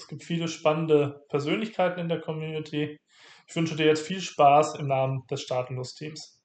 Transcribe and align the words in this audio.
Es 0.00 0.08
gibt 0.08 0.24
viele 0.24 0.48
spannende 0.48 1.26
Persönlichkeiten 1.28 2.00
in 2.00 2.08
der 2.08 2.22
Community. 2.22 2.98
Ich 3.46 3.54
wünsche 3.54 3.76
dir 3.76 3.84
jetzt 3.84 4.06
viel 4.06 4.20
Spaß 4.20 4.76
im 4.76 4.86
Namen 4.86 5.26
des 5.30 5.42
Staatenlos-Teams. 5.42 6.40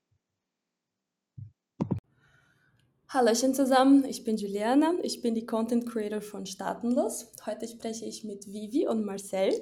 Hallöchen 3.07 3.53
zusammen, 3.53 4.03
ich 4.03 4.25
bin 4.25 4.35
Juliana, 4.35 4.95
ich 5.03 5.21
bin 5.21 5.35
die 5.35 5.45
Content 5.45 5.89
Creator 5.89 6.19
von 6.19 6.45
Staatenlos. 6.45 7.31
Heute 7.45 7.65
spreche 7.65 8.03
ich 8.03 8.25
mit 8.25 8.45
Vivi 8.45 8.87
und 8.89 9.05
Marcel. 9.05 9.53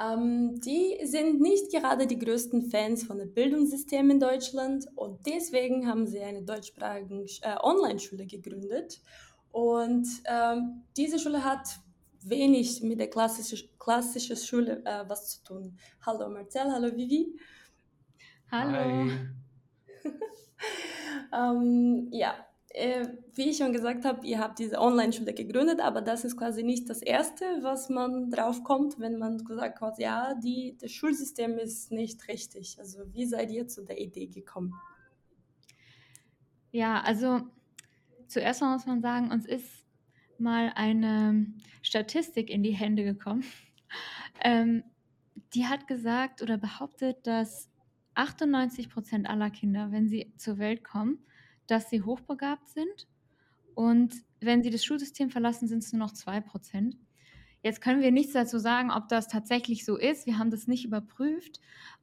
Ähm, 0.00 0.60
die 0.60 1.00
sind 1.04 1.40
nicht 1.40 1.72
gerade 1.72 2.06
die 2.06 2.18
größten 2.18 2.70
Fans 2.70 3.02
von 3.02 3.18
dem 3.18 3.34
Bildungssystem 3.34 4.10
in 4.10 4.20
Deutschland 4.20 4.86
und 4.94 5.26
deswegen 5.26 5.88
haben 5.88 6.06
sie 6.06 6.20
eine 6.20 6.42
deutschsprachige 6.42 7.24
äh, 7.42 7.56
Online-Schule 7.60 8.26
gegründet. 8.26 9.00
Und 9.50 10.06
ähm, 10.26 10.84
diese 10.96 11.18
Schule 11.18 11.44
hat 11.44 11.80
wenig 12.24 12.82
mit 12.82 12.98
der 12.98 13.08
klassischen, 13.08 13.68
klassischen 13.78 14.36
Schule 14.36 14.82
äh, 14.84 15.04
was 15.08 15.28
zu 15.28 15.44
tun. 15.44 15.78
Hallo 16.04 16.28
Marcel, 16.28 16.72
hallo 16.72 16.94
Vivi. 16.96 17.38
Hallo. 18.50 19.10
ähm, 21.32 22.08
ja, 22.10 22.34
äh, 22.70 23.06
wie 23.34 23.50
ich 23.50 23.58
schon 23.58 23.72
gesagt 23.72 24.04
habe, 24.04 24.26
ihr 24.26 24.38
habt 24.40 24.58
diese 24.58 24.80
Online-Schule 24.80 25.32
gegründet, 25.32 25.80
aber 25.80 26.02
das 26.02 26.24
ist 26.24 26.36
quasi 26.36 26.62
nicht 26.62 26.90
das 26.90 27.02
Erste, 27.02 27.44
was 27.62 27.88
man 27.88 28.30
drauf 28.30 28.64
kommt, 28.64 28.98
wenn 28.98 29.18
man 29.18 29.44
gesagt 29.44 29.80
hat, 29.80 29.98
ja, 29.98 30.34
die, 30.34 30.76
das 30.80 30.90
Schulsystem 30.92 31.58
ist 31.58 31.92
nicht 31.92 32.26
richtig. 32.28 32.76
Also 32.78 33.00
wie 33.12 33.26
seid 33.26 33.50
ihr 33.50 33.68
zu 33.68 33.84
der 33.84 34.00
Idee 34.00 34.26
gekommen? 34.26 34.74
Ja, 36.72 37.00
also 37.02 37.42
zuerst 38.26 38.60
mal 38.60 38.72
muss 38.72 38.86
man 38.86 39.00
sagen, 39.00 39.30
uns 39.30 39.46
ist 39.46 39.83
mal 40.44 40.72
eine 40.76 41.46
Statistik 41.82 42.48
in 42.50 42.62
die 42.62 42.70
Hände 42.70 43.02
gekommen. 43.02 43.44
Ähm, 44.42 44.84
die 45.54 45.66
hat 45.66 45.86
gesagt 45.86 46.42
oder 46.42 46.58
behauptet, 46.58 47.26
dass 47.26 47.70
98 48.14 48.88
Prozent 48.90 49.28
aller 49.28 49.50
Kinder, 49.50 49.90
wenn 49.90 50.08
sie 50.08 50.32
zur 50.36 50.58
Welt 50.58 50.84
kommen, 50.84 51.18
dass 51.66 51.90
sie 51.90 52.02
hochbegabt 52.02 52.68
sind. 52.68 53.08
Und 53.74 54.14
wenn 54.40 54.62
sie 54.62 54.70
das 54.70 54.84
Schulsystem 54.84 55.30
verlassen, 55.30 55.66
sind 55.66 55.82
es 55.82 55.92
nur 55.92 56.00
noch 56.00 56.12
2%. 56.12 56.96
Jetzt 57.62 57.80
können 57.80 58.02
wir 58.02 58.12
nichts 58.12 58.34
dazu 58.34 58.58
sagen, 58.58 58.90
ob 58.90 59.08
das 59.08 59.26
tatsächlich 59.26 59.84
so 59.84 59.96
ist. 59.96 60.26
Wir 60.26 60.38
haben 60.38 60.50
das 60.50 60.66
nicht 60.66 60.84
überprüft. 60.84 61.60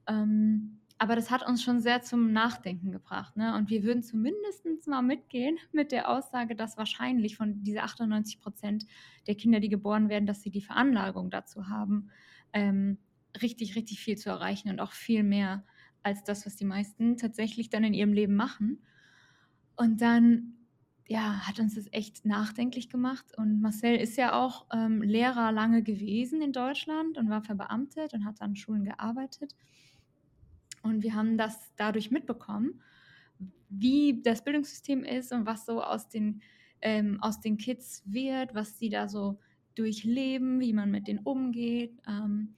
Ähm, 0.08 0.81
aber 1.02 1.16
das 1.16 1.32
hat 1.32 1.42
uns 1.48 1.64
schon 1.64 1.80
sehr 1.80 2.04
zum 2.04 2.32
Nachdenken 2.32 2.92
gebracht. 2.92 3.36
Ne? 3.36 3.56
Und 3.56 3.72
wir 3.72 3.82
würden 3.82 4.04
zumindest 4.04 4.68
mal 4.86 5.02
mitgehen 5.02 5.58
mit 5.72 5.92
der 5.92 6.08
Aussage, 6.08 6.56
dass 6.56 6.78
wahrscheinlich 6.78 7.38
von 7.38 7.64
diese 7.64 7.82
98 7.82 8.40
Prozent 8.40 8.86
der 9.26 9.34
Kinder, 9.34 9.60
die 9.60 9.70
geboren 9.70 10.10
werden, 10.10 10.28
dass 10.28 10.44
sie 10.44 10.52
die 10.52 10.62
Veranlagung 10.62 11.32
dazu 11.32 11.70
haben, 11.70 12.12
ähm, 12.54 13.00
richtig, 13.42 13.76
richtig 13.76 14.00
viel 14.00 14.16
zu 14.16 14.30
erreichen 14.30 14.70
und 14.70 14.80
auch 14.80 14.92
viel 14.92 15.24
mehr 15.24 15.64
als 16.04 16.24
das, 16.24 16.46
was 16.46 16.56
die 16.56 16.66
meisten 16.66 17.18
tatsächlich 17.18 17.72
dann 17.72 17.84
in 17.84 17.96
ihrem 17.96 18.14
Leben 18.14 18.36
machen. 18.36 18.78
Und 19.76 20.02
dann 20.02 20.54
ja, 21.08 21.48
hat 21.48 21.60
uns 21.60 21.74
das 21.74 21.88
echt 21.92 22.26
nachdenklich 22.28 22.90
gemacht. 22.92 23.26
Und 23.38 23.60
Marcel 23.60 23.96
ist 23.96 24.18
ja 24.18 24.34
auch 24.34 24.68
ähm, 24.72 25.02
Lehrer 25.02 25.52
lange 25.52 25.82
gewesen 25.82 26.44
in 26.44 26.54
Deutschland 26.54 27.18
und 27.18 27.28
war 27.32 27.42
verbeamtet 27.42 28.14
und 28.14 28.24
hat 28.24 28.40
an 28.40 28.56
Schulen 28.56 28.84
gearbeitet. 28.84 29.56
Und 30.82 31.04
wir 31.04 31.14
haben 31.14 31.38
das 31.38 31.74
dadurch 31.76 32.12
mitbekommen, 32.12 32.82
wie 33.70 34.22
das 34.22 34.44
Bildungssystem 34.44 35.04
ist 35.04 35.32
und 35.32 35.46
was 35.46 35.66
so 35.66 35.82
aus 35.82 36.10
den, 36.10 36.42
ähm, 36.82 37.22
aus 37.22 37.40
den 37.40 37.58
Kids 37.58 38.04
wird, 38.06 38.54
was 38.54 38.78
sie 38.78 38.90
da 38.90 39.08
so 39.08 39.40
durchleben, 39.76 40.60
wie 40.60 40.74
man 40.74 40.92
mit 40.92 41.08
denen 41.08 41.20
umgeht. 41.20 41.98
Ähm, 42.08 42.56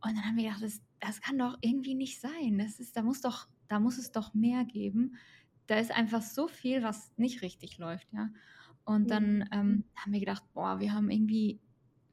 und 0.00 0.16
dann 0.16 0.24
haben 0.24 0.36
wir 0.36 0.44
gedacht, 0.44 0.62
das, 0.62 0.80
das 1.00 1.20
kann 1.20 1.38
doch 1.38 1.56
irgendwie 1.60 1.94
nicht 1.94 2.20
sein. 2.20 2.58
Das 2.58 2.78
ist, 2.78 2.96
da 2.96 3.02
muss 3.02 3.20
doch, 3.20 3.48
da 3.68 3.80
muss 3.80 3.98
es 3.98 4.12
doch 4.12 4.34
mehr 4.34 4.64
geben 4.64 5.16
da 5.66 5.76
ist 5.76 5.90
einfach 5.90 6.22
so 6.22 6.48
viel, 6.48 6.82
was 6.82 7.12
nicht 7.16 7.42
richtig 7.42 7.78
läuft, 7.78 8.12
ja. 8.12 8.30
Und 8.84 9.10
dann 9.10 9.48
ähm, 9.50 9.84
haben 9.96 10.12
wir 10.12 10.20
gedacht, 10.20 10.42
boah, 10.52 10.78
wir 10.78 10.92
haben 10.92 11.10
irgendwie 11.10 11.58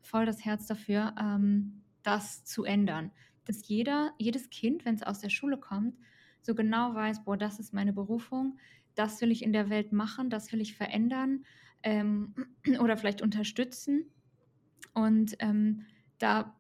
voll 0.02 0.26
das 0.26 0.46
Herz 0.46 0.68
dafür, 0.68 1.14
ähm, 1.20 1.82
das 2.02 2.46
zu 2.46 2.64
ändern. 2.64 3.12
Dass 3.46 3.68
jeder, 3.68 4.14
jedes 4.18 4.50
Kind, 4.50 4.86
wenn 4.86 4.96
es 4.96 5.04
aus 5.04 5.20
der 5.20 5.30
Schule 5.30 5.58
kommt, 5.58 5.96
so 6.42 6.56
genau 6.56 6.94
weiß, 6.96 7.24
boah, 7.24 7.38
das 7.38 7.60
ist 7.60 7.74
meine 7.74 7.94
Berufung, 7.94 8.58
das 8.96 9.22
will 9.22 9.32
ich 9.32 9.44
in 9.44 9.54
der 9.54 9.70
Welt 9.70 9.92
machen, 9.94 10.30
das 10.30 10.52
will 10.52 10.62
ich 10.62 10.76
verändern 10.76 11.46
ähm, 11.84 12.34
oder 12.80 12.98
vielleicht 12.98 13.22
unterstützen. 13.22 14.06
Und 14.94 15.36
ähm, 15.40 15.86
da 16.18 16.56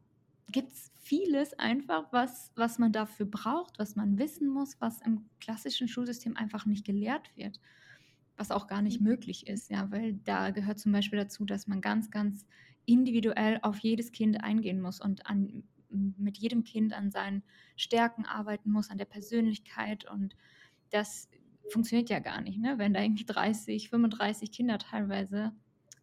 gibt 0.51 0.73
es 0.73 0.91
vieles 1.01 1.53
einfach, 1.53 2.11
was, 2.11 2.51
was 2.55 2.77
man 2.77 2.91
dafür 2.91 3.25
braucht, 3.25 3.79
was 3.79 3.95
man 3.95 4.17
wissen 4.17 4.47
muss, 4.47 4.79
was 4.79 5.01
im 5.01 5.25
klassischen 5.39 5.87
Schulsystem 5.87 6.37
einfach 6.37 6.65
nicht 6.65 6.85
gelehrt 6.85 7.31
wird, 7.35 7.59
was 8.37 8.51
auch 8.51 8.67
gar 8.67 8.81
nicht 8.81 9.01
mhm. 9.01 9.07
möglich 9.07 9.47
ist, 9.47 9.69
ja, 9.69 9.91
weil 9.91 10.13
da 10.23 10.51
gehört 10.51 10.79
zum 10.79 10.91
Beispiel 10.91 11.19
dazu, 11.19 11.45
dass 11.45 11.67
man 11.67 11.81
ganz, 11.81 12.11
ganz 12.11 12.45
individuell 12.85 13.59
auf 13.61 13.79
jedes 13.79 14.11
Kind 14.11 14.43
eingehen 14.43 14.81
muss 14.81 14.99
und 14.99 15.25
an, 15.27 15.63
mit 15.91 16.37
jedem 16.37 16.63
Kind 16.63 16.93
an 16.93 17.11
seinen 17.11 17.43
Stärken 17.75 18.25
arbeiten 18.25 18.71
muss, 18.71 18.89
an 18.89 18.97
der 18.97 19.05
Persönlichkeit 19.05 20.09
und 20.09 20.35
das 20.89 21.29
funktioniert 21.69 22.09
ja 22.09 22.19
gar 22.19 22.41
nicht, 22.41 22.59
ne? 22.59 22.77
wenn 22.77 22.93
da 22.93 23.01
irgendwie 23.01 23.25
30, 23.25 23.89
35 23.89 24.51
Kinder 24.51 24.77
teilweise 24.77 25.53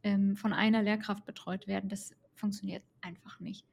ähm, 0.02 0.36
von 0.36 0.52
einer 0.52 0.82
Lehrkraft 0.82 1.24
betreut 1.24 1.66
werden. 1.66 1.88
Das 1.88 2.14
funktioniert 2.34 2.82
einfach 3.00 3.40
nicht. 3.40 3.66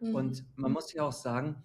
Und 0.00 0.42
mhm. 0.42 0.62
man 0.62 0.72
muss 0.72 0.92
ja 0.92 1.02
auch 1.02 1.12
sagen, 1.12 1.62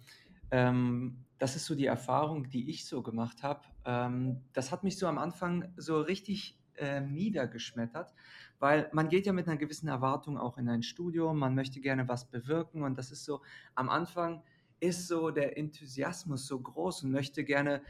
ähm, 0.50 1.24
das 1.38 1.56
ist 1.56 1.66
so 1.66 1.74
die 1.74 1.86
Erfahrung, 1.86 2.48
die 2.50 2.70
ich 2.70 2.86
so 2.86 3.02
gemacht 3.02 3.42
habe. 3.42 3.62
Ähm, 3.84 4.40
das 4.52 4.70
hat 4.70 4.84
mich 4.84 4.98
so 4.98 5.06
am 5.06 5.18
Anfang 5.18 5.72
so 5.76 6.00
richtig 6.00 6.58
äh, 6.76 7.00
niedergeschmettert, 7.00 8.14
weil 8.62 8.88
man 8.92 9.08
geht 9.08 9.26
ja 9.26 9.32
mit 9.32 9.48
einer 9.48 9.56
gewissen 9.56 9.88
Erwartung 9.88 10.38
auch 10.38 10.56
in 10.56 10.68
ein 10.68 10.84
Studium, 10.84 11.36
man 11.36 11.56
möchte 11.56 11.80
gerne 11.80 12.06
was 12.06 12.26
bewirken 12.26 12.84
und 12.84 12.96
das 12.96 13.10
ist 13.10 13.24
so, 13.24 13.40
am 13.74 13.90
Anfang 13.90 14.40
ist 14.78 15.08
so 15.08 15.32
der 15.32 15.58
Enthusiasmus 15.58 16.46
so 16.46 16.60
groß 16.60 17.02
und 17.02 17.10
möchte 17.10 17.42
gerne 17.42 17.82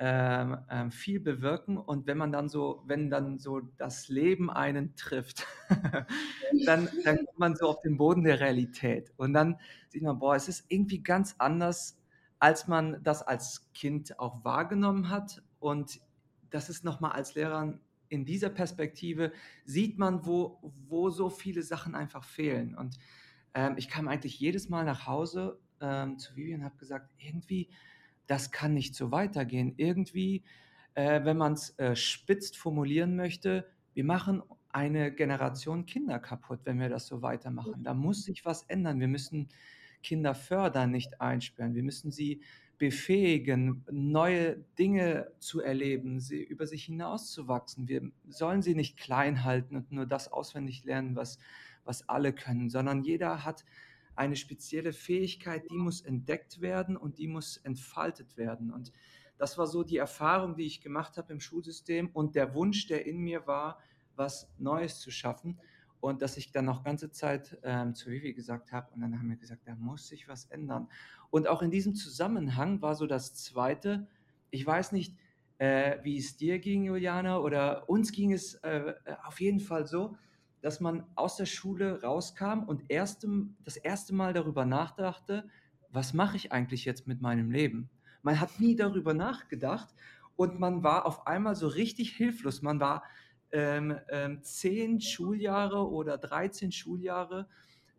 ähm, 0.00 0.58
ähm, 0.68 0.90
viel 0.90 1.20
bewirken 1.20 1.78
und 1.78 2.08
wenn 2.08 2.18
man 2.18 2.32
dann 2.32 2.48
so, 2.48 2.82
wenn 2.88 3.08
dann 3.08 3.38
so 3.38 3.60
das 3.76 4.08
Leben 4.08 4.50
einen 4.50 4.96
trifft, 4.96 5.46
dann, 6.66 6.88
dann 7.04 7.18
kommt 7.18 7.38
man 7.38 7.54
so 7.54 7.68
auf 7.68 7.80
den 7.82 7.96
Boden 7.96 8.24
der 8.24 8.40
Realität 8.40 9.12
und 9.16 9.32
dann 9.32 9.60
sieht 9.90 10.02
man, 10.02 10.18
boah, 10.18 10.34
es 10.34 10.48
ist 10.48 10.64
irgendwie 10.66 11.04
ganz 11.04 11.36
anders, 11.38 12.00
als 12.40 12.66
man 12.66 13.00
das 13.04 13.22
als 13.22 13.70
Kind 13.74 14.18
auch 14.18 14.44
wahrgenommen 14.44 15.08
hat 15.08 15.44
und 15.60 16.00
das 16.50 16.68
ist 16.68 16.82
nochmal 16.82 17.12
als 17.12 17.36
Lehrer 17.36 17.78
in 18.08 18.24
dieser 18.24 18.50
Perspektive 18.50 19.32
sieht 19.64 19.98
man, 19.98 20.26
wo, 20.26 20.72
wo 20.88 21.10
so 21.10 21.30
viele 21.30 21.62
Sachen 21.62 21.94
einfach 21.94 22.24
fehlen 22.24 22.74
und 22.74 22.96
ähm, 23.54 23.74
ich 23.76 23.88
kam 23.88 24.08
eigentlich 24.08 24.38
jedes 24.38 24.68
Mal 24.68 24.84
nach 24.84 25.06
Hause 25.06 25.58
ähm, 25.80 26.18
zu 26.18 26.36
Vivian 26.36 26.60
und 26.60 26.66
habe 26.66 26.76
gesagt, 26.76 27.10
irgendwie 27.18 27.68
das 28.26 28.50
kann 28.50 28.74
nicht 28.74 28.94
so 28.94 29.10
weitergehen. 29.10 29.74
Irgendwie, 29.76 30.44
äh, 30.94 31.24
wenn 31.24 31.36
man 31.36 31.54
es 31.54 31.78
äh, 31.78 31.96
spitzt 31.96 32.56
formulieren 32.56 33.16
möchte, 33.16 33.68
wir 33.94 34.04
machen 34.04 34.42
eine 34.68 35.12
Generation 35.12 35.86
Kinder 35.86 36.18
kaputt, 36.18 36.60
wenn 36.64 36.78
wir 36.78 36.88
das 36.88 37.06
so 37.06 37.22
weitermachen. 37.22 37.82
Da 37.82 37.94
muss 37.94 38.24
sich 38.24 38.44
was 38.44 38.64
ändern. 38.64 39.00
Wir 39.00 39.08
müssen 39.08 39.48
Kinder 40.02 40.34
fördern, 40.34 40.90
nicht 40.90 41.20
einsperren. 41.20 41.74
Wir 41.74 41.82
müssen 41.82 42.10
sie 42.10 42.42
befähigen, 42.78 43.84
neue 43.90 44.56
Dinge 44.78 45.32
zu 45.38 45.60
erleben, 45.60 46.20
sie 46.20 46.42
über 46.42 46.66
sich 46.66 46.84
hinauszuwachsen. 46.84 47.88
Wir 47.88 48.10
sollen 48.28 48.62
sie 48.62 48.74
nicht 48.74 48.98
klein 48.98 49.44
halten 49.44 49.76
und 49.76 49.92
nur 49.92 50.06
das 50.06 50.32
auswendig 50.32 50.84
lernen, 50.84 51.16
was, 51.16 51.38
was 51.84 52.08
alle 52.08 52.32
können, 52.32 52.68
sondern 52.68 53.02
jeder 53.02 53.44
hat 53.44 53.64
eine 54.14 54.36
spezielle 54.36 54.92
Fähigkeit, 54.92 55.64
die 55.70 55.76
muss 55.76 56.00
entdeckt 56.00 56.60
werden 56.60 56.96
und 56.96 57.18
die 57.18 57.28
muss 57.28 57.58
entfaltet 57.58 58.36
werden. 58.36 58.72
Und 58.72 58.92
das 59.38 59.58
war 59.58 59.66
so 59.66 59.82
die 59.82 59.98
Erfahrung, 59.98 60.56
die 60.56 60.64
ich 60.64 60.80
gemacht 60.80 61.18
habe 61.18 61.32
im 61.32 61.40
Schulsystem 61.40 62.10
und 62.12 62.34
der 62.34 62.54
Wunsch, 62.54 62.86
der 62.86 63.06
in 63.06 63.18
mir 63.18 63.46
war, 63.46 63.78
was 64.14 64.50
Neues 64.58 65.00
zu 65.00 65.10
schaffen. 65.10 65.58
Und 66.00 66.22
dass 66.22 66.36
ich 66.36 66.52
dann 66.52 66.64
noch 66.64 66.84
ganze 66.84 67.10
Zeit 67.10 67.58
ähm, 67.62 67.94
zu 67.94 68.10
Vivi 68.10 68.32
gesagt 68.32 68.72
habe 68.72 68.92
und 68.94 69.00
dann 69.00 69.18
haben 69.18 69.28
wir 69.28 69.36
gesagt, 69.36 69.62
da 69.66 69.74
muss 69.74 70.08
sich 70.08 70.28
was 70.28 70.46
ändern. 70.46 70.88
Und 71.30 71.48
auch 71.48 71.62
in 71.62 71.70
diesem 71.70 71.94
Zusammenhang 71.94 72.82
war 72.82 72.94
so 72.94 73.06
das 73.06 73.34
Zweite, 73.34 74.06
ich 74.50 74.66
weiß 74.66 74.92
nicht, 74.92 75.16
äh, 75.58 75.98
wie 76.02 76.18
es 76.18 76.36
dir 76.36 76.58
ging, 76.58 76.84
Juliana, 76.84 77.38
oder 77.38 77.88
uns 77.88 78.12
ging 78.12 78.32
es 78.32 78.54
äh, 78.56 78.94
auf 79.24 79.40
jeden 79.40 79.60
Fall 79.60 79.86
so, 79.86 80.16
dass 80.60 80.80
man 80.80 81.04
aus 81.14 81.36
der 81.36 81.46
Schule 81.46 82.02
rauskam 82.02 82.64
und 82.66 82.90
erste, 82.90 83.28
das 83.64 83.76
erste 83.76 84.14
Mal 84.14 84.32
darüber 84.32 84.64
nachdachte, 84.64 85.48
was 85.90 86.12
mache 86.12 86.36
ich 86.36 86.52
eigentlich 86.52 86.84
jetzt 86.84 87.06
mit 87.06 87.20
meinem 87.20 87.50
Leben? 87.50 87.88
Man 88.22 88.40
hat 88.40 88.60
nie 88.60 88.76
darüber 88.76 89.14
nachgedacht 89.14 89.94
und 90.34 90.58
man 90.58 90.82
war 90.82 91.06
auf 91.06 91.26
einmal 91.26 91.54
so 91.54 91.68
richtig 91.68 92.12
hilflos. 92.16 92.62
Man 92.62 92.80
war 92.80 93.02
ähm, 93.52 93.98
ähm, 94.08 94.42
zehn 94.42 95.00
Schuljahre 95.00 95.88
oder 95.88 96.18
13 96.18 96.72
Schuljahre 96.72 97.48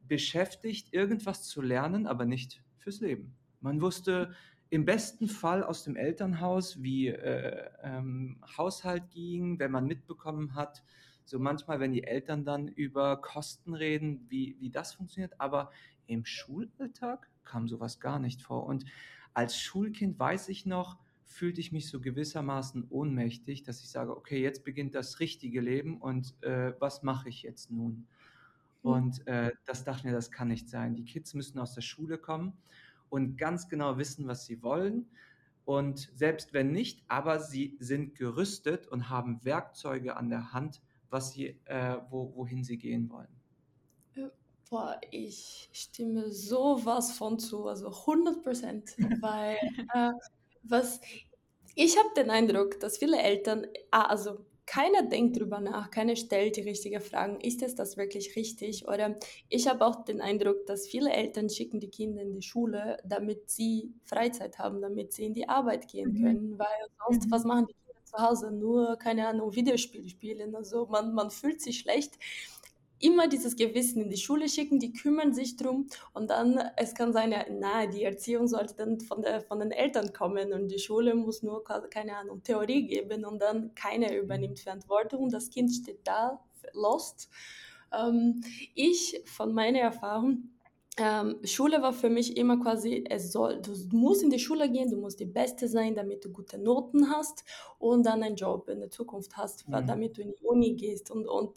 beschäftigt, 0.07 0.93
irgendwas 0.93 1.43
zu 1.43 1.61
lernen, 1.61 2.07
aber 2.07 2.25
nicht 2.25 2.63
fürs 2.77 3.01
Leben. 3.01 3.35
Man 3.61 3.81
wusste 3.81 4.33
im 4.69 4.85
besten 4.85 5.27
Fall 5.27 5.63
aus 5.63 5.83
dem 5.83 5.95
Elternhaus, 5.95 6.81
wie 6.81 7.07
äh, 7.07 7.69
ähm, 7.81 8.41
Haushalt 8.57 9.09
ging, 9.11 9.59
wenn 9.59 9.71
man 9.71 9.85
mitbekommen 9.85 10.55
hat, 10.55 10.83
so 11.25 11.39
manchmal, 11.39 11.79
wenn 11.79 11.91
die 11.91 12.03
Eltern 12.03 12.45
dann 12.45 12.67
über 12.67 13.17
Kosten 13.21 13.73
reden, 13.73 14.25
wie, 14.29 14.55
wie 14.59 14.69
das 14.69 14.93
funktioniert, 14.93 15.39
aber 15.39 15.71
im 16.05 16.25
Schulalltag 16.25 17.29
kam 17.43 17.67
sowas 17.67 17.99
gar 17.99 18.19
nicht 18.19 18.41
vor. 18.41 18.65
Und 18.65 18.85
als 19.33 19.59
Schulkind 19.59 20.17
weiß 20.17 20.49
ich 20.49 20.65
noch, 20.65 20.97
fühlte 21.27 21.61
ich 21.61 21.71
mich 21.71 21.89
so 21.89 21.99
gewissermaßen 21.99 22.87
ohnmächtig, 22.89 23.63
dass 23.63 23.81
ich 23.81 23.89
sage, 23.89 24.15
okay, 24.15 24.41
jetzt 24.41 24.63
beginnt 24.63 24.95
das 24.95 25.19
richtige 25.19 25.61
Leben 25.61 26.01
und 26.01 26.35
äh, 26.41 26.73
was 26.79 27.03
mache 27.03 27.29
ich 27.29 27.43
jetzt 27.43 27.69
nun? 27.69 28.07
Mhm. 28.83 28.89
Und 28.89 29.27
äh, 29.27 29.51
das 29.65 29.83
dachte 29.83 29.99
ich 29.99 30.03
mir, 30.05 30.13
das 30.13 30.31
kann 30.31 30.47
nicht 30.47 30.69
sein. 30.69 30.95
Die 30.95 31.05
Kids 31.05 31.33
müssen 31.33 31.59
aus 31.59 31.73
der 31.73 31.81
Schule 31.81 32.17
kommen 32.17 32.53
und 33.09 33.37
ganz 33.37 33.67
genau 33.67 33.97
wissen, 33.97 34.27
was 34.27 34.45
sie 34.45 34.63
wollen. 34.63 35.07
Und 35.65 36.11
selbst 36.15 36.53
wenn 36.53 36.71
nicht, 36.71 37.03
aber 37.09 37.39
sie 37.39 37.75
sind 37.79 38.15
gerüstet 38.15 38.87
und 38.87 39.09
haben 39.09 39.43
Werkzeuge 39.43 40.15
an 40.15 40.29
der 40.29 40.53
Hand, 40.53 40.81
was 41.09 41.33
sie, 41.33 41.59
äh, 41.65 41.97
wo, 42.09 42.33
wohin 42.35 42.63
sie 42.63 42.77
gehen 42.77 43.09
wollen. 43.09 43.27
Boah, 44.69 44.99
ich 45.11 45.69
stimme 45.71 46.29
sowas 46.29 47.13
von 47.13 47.39
zu, 47.39 47.67
also 47.67 47.87
100 47.87 48.43
Prozent, 48.43 48.95
weil 49.21 49.55
äh, 49.93 50.11
was 50.69 50.99
ich 51.79 51.95
habe 51.95 52.09
den 52.15 52.31
Eindruck, 52.31 52.79
dass 52.79 52.97
viele 52.97 53.21
Eltern, 53.21 53.67
ah, 53.91 54.05
also 54.05 54.39
keiner 54.65 55.03
denkt 55.03 55.39
drüber 55.39 55.61
nach, 55.61 55.91
keiner 55.91 56.15
stellt 56.15 56.57
die 56.57 56.61
richtigen 56.61 57.01
Fragen. 57.01 57.39
Ist 57.39 57.61
es 57.61 57.75
das 57.75 57.97
wirklich 57.97 58.35
richtig? 58.35 58.87
Oder 58.87 59.15
ich 59.47 59.67
habe 59.67 59.85
auch 59.85 60.03
den 60.03 60.19
Eindruck, 60.19 60.65
dass 60.65 60.87
viele 60.87 61.11
Eltern 61.11 61.49
schicken 61.49 61.79
die 61.79 61.89
Kinder 61.89 62.21
in 62.23 62.33
die 62.33 62.41
Schule, 62.41 62.97
damit 63.05 63.49
sie 63.49 63.93
Freizeit 64.03 64.57
haben, 64.57 64.81
damit 64.81 65.13
sie 65.13 65.25
in 65.25 65.35
die 65.35 65.47
Arbeit 65.47 65.87
gehen 65.87 66.13
mhm. 66.13 66.23
können. 66.23 66.59
Weil 66.59 66.67
sonst, 67.07 67.27
mhm. 67.27 67.31
was 67.31 67.43
machen 67.45 67.67
die 67.67 67.73
Kinder 67.73 68.03
zu 68.03 68.17
Hause? 68.17 68.51
Nur, 68.51 68.97
keine 68.97 69.27
Ahnung, 69.27 69.55
Videospiele 69.55 70.09
spielen. 70.09 70.55
Also 70.55 70.87
man, 70.87 71.13
man 71.13 71.29
fühlt 71.29 71.61
sich 71.61 71.79
schlecht 71.79 72.17
immer 72.99 73.27
dieses 73.27 73.55
Gewissen 73.55 74.03
in 74.03 74.09
die 74.09 74.17
Schule 74.17 74.49
schicken, 74.49 74.79
die 74.79 74.93
kümmern 74.93 75.33
sich 75.33 75.55
drum 75.55 75.87
und 76.13 76.29
dann, 76.29 76.59
es 76.75 76.95
kann 76.95 77.13
sein, 77.13 77.31
ja, 77.31 77.45
na, 77.49 77.85
die 77.85 78.03
Erziehung 78.03 78.47
sollte 78.47 78.75
dann 78.75 78.99
von, 78.99 79.21
der, 79.21 79.41
von 79.41 79.59
den 79.59 79.71
Eltern 79.71 80.13
kommen 80.13 80.53
und 80.53 80.69
die 80.69 80.79
Schule 80.79 81.15
muss 81.15 81.43
nur, 81.43 81.63
keine 81.63 82.17
Ahnung, 82.17 82.43
Theorie 82.43 82.87
geben 82.87 83.25
und 83.25 83.39
dann 83.41 83.73
keiner 83.75 84.15
übernimmt 84.15 84.59
Verantwortung, 84.59 85.29
das 85.29 85.49
Kind 85.49 85.71
steht 85.71 85.99
da, 86.03 86.39
lost. 86.73 87.29
Ähm, 87.93 88.41
ich, 88.75 89.21
von 89.25 89.53
meiner 89.53 89.79
Erfahrung, 89.79 90.49
ähm, 90.99 91.37
Schule 91.43 91.81
war 91.81 91.93
für 91.93 92.09
mich 92.09 92.35
immer 92.37 92.59
quasi, 92.59 93.05
es 93.07 93.31
soll, 93.31 93.61
du 93.61 93.71
musst 93.91 94.23
in 94.23 94.31
die 94.31 94.39
Schule 94.39 94.69
gehen, 94.69 94.89
du 94.89 94.97
musst 94.97 95.19
die 95.19 95.25
Beste 95.25 95.67
sein, 95.67 95.93
damit 95.93 96.25
du 96.25 96.31
gute 96.31 96.57
Noten 96.57 97.11
hast 97.11 97.45
und 97.77 98.03
dann 98.05 98.23
einen 98.23 98.35
Job 98.35 98.67
in 98.67 98.79
der 98.79 98.89
Zukunft 98.89 99.37
hast, 99.37 99.67
mhm. 99.69 99.85
damit 99.85 100.17
du 100.17 100.23
in 100.23 100.33
die 100.33 100.43
Uni 100.43 100.73
gehst 100.73 101.11
und, 101.11 101.27
und 101.27 101.51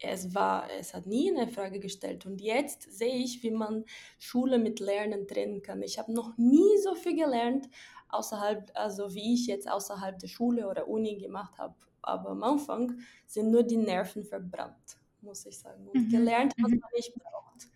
es 0.00 0.34
war, 0.34 0.68
es 0.78 0.94
hat 0.94 1.06
nie 1.06 1.30
eine 1.30 1.48
Frage 1.48 1.80
gestellt. 1.80 2.26
Und 2.26 2.40
jetzt 2.40 2.82
sehe 2.82 3.16
ich, 3.16 3.42
wie 3.42 3.50
man 3.50 3.84
Schule 4.18 4.58
mit 4.58 4.80
Lernen 4.80 5.26
trennen 5.26 5.62
kann. 5.62 5.82
Ich 5.82 5.98
habe 5.98 6.12
noch 6.12 6.36
nie 6.36 6.76
so 6.82 6.94
viel 6.94 7.16
gelernt, 7.16 7.68
außerhalb, 8.08 8.70
also 8.74 9.14
wie 9.14 9.34
ich 9.34 9.46
jetzt 9.46 9.70
außerhalb 9.70 10.18
der 10.18 10.28
Schule 10.28 10.68
oder 10.68 10.88
Uni 10.88 11.16
gemacht 11.16 11.58
habe. 11.58 11.74
Aber 12.02 12.30
am 12.30 12.42
Anfang 12.42 12.98
sind 13.26 13.50
nur 13.50 13.62
die 13.62 13.78
Nerven 13.78 14.24
verbrannt, 14.24 14.98
muss 15.22 15.46
ich 15.46 15.58
sagen. 15.58 15.88
Und 15.88 16.06
mhm. 16.06 16.10
gelernt, 16.10 16.52
was 16.58 16.70
mhm. 16.70 16.78
man 16.78 16.90
nicht 16.94 17.14
braucht. 17.14 17.68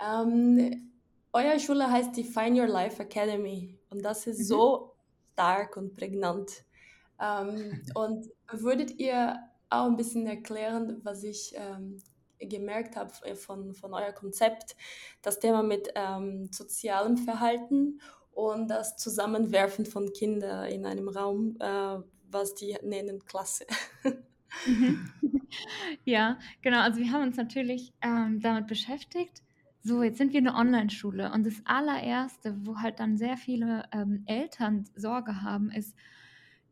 Ähm, 0.00 0.92
eure 1.32 1.58
Schule 1.58 1.90
heißt 1.90 2.16
die 2.16 2.24
Find 2.24 2.58
Your 2.58 2.68
Life 2.68 3.02
Academy. 3.02 3.78
Und 3.90 4.04
das 4.04 4.26
ist 4.26 4.38
mhm. 4.40 4.44
so 4.44 4.94
stark 5.32 5.76
und 5.76 5.94
prägnant. 5.94 6.64
Ähm, 7.20 7.82
und 7.94 8.30
würdet 8.52 8.98
ihr 8.98 9.38
auch 9.70 9.86
ein 9.86 9.96
bisschen 9.96 10.26
erklären, 10.26 11.00
was 11.02 11.22
ich 11.24 11.54
ähm, 11.56 11.98
gemerkt 12.38 12.96
habe 12.96 13.12
äh, 13.24 13.34
von, 13.34 13.74
von 13.74 13.94
euer 13.94 14.12
Konzept, 14.12 14.76
das 15.22 15.38
Thema 15.38 15.62
mit 15.62 15.90
ähm, 15.94 16.48
sozialem 16.52 17.16
Verhalten 17.16 18.00
und 18.32 18.68
das 18.68 18.96
Zusammenwerfen 18.96 19.86
von 19.86 20.12
Kindern 20.12 20.66
in 20.66 20.86
einem 20.86 21.08
Raum, 21.08 21.56
äh, 21.60 21.98
was 22.30 22.54
die 22.54 22.76
nennen 22.82 23.24
Klasse. 23.24 23.66
Ja, 26.04 26.38
genau. 26.62 26.80
Also 26.80 27.00
wir 27.00 27.12
haben 27.12 27.22
uns 27.22 27.36
natürlich 27.36 27.92
ähm, 28.02 28.40
damit 28.40 28.66
beschäftigt. 28.66 29.42
So, 29.82 30.02
jetzt 30.02 30.18
sind 30.18 30.32
wir 30.32 30.40
eine 30.40 30.54
Online-Schule 30.54 31.32
und 31.32 31.46
das 31.46 31.62
allererste, 31.64 32.56
wo 32.64 32.78
halt 32.78 33.00
dann 33.00 33.16
sehr 33.16 33.36
viele 33.36 33.84
ähm, 33.92 34.24
Eltern 34.26 34.84
Sorge 34.96 35.42
haben, 35.42 35.70
ist, 35.70 35.94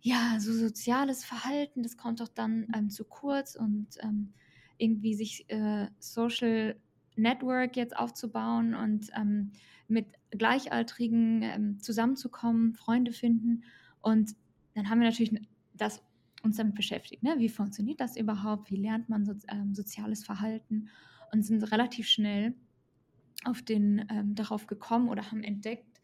ja, 0.06 0.38
so 0.38 0.53
soziales 0.53 1.25
Verhalten, 1.25 1.82
das 1.82 1.97
kommt 1.97 2.20
doch 2.20 2.29
dann 2.29 2.69
ähm, 2.76 2.91
zu 2.91 3.05
kurz 3.05 3.56
und 3.56 3.88
ähm, 4.05 4.35
irgendwie 4.79 5.14
sich 5.14 5.50
äh, 5.50 5.88
Social 5.99 6.76
Network 7.17 7.76
jetzt 7.76 7.97
aufzubauen 7.97 8.76
und 8.76 9.11
ähm, 9.17 9.50
mit 9.88 10.06
Gleichaltrigen 10.31 11.43
ähm, 11.43 11.81
zusammenzukommen, 11.81 12.75
Freunde 12.75 13.11
finden. 13.11 13.64
Und 14.00 14.37
dann 14.75 14.88
haben 14.88 15.00
wir 15.00 15.08
natürlich 15.08 15.41
das, 15.75 16.05
uns 16.44 16.56
damit 16.56 16.76
beschäftigt. 16.76 17.25
Ne? 17.25 17.35
Wie 17.38 17.49
funktioniert 17.49 18.00
das 18.00 18.17
überhaupt? 18.17 18.70
Wie 18.70 18.76
lernt 18.76 19.09
man 19.09 19.25
so, 19.25 19.32
ähm, 19.49 19.75
soziales 19.75 20.25
Verhalten? 20.25 20.88
Und 21.32 21.43
sind 21.43 21.64
relativ 21.73 22.06
schnell 22.06 22.55
auf 23.44 23.61
den, 23.61 24.06
ähm, 24.09 24.37
darauf 24.37 24.69
gekommen 24.69 25.09
oder 25.09 25.32
haben 25.32 25.42
entdeckt, 25.42 26.00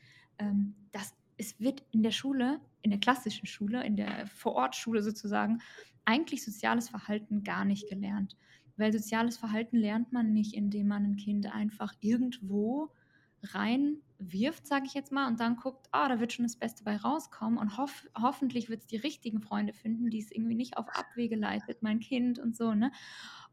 dass 0.90 1.14
es 1.38 1.60
wird 1.60 1.82
in 1.90 2.02
der 2.02 2.10
Schule 2.10 2.60
in 2.82 2.90
der 2.90 3.00
klassischen 3.00 3.46
Schule, 3.46 3.84
in 3.84 3.96
der 3.96 4.26
Vorortschule 4.26 5.02
sozusagen, 5.02 5.60
eigentlich 6.04 6.44
soziales 6.44 6.88
Verhalten 6.88 7.44
gar 7.44 7.64
nicht 7.64 7.88
gelernt. 7.88 8.36
Weil 8.76 8.92
soziales 8.92 9.36
Verhalten 9.36 9.76
lernt 9.76 10.12
man 10.12 10.32
nicht, 10.32 10.54
indem 10.54 10.88
man 10.88 11.04
ein 11.04 11.16
Kind 11.16 11.52
einfach 11.52 11.94
irgendwo 12.00 12.90
reinwirft, 13.44 14.66
sage 14.66 14.86
ich 14.86 14.94
jetzt 14.94 15.12
mal, 15.12 15.28
und 15.28 15.40
dann 15.40 15.56
guckt, 15.56 15.88
ah, 15.92 16.08
da 16.08 16.20
wird 16.20 16.32
schon 16.32 16.44
das 16.44 16.56
Beste 16.56 16.84
bei 16.84 16.96
rauskommen 16.96 17.58
und 17.58 17.76
hoff 17.76 18.08
hoffentlich 18.20 18.68
wird 18.68 18.80
es 18.80 18.86
die 18.86 18.96
richtigen 18.96 19.40
Freunde 19.40 19.72
finden, 19.72 20.10
die 20.10 20.20
es 20.20 20.30
irgendwie 20.30 20.54
nicht 20.54 20.76
auf 20.76 20.88
Abwege 20.88 21.36
leitet, 21.36 21.82
mein 21.82 22.00
Kind 22.00 22.38
und 22.38 22.56
so, 22.56 22.74
ne? 22.74 22.92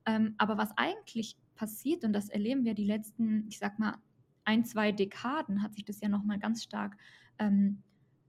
Ähm, 0.06 0.36
aber 0.38 0.58
was 0.58 0.78
eigentlich 0.78 1.38
passiert, 1.56 2.04
und 2.04 2.14
das 2.14 2.30
erleben 2.30 2.66
wir 2.66 2.74
die 2.74 2.86
letzten, 2.86 3.48
ich 3.50 3.60
sag 3.60 3.80
mal, 3.80 3.98
ein, 4.50 4.66
zwei 4.66 4.92
Dekaden, 4.92 5.62
hat 5.62 5.76
sich 5.76 5.86
das 5.86 6.02
ja 6.02 6.10
nochmal 6.10 6.40
ganz 6.40 6.64
stark 6.64 6.98
ähm, 7.38 7.84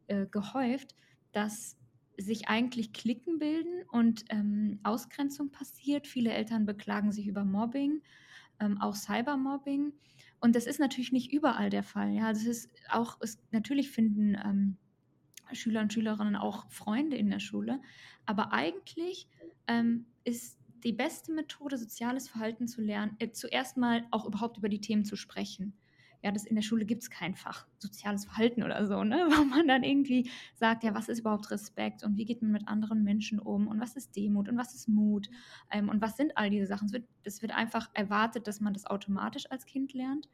äh, 0.07 0.27
gehäuft, 0.27 0.95
dass 1.33 1.79
sich 2.19 2.49
eigentlich 2.49 2.93
Klicken 2.93 3.39
bilden 3.39 3.85
und 3.91 4.27
ähm, 4.29 4.81
Ausgrenzung 4.83 5.51
passiert. 5.51 6.07
Viele 6.07 6.33
Eltern 6.33 6.67
beklagen 6.67 7.11
sich 7.11 7.27
über 7.27 7.47
Mobbing, 7.47 8.03
ähm, 8.61 8.79
auch 8.83 8.95
Cybermobbing. 8.95 9.95
Und 10.41 10.57
das 10.57 10.67
ist 10.67 10.79
natürlich 10.79 11.11
nicht 11.11 11.33
überall 11.33 11.71
der 11.71 11.83
Fall. 11.83 12.11
Ja, 12.11 12.31
das 12.35 12.45
ist 12.45 12.69
auch, 12.91 13.17
es, 13.21 13.39
natürlich 13.51 13.91
finden 13.91 14.37
ähm, 14.45 14.77
Schüler 15.53 15.81
und 15.81 15.95
Schülerinnen 15.95 16.37
auch 16.37 16.71
Freunde 16.71 17.17
in 17.17 17.31
der 17.31 17.41
Schule. 17.41 17.81
Aber 18.27 18.53
eigentlich 18.53 19.27
ähm, 19.67 20.05
ist 20.25 20.59
die 20.85 20.93
beste 20.93 21.33
Methode, 21.33 21.79
soziales 21.79 22.29
Verhalten 22.29 22.69
zu 22.69 22.83
lernen, 22.83 23.17
äh, 23.21 23.31
zuerst 23.31 23.79
mal 23.79 24.07
auch 24.11 24.27
überhaupt 24.27 24.59
über 24.59 24.69
die 24.69 24.83
Themen 24.83 25.07
zu 25.07 25.17
sprechen 25.17 25.73
ja, 26.23 26.31
das 26.31 26.45
in 26.45 26.55
der 26.55 26.63
Schule 26.63 26.85
gibt 26.85 27.03
es 27.03 27.11
kein 27.11 27.35
Fach 27.35 27.67
soziales 27.79 28.27
Verhalten 28.27 28.63
oder 28.63 28.87
so, 28.87 29.05
ne? 29.05 29.27
wo 29.31 29.45
man 29.45 29.67
dann 29.67 29.83
irgendwie 29.83 30.31
sagt, 30.55 30.85
ja, 30.85 30.95
was 30.95 31.09
ist 31.09 31.21
überhaupt 31.21 31.51
Respekt 31.51 32.03
und 32.03 32.17
wie 32.17 32.25
geht 32.25 32.43
man 32.43 32.53
mit 32.53 32.69
anderen 32.69 33.03
Menschen 33.03 33.39
um 33.39 33.69
und 33.69 33.81
was 33.81 33.97
ist 33.97 34.15
Demut 34.17 34.49
und 34.49 34.59
was 34.59 34.75
ist 34.75 34.89
Mut 34.89 35.29
ähm, 35.71 35.89
und 35.89 36.01
was 36.01 36.17
sind 36.17 36.37
all 36.37 36.51
diese 36.51 36.67
Sachen. 36.67 36.87
Es 36.87 36.93
wird, 36.93 37.09
es 37.25 37.43
wird 37.43 37.53
einfach 37.53 37.91
erwartet, 37.95 38.47
dass 38.47 38.61
man 38.61 38.75
das 38.75 38.87
automatisch 38.87 39.51
als 39.51 39.65
Kind 39.65 39.95
lernt. 39.95 40.29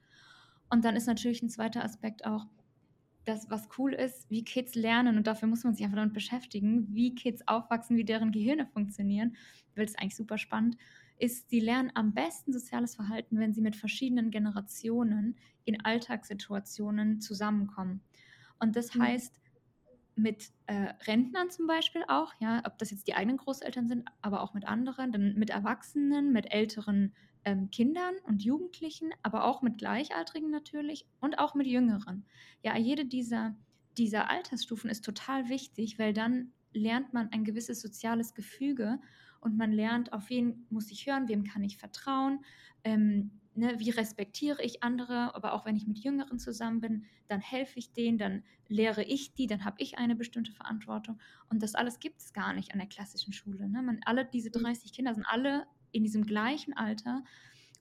Und 0.69 0.85
dann 0.85 0.97
ist 0.97 1.07
natürlich 1.07 1.43
ein 1.43 1.49
zweiter 1.49 1.85
Aspekt 1.85 2.27
auch, 2.27 2.47
das, 3.25 3.51
was 3.51 3.69
cool 3.77 3.93
ist, 3.93 4.31
wie 4.31 4.45
Kids 4.45 4.77
lernen 4.77 5.17
und 5.17 5.27
dafür 5.27 5.49
muss 5.49 5.65
man 5.65 5.75
sich 5.75 5.85
einfach 5.85 5.97
damit 5.97 6.15
beschäftigen, 6.15 6.87
wie 6.95 7.15
Kids 7.15 7.43
aufwachsen, 7.49 7.97
wie 7.97 8.05
deren 8.05 8.31
Gehirne 8.31 8.67
funktionieren, 8.67 9.35
weil 9.75 9.85
es 9.85 9.97
eigentlich 9.97 10.15
super 10.15 10.39
spannend 10.39 10.77
ist, 11.19 11.51
sie 11.51 11.61
lernen 11.61 11.91
am 11.95 12.13
besten 12.15 12.53
soziales 12.53 12.95
Verhalten, 12.95 13.39
wenn 13.39 13.53
sie 13.53 13.61
mit 13.61 13.77
verschiedenen 13.77 14.31
Generationen 14.31 15.37
in 15.65 15.85
Alltagssituationen 15.85 17.21
zusammenkommen. 17.21 18.01
Und 18.59 18.77
das 18.77 18.95
mhm. 18.95 19.03
heißt, 19.03 19.41
mit 20.17 20.51
äh, 20.67 20.95
Rentnern 21.07 21.51
zum 21.51 21.67
Beispiel 21.67 22.03
auch, 22.09 22.33
ja, 22.41 22.63
ob 22.65 22.79
das 22.79 22.91
jetzt 22.91 23.07
die 23.07 23.15
eigenen 23.15 23.37
Großeltern 23.37 23.87
sind, 23.87 24.09
aber 24.23 24.41
auch 24.41 24.55
mit 24.55 24.67
anderen, 24.67 25.13
dann 25.13 25.35
mit 25.35 25.51
Erwachsenen, 25.51 26.33
mit 26.33 26.53
älteren 26.53 27.13
ähm, 27.45 27.71
Kindern 27.71 28.15
und 28.25 28.43
Jugendlichen, 28.43 29.11
aber 29.23 29.45
auch 29.45 29.61
mit 29.61 29.79
Gleichaltrigen 29.79 30.51
natürlich 30.51 31.07
und 31.21 31.39
auch 31.39 31.55
mit 31.55 31.67
Jüngeren. 31.67 32.25
Ja, 32.63 32.77
jede 32.79 33.05
dieser, 33.05 33.55
dieser 33.99 34.31
Altersstufen 34.31 34.89
ist 34.89 35.05
total 35.05 35.51
wichtig, 35.51 35.99
weil 35.99 36.15
dann 36.15 36.53
lernt 36.73 37.13
man 37.13 37.31
ein 37.31 37.45
gewisses 37.45 37.81
soziales 37.81 38.35
Gefüge 38.35 38.99
und 39.47 39.57
man 39.57 39.71
lernt, 39.71 40.13
auf 40.13 40.29
wen 40.29 40.67
muss 40.71 40.91
ich 40.91 41.07
hören, 41.07 41.29
wem 41.29 41.45
kann 41.45 41.63
ich 41.63 41.79
vertrauen, 41.79 42.45
ähm, 42.83 43.31
ne, 43.55 43.77
wie 43.79 43.91
respektiere 43.91 44.61
ich 44.63 44.83
andere, 44.83 45.35
aber 45.37 45.53
auch 45.53 45.65
wenn 45.65 45.77
ich 45.77 45.87
mit 45.87 45.99
Jüngeren 45.99 46.41
zusammen 46.41 46.81
bin, 46.81 47.05
dann 47.29 47.41
helfe 47.41 47.79
ich 47.79 47.93
denen, 47.93 48.19
dann 48.19 48.43
lehre 48.67 49.05
ich 49.05 49.35
die, 49.35 49.47
dann 49.47 49.65
habe 49.65 49.77
ich 49.79 49.99
eine 49.99 50.17
bestimmte 50.17 50.51
Verantwortung. 50.51 51.21
Und 51.49 51.63
das 51.63 51.77
alles 51.77 52.01
gibt 52.01 52.21
es 52.21 52.33
gar 52.33 52.53
nicht 52.55 52.73
an 52.73 52.81
der 52.81 52.89
klassischen 52.89 53.33
Schule. 53.33 53.69
Ne? 53.69 53.83
Man, 53.83 54.01
alle 54.05 54.25
diese 54.25 54.51
30 54.51 54.91
mhm. 54.91 54.95
Kinder 54.95 55.15
sind 55.15 55.27
alle 55.29 55.69
in 55.93 56.03
diesem 56.03 56.27
gleichen 56.27 56.77
Alter 56.77 57.23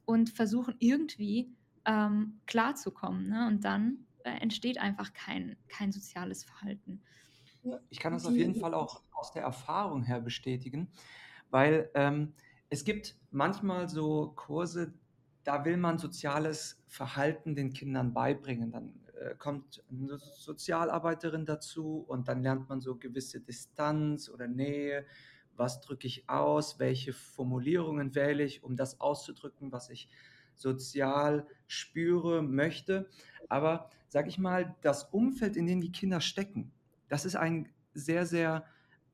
und 0.05 0.29
versuchen 0.29 0.75
irgendwie 0.77 1.51
ähm, 1.85 2.41
klarzukommen. 2.45 3.27
Ne? 3.27 3.47
Und 3.47 3.65
dann 3.65 4.05
äh, 4.23 4.37
entsteht 4.39 4.77
einfach 4.77 5.13
kein, 5.13 5.57
kein 5.67 5.91
soziales 5.91 6.43
Verhalten. 6.43 7.01
Ich 7.89 7.97
kann 7.97 8.13
das 8.13 8.27
auf 8.27 8.35
jeden 8.35 8.53
Fall 8.53 8.75
auch 8.75 9.01
aus 9.11 9.31
der 9.31 9.41
Erfahrung 9.41 10.03
her 10.03 10.21
bestätigen, 10.21 10.87
weil 11.49 11.89
ähm, 11.93 12.33
es 12.69 12.83
gibt 12.83 13.15
manchmal 13.31 13.87
so 13.87 14.33
Kurse, 14.35 14.93
da 15.43 15.63
will 15.65 15.77
man 15.77 15.97
soziales 15.97 16.83
Verhalten 16.87 17.55
den 17.55 17.73
Kindern 17.73 18.13
beibringen. 18.13 18.71
Dann 18.71 18.93
äh, 19.19 19.35
kommt 19.35 19.83
eine 19.89 20.17
Sozialarbeiterin 20.17 21.45
dazu 21.45 22.03
und 22.07 22.27
dann 22.27 22.41
lernt 22.41 22.67
man 22.67 22.81
so 22.81 22.95
gewisse 22.95 23.39
Distanz 23.39 24.29
oder 24.29 24.47
Nähe. 24.47 25.05
Was 25.55 25.81
drücke 25.81 26.07
ich 26.07 26.29
aus? 26.29 26.79
Welche 26.79 27.13
Formulierungen 27.13 28.15
wähle 28.15 28.43
ich, 28.43 28.63
um 28.63 28.75
das 28.75 28.99
auszudrücken, 28.99 29.71
was 29.71 29.89
ich 29.89 30.09
sozial 30.55 31.47
spüre, 31.67 32.41
möchte? 32.41 33.09
Aber 33.47 33.89
sag 34.07 34.27
ich 34.27 34.37
mal, 34.37 34.75
das 34.81 35.05
Umfeld, 35.05 35.55
in 35.55 35.67
dem 35.67 35.81
die 35.81 35.91
Kinder 35.91 36.19
stecken, 36.19 36.71
das 37.07 37.25
ist 37.25 37.35
ein 37.35 37.69
sehr, 37.93 38.25
sehr 38.25 38.65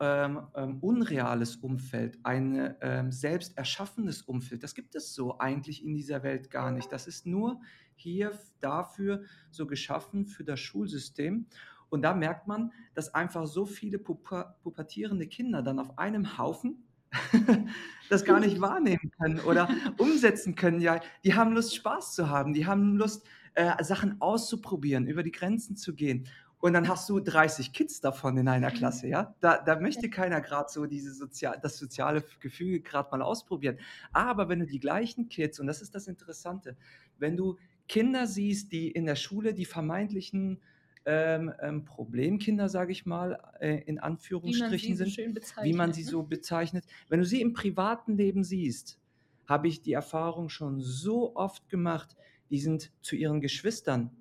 ähm, 0.03 0.47
ähm, 0.55 0.79
unreales 0.79 1.57
Umfeld, 1.57 2.17
ein 2.23 2.73
ähm, 2.81 3.11
selbst 3.11 3.55
erschaffenes 3.55 4.23
Umfeld. 4.23 4.63
Das 4.63 4.73
gibt 4.73 4.95
es 4.95 5.13
so 5.13 5.37
eigentlich 5.37 5.85
in 5.85 5.93
dieser 5.93 6.23
Welt 6.23 6.49
gar 6.49 6.71
nicht. 6.71 6.91
Das 6.91 7.05
ist 7.05 7.27
nur 7.27 7.61
hier 7.93 8.31
dafür 8.61 9.21
so 9.51 9.67
geschaffen 9.67 10.25
für 10.25 10.43
das 10.43 10.59
Schulsystem. 10.59 11.45
Und 11.89 12.01
da 12.01 12.15
merkt 12.15 12.47
man, 12.47 12.71
dass 12.95 13.13
einfach 13.13 13.45
so 13.45 13.67
viele 13.67 13.99
pubertierende 13.99 15.27
Kinder 15.27 15.61
dann 15.61 15.77
auf 15.77 15.99
einem 15.99 16.35
Haufen 16.39 16.83
das 18.09 18.25
gar 18.25 18.39
nicht 18.39 18.59
wahrnehmen 18.59 19.11
können 19.19 19.39
oder 19.41 19.69
umsetzen 19.99 20.55
können. 20.55 20.81
Ja, 20.81 20.99
die 21.23 21.35
haben 21.35 21.53
Lust, 21.53 21.75
Spaß 21.75 22.15
zu 22.15 22.27
haben, 22.27 22.53
die 22.53 22.65
haben 22.65 22.95
Lust, 22.95 23.23
äh, 23.53 23.83
Sachen 23.83 24.19
auszuprobieren, 24.19 25.05
über 25.05 25.21
die 25.21 25.31
Grenzen 25.31 25.75
zu 25.75 25.93
gehen 25.93 26.27
und 26.61 26.73
dann 26.73 26.87
hast 26.87 27.09
du 27.09 27.19
30 27.19 27.73
Kids 27.73 28.01
davon 28.01 28.37
in 28.37 28.47
einer 28.47 28.69
Klasse, 28.71 29.07
ja. 29.07 29.35
Da, 29.41 29.57
da 29.57 29.79
möchte 29.79 30.09
keiner 30.09 30.41
gerade 30.41 30.71
so 30.71 30.85
diese 30.85 31.11
sozial, 31.11 31.59
das 31.61 31.77
soziale 31.77 32.23
Gefüge 32.39 32.81
gerade 32.81 33.09
mal 33.11 33.23
ausprobieren. 33.23 33.79
Aber 34.13 34.47
wenn 34.47 34.59
du 34.59 34.67
die 34.67 34.79
gleichen 34.79 35.27
Kids, 35.27 35.59
und 35.59 35.65
das 35.65 35.81
ist 35.81 35.95
das 35.95 36.07
Interessante, 36.07 36.77
wenn 37.17 37.35
du 37.35 37.57
Kinder 37.87 38.27
siehst, 38.27 38.71
die 38.71 38.91
in 38.91 39.07
der 39.07 39.15
Schule 39.15 39.55
die 39.55 39.65
vermeintlichen 39.65 40.61
ähm, 41.03 41.51
ähm, 41.61 41.83
Problemkinder, 41.83 42.69
sage 42.69 42.91
ich 42.91 43.07
mal, 43.07 43.39
äh, 43.59 43.81
in 43.85 43.97
Anführungsstrichen 43.97 44.95
sind, 44.95 45.09
so 45.11 45.63
wie 45.63 45.73
man 45.73 45.93
sie 45.93 46.03
ne? 46.03 46.09
so 46.09 46.21
bezeichnet. 46.21 46.85
Wenn 47.09 47.19
du 47.19 47.25
sie 47.25 47.41
im 47.41 47.53
privaten 47.53 48.15
Leben 48.15 48.43
siehst, 48.43 48.99
habe 49.47 49.67
ich 49.67 49.81
die 49.81 49.93
Erfahrung 49.93 50.49
schon 50.49 50.79
so 50.79 51.35
oft 51.35 51.67
gemacht, 51.69 52.15
die 52.51 52.59
sind 52.59 52.91
zu 53.01 53.15
ihren 53.15 53.41
Geschwistern 53.41 54.11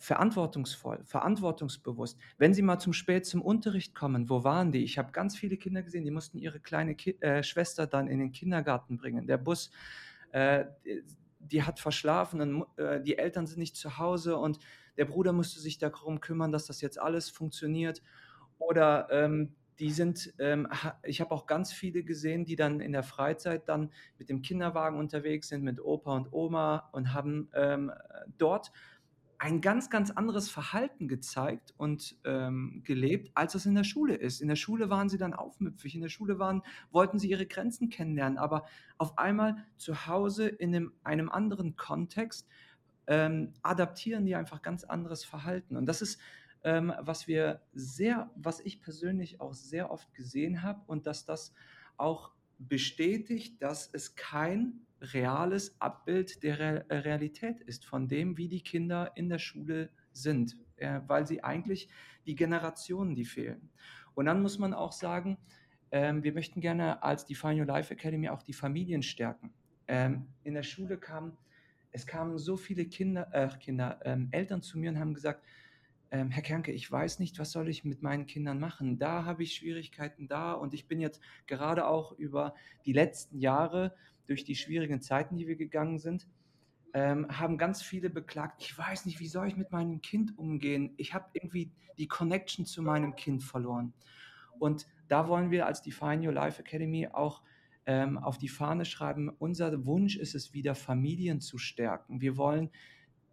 verantwortungsvoll, 0.00 1.04
verantwortungsbewusst. 1.04 2.18
Wenn 2.38 2.54
sie 2.54 2.62
mal 2.62 2.78
zum 2.78 2.94
spät 2.94 3.26
zum 3.26 3.42
Unterricht 3.42 3.94
kommen, 3.94 4.30
wo 4.30 4.44
waren 4.44 4.72
die? 4.72 4.82
Ich 4.82 4.96
habe 4.96 5.12
ganz 5.12 5.36
viele 5.36 5.58
Kinder 5.58 5.82
gesehen, 5.82 6.04
die 6.04 6.10
mussten 6.10 6.38
ihre 6.38 6.58
kleine 6.58 6.94
Ki 6.94 7.18
äh, 7.20 7.42
Schwester 7.42 7.86
dann 7.86 8.08
in 8.08 8.18
den 8.18 8.32
Kindergarten 8.32 8.96
bringen. 8.96 9.26
Der 9.26 9.36
Bus, 9.36 9.70
äh, 10.32 10.64
die 11.38 11.62
hat 11.64 11.78
verschlafen, 11.78 12.40
und, 12.40 12.78
äh, 12.78 13.02
die 13.02 13.18
Eltern 13.18 13.46
sind 13.46 13.58
nicht 13.58 13.76
zu 13.76 13.98
Hause 13.98 14.38
und 14.38 14.58
der 14.96 15.04
Bruder 15.04 15.34
musste 15.34 15.60
sich 15.60 15.76
darum 15.76 16.22
kümmern, 16.22 16.50
dass 16.50 16.64
das 16.64 16.80
jetzt 16.80 16.98
alles 16.98 17.28
funktioniert. 17.28 18.02
Oder 18.58 19.06
ähm, 19.10 19.54
die 19.78 19.90
sind, 19.90 20.32
ähm, 20.38 20.66
ich 21.02 21.20
habe 21.20 21.34
auch 21.34 21.46
ganz 21.46 21.74
viele 21.74 22.04
gesehen, 22.04 22.46
die 22.46 22.56
dann 22.56 22.80
in 22.80 22.92
der 22.92 23.02
Freizeit 23.02 23.68
dann 23.68 23.92
mit 24.16 24.30
dem 24.30 24.40
Kinderwagen 24.40 24.98
unterwegs 24.98 25.48
sind, 25.48 25.62
mit 25.62 25.78
Opa 25.78 26.16
und 26.16 26.32
Oma 26.32 26.88
und 26.92 27.12
haben 27.12 27.50
ähm, 27.52 27.92
dort 28.38 28.72
ein 29.40 29.62
ganz, 29.62 29.88
ganz 29.88 30.10
anderes 30.10 30.50
Verhalten 30.50 31.08
gezeigt 31.08 31.72
und 31.78 32.14
ähm, 32.24 32.82
gelebt, 32.84 33.30
als 33.34 33.54
es 33.54 33.64
in 33.64 33.74
der 33.74 33.84
Schule 33.84 34.14
ist. 34.14 34.42
In 34.42 34.48
der 34.48 34.56
Schule 34.56 34.90
waren 34.90 35.08
sie 35.08 35.16
dann 35.16 35.32
aufmüpfig, 35.32 35.94
in 35.94 36.02
der 36.02 36.10
Schule 36.10 36.38
waren, 36.38 36.62
wollten 36.92 37.18
sie 37.18 37.30
ihre 37.30 37.46
Grenzen 37.46 37.88
kennenlernen, 37.88 38.36
aber 38.36 38.66
auf 38.98 39.16
einmal 39.16 39.56
zu 39.78 40.06
Hause 40.06 40.46
in 40.46 40.74
einem, 40.74 40.92
einem 41.04 41.30
anderen 41.30 41.74
Kontext 41.74 42.46
ähm, 43.06 43.54
adaptieren 43.62 44.26
die 44.26 44.36
einfach 44.36 44.60
ganz 44.60 44.84
anderes 44.84 45.24
Verhalten. 45.24 45.78
Und 45.78 45.86
das 45.86 46.02
ist, 46.02 46.20
ähm, 46.62 46.92
was 47.00 47.26
wir 47.26 47.62
sehr, 47.72 48.30
was 48.36 48.60
ich 48.60 48.82
persönlich 48.82 49.40
auch 49.40 49.54
sehr 49.54 49.90
oft 49.90 50.12
gesehen 50.12 50.62
habe 50.62 50.82
und 50.86 51.06
dass 51.06 51.24
das 51.24 51.54
auch 51.96 52.32
bestätigt, 52.58 53.62
dass 53.62 53.88
es 53.90 54.16
kein 54.16 54.82
reales 55.00 55.80
Abbild 55.80 56.42
der 56.42 56.58
Re 56.58 56.84
äh, 56.88 56.96
Realität 56.96 57.60
ist, 57.60 57.84
von 57.86 58.08
dem, 58.08 58.36
wie 58.36 58.48
die 58.48 58.62
Kinder 58.62 59.12
in 59.14 59.28
der 59.28 59.38
Schule 59.38 59.90
sind, 60.12 60.56
äh, 60.76 61.00
weil 61.06 61.26
sie 61.26 61.42
eigentlich 61.42 61.88
die 62.26 62.34
Generationen, 62.34 63.14
die 63.14 63.24
fehlen. 63.24 63.70
Und 64.14 64.26
dann 64.26 64.42
muss 64.42 64.58
man 64.58 64.74
auch 64.74 64.92
sagen, 64.92 65.38
ähm, 65.92 66.22
wir 66.22 66.32
möchten 66.32 66.60
gerne 66.60 67.02
als 67.02 67.24
Define 67.24 67.60
Your 67.60 67.66
Life 67.66 67.92
Academy 67.92 68.28
auch 68.28 68.42
die 68.42 68.52
Familien 68.52 69.02
stärken. 69.02 69.52
Ähm, 69.88 70.26
in 70.44 70.54
der 70.54 70.62
Schule 70.62 70.98
kamen, 70.98 71.36
es 71.90 72.06
kamen 72.06 72.38
so 72.38 72.56
viele 72.56 72.84
Kinder, 72.84 73.28
äh, 73.32 73.48
Kinder 73.58 74.00
ähm, 74.04 74.28
Eltern 74.30 74.62
zu 74.62 74.78
mir 74.78 74.90
und 74.90 74.98
haben 74.98 75.14
gesagt, 75.14 75.44
ähm, 76.12 76.30
Herr 76.30 76.42
Kernke, 76.42 76.72
ich 76.72 76.90
weiß 76.90 77.20
nicht, 77.20 77.38
was 77.38 77.52
soll 77.52 77.68
ich 77.68 77.84
mit 77.84 78.02
meinen 78.02 78.26
Kindern 78.26 78.58
machen? 78.58 78.98
Da 78.98 79.24
habe 79.24 79.42
ich 79.42 79.54
Schwierigkeiten 79.54 80.26
da 80.28 80.52
und 80.52 80.74
ich 80.74 80.88
bin 80.88 81.00
jetzt 81.00 81.20
gerade 81.46 81.86
auch 81.86 82.12
über 82.12 82.54
die 82.84 82.92
letzten 82.92 83.38
Jahre 83.38 83.94
durch 84.30 84.44
die 84.44 84.54
schwierigen 84.54 85.00
Zeiten, 85.00 85.36
die 85.36 85.48
wir 85.48 85.56
gegangen 85.56 85.98
sind, 85.98 86.28
ähm, 86.94 87.26
haben 87.28 87.58
ganz 87.58 87.82
viele 87.82 88.10
beklagt, 88.10 88.62
ich 88.62 88.78
weiß 88.78 89.06
nicht, 89.06 89.18
wie 89.18 89.26
soll 89.26 89.48
ich 89.48 89.56
mit 89.56 89.72
meinem 89.72 90.00
Kind 90.02 90.38
umgehen? 90.38 90.94
Ich 90.98 91.14
habe 91.14 91.26
irgendwie 91.32 91.72
die 91.98 92.06
Connection 92.06 92.64
zu 92.64 92.80
meinem 92.80 93.16
Kind 93.16 93.42
verloren. 93.42 93.92
Und 94.60 94.86
da 95.08 95.26
wollen 95.26 95.50
wir 95.50 95.66
als 95.66 95.82
Define 95.82 96.26
Your 96.26 96.32
Life 96.32 96.60
Academy 96.60 97.08
auch 97.08 97.42
ähm, 97.86 98.18
auf 98.18 98.38
die 98.38 98.48
Fahne 98.48 98.84
schreiben, 98.84 99.30
unser 99.38 99.84
Wunsch 99.84 100.16
ist 100.16 100.36
es 100.36 100.54
wieder, 100.54 100.76
Familien 100.76 101.40
zu 101.40 101.58
stärken. 101.58 102.20
Wir 102.20 102.36
wollen 102.36 102.70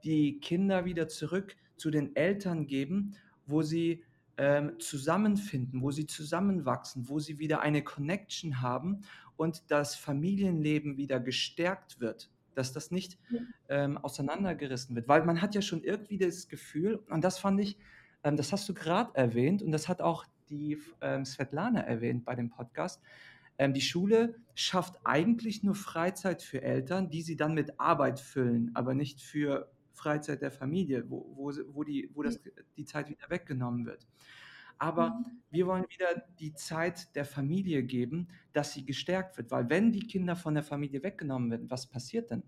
die 0.04 0.40
Kinder 0.40 0.86
wieder 0.86 1.08
zurück 1.08 1.56
zu 1.76 1.92
den 1.92 2.16
Eltern 2.16 2.66
geben, 2.66 3.16
wo 3.46 3.62
sie 3.62 4.04
ähm, 4.38 4.80
zusammenfinden, 4.80 5.82
wo 5.82 5.92
sie 5.92 6.06
zusammenwachsen, 6.06 7.10
wo 7.10 7.20
sie 7.20 7.40
wieder 7.40 7.62
eine 7.62 7.84
Connection 7.84 8.62
haben 8.62 9.02
und 9.36 9.64
das 9.70 9.96
Familienleben 9.96 10.98
wieder 10.98 11.20
gestärkt 11.20 12.00
wird, 12.00 12.30
dass 12.56 12.74
das 12.74 12.92
nicht 12.92 13.18
ähm, 13.70 13.98
auseinandergerissen 13.98 14.96
wird, 14.96 15.08
weil 15.08 15.26
man 15.26 15.42
hat 15.42 15.56
ja 15.56 15.62
schon 15.62 15.84
irgendwie 15.84 16.18
das 16.18 16.48
Gefühl, 16.48 17.04
und 17.10 17.24
das 17.24 17.40
fand 17.40 17.60
ich, 17.62 17.78
ähm, 18.24 18.38
das 18.38 18.52
hast 18.52 18.68
du 18.70 18.74
gerade 18.74 19.16
erwähnt 19.16 19.62
und 19.62 19.72
das 19.72 19.88
hat 19.88 20.02
auch 20.02 20.26
die 20.50 20.78
ähm, 21.02 21.26
Svetlana 21.26 21.82
erwähnt 21.82 22.26
bei 22.26 22.36
dem 22.36 22.50
Podcast, 22.50 23.02
ähm, 23.58 23.74
die 23.74 23.82
Schule 23.82 24.36
schafft 24.54 25.00
eigentlich 25.04 25.64
nur 25.64 25.76
Freizeit 25.76 26.42
für 26.42 26.62
Eltern, 26.62 27.10
die 27.10 27.22
sie 27.22 27.36
dann 27.36 27.54
mit 27.54 27.80
Arbeit 27.80 28.20
füllen, 28.20 28.72
aber 28.76 28.94
nicht 28.94 29.22
für 29.22 29.72
Freizeit 29.98 30.42
der 30.42 30.52
Familie, 30.52 31.10
wo, 31.10 31.26
wo, 31.36 31.52
wo, 31.74 31.84
die, 31.84 32.10
wo 32.14 32.24
das, 32.24 32.40
die 32.78 32.86
Zeit 32.86 33.10
wieder 33.10 33.30
weggenommen 33.30 33.86
wird. 33.86 34.08
Aber 34.78 35.10
mhm. 35.10 35.42
wir 35.50 35.68
wollen 35.68 35.86
wieder 35.90 36.24
die 36.40 36.54
Zeit 36.54 37.16
der 37.16 37.26
Familie 37.26 37.84
geben, 37.84 38.28
dass 38.54 38.74
sie 38.74 38.86
gestärkt 38.86 39.38
wird. 39.38 39.50
Weil 39.50 39.70
wenn 39.70 39.92
die 39.92 40.06
Kinder 40.06 40.36
von 40.36 40.54
der 40.54 40.64
Familie 40.64 41.02
weggenommen 41.04 41.50
werden, 41.50 41.70
was 41.72 41.88
passiert 41.88 42.32
dann? 42.32 42.44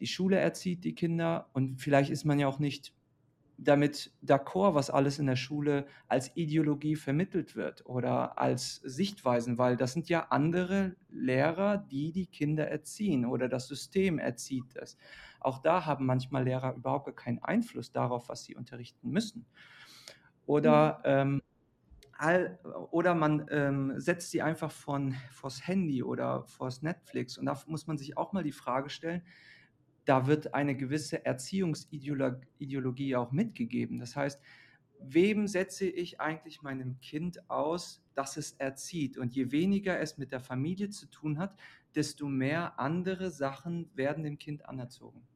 Die 0.00 0.06
Schule 0.06 0.36
erzieht 0.36 0.84
die 0.84 0.94
Kinder 0.94 1.48
und 1.52 1.80
vielleicht 1.80 2.10
ist 2.10 2.24
man 2.24 2.38
ja 2.38 2.48
auch 2.48 2.58
nicht 2.58 2.92
damit 3.56 4.12
d'accord, 4.20 4.74
was 4.74 4.90
alles 4.90 5.18
in 5.18 5.26
der 5.26 5.36
Schule 5.36 5.86
als 6.08 6.36
Ideologie 6.36 6.96
vermittelt 6.96 7.54
wird 7.54 7.86
oder 7.86 8.38
als 8.38 8.76
Sichtweisen, 8.76 9.58
weil 9.58 9.76
das 9.76 9.92
sind 9.92 10.08
ja 10.08 10.26
andere 10.30 10.96
Lehrer, 11.10 11.78
die 11.78 12.12
die 12.12 12.26
Kinder 12.26 12.68
erziehen 12.68 13.24
oder 13.24 13.48
das 13.48 13.68
System 13.68 14.18
erzieht 14.18 14.74
es. 14.74 14.96
Auch 15.44 15.58
da 15.58 15.84
haben 15.84 16.06
manchmal 16.06 16.44
Lehrer 16.44 16.74
überhaupt 16.74 17.04
gar 17.06 17.14
keinen 17.14 17.38
Einfluss 17.40 17.92
darauf, 17.92 18.28
was 18.28 18.44
sie 18.44 18.56
unterrichten 18.56 19.10
müssen. 19.10 19.46
Oder, 20.46 20.98
mhm. 20.98 21.02
ähm, 21.04 21.42
all, 22.12 22.58
oder 22.90 23.14
man 23.14 23.46
ähm, 23.50 23.92
setzt 23.96 24.30
sie 24.30 24.40
einfach 24.40 24.70
von, 24.70 25.14
vors 25.30 25.66
Handy 25.66 26.02
oder 26.02 26.44
vors 26.44 26.82
Netflix. 26.82 27.36
Und 27.36 27.46
da 27.46 27.60
muss 27.66 27.86
man 27.86 27.98
sich 27.98 28.16
auch 28.16 28.32
mal 28.32 28.42
die 28.42 28.52
Frage 28.52 28.88
stellen, 28.88 29.22
da 30.06 30.26
wird 30.26 30.54
eine 30.54 30.76
gewisse 30.76 31.24
Erziehungsideologie 31.24 33.16
auch 33.16 33.32
mitgegeben. 33.32 33.98
Das 33.98 34.16
heißt, 34.16 34.40
wem 34.98 35.46
setze 35.46 35.86
ich 35.86 36.20
eigentlich 36.20 36.62
meinem 36.62 37.00
Kind 37.00 37.50
aus, 37.50 38.02
dass 38.14 38.36
es 38.36 38.52
erzieht? 38.52 39.18
Und 39.18 39.34
je 39.34 39.50
weniger 39.50 39.98
es 39.98 40.18
mit 40.18 40.32
der 40.32 40.40
Familie 40.40 40.90
zu 40.90 41.06
tun 41.06 41.38
hat, 41.38 41.56
desto 41.94 42.28
mehr 42.28 42.78
andere 42.78 43.30
Sachen 43.30 43.90
werden 43.94 44.24
dem 44.24 44.38
Kind 44.38 44.66
anerzogen. 44.66 45.26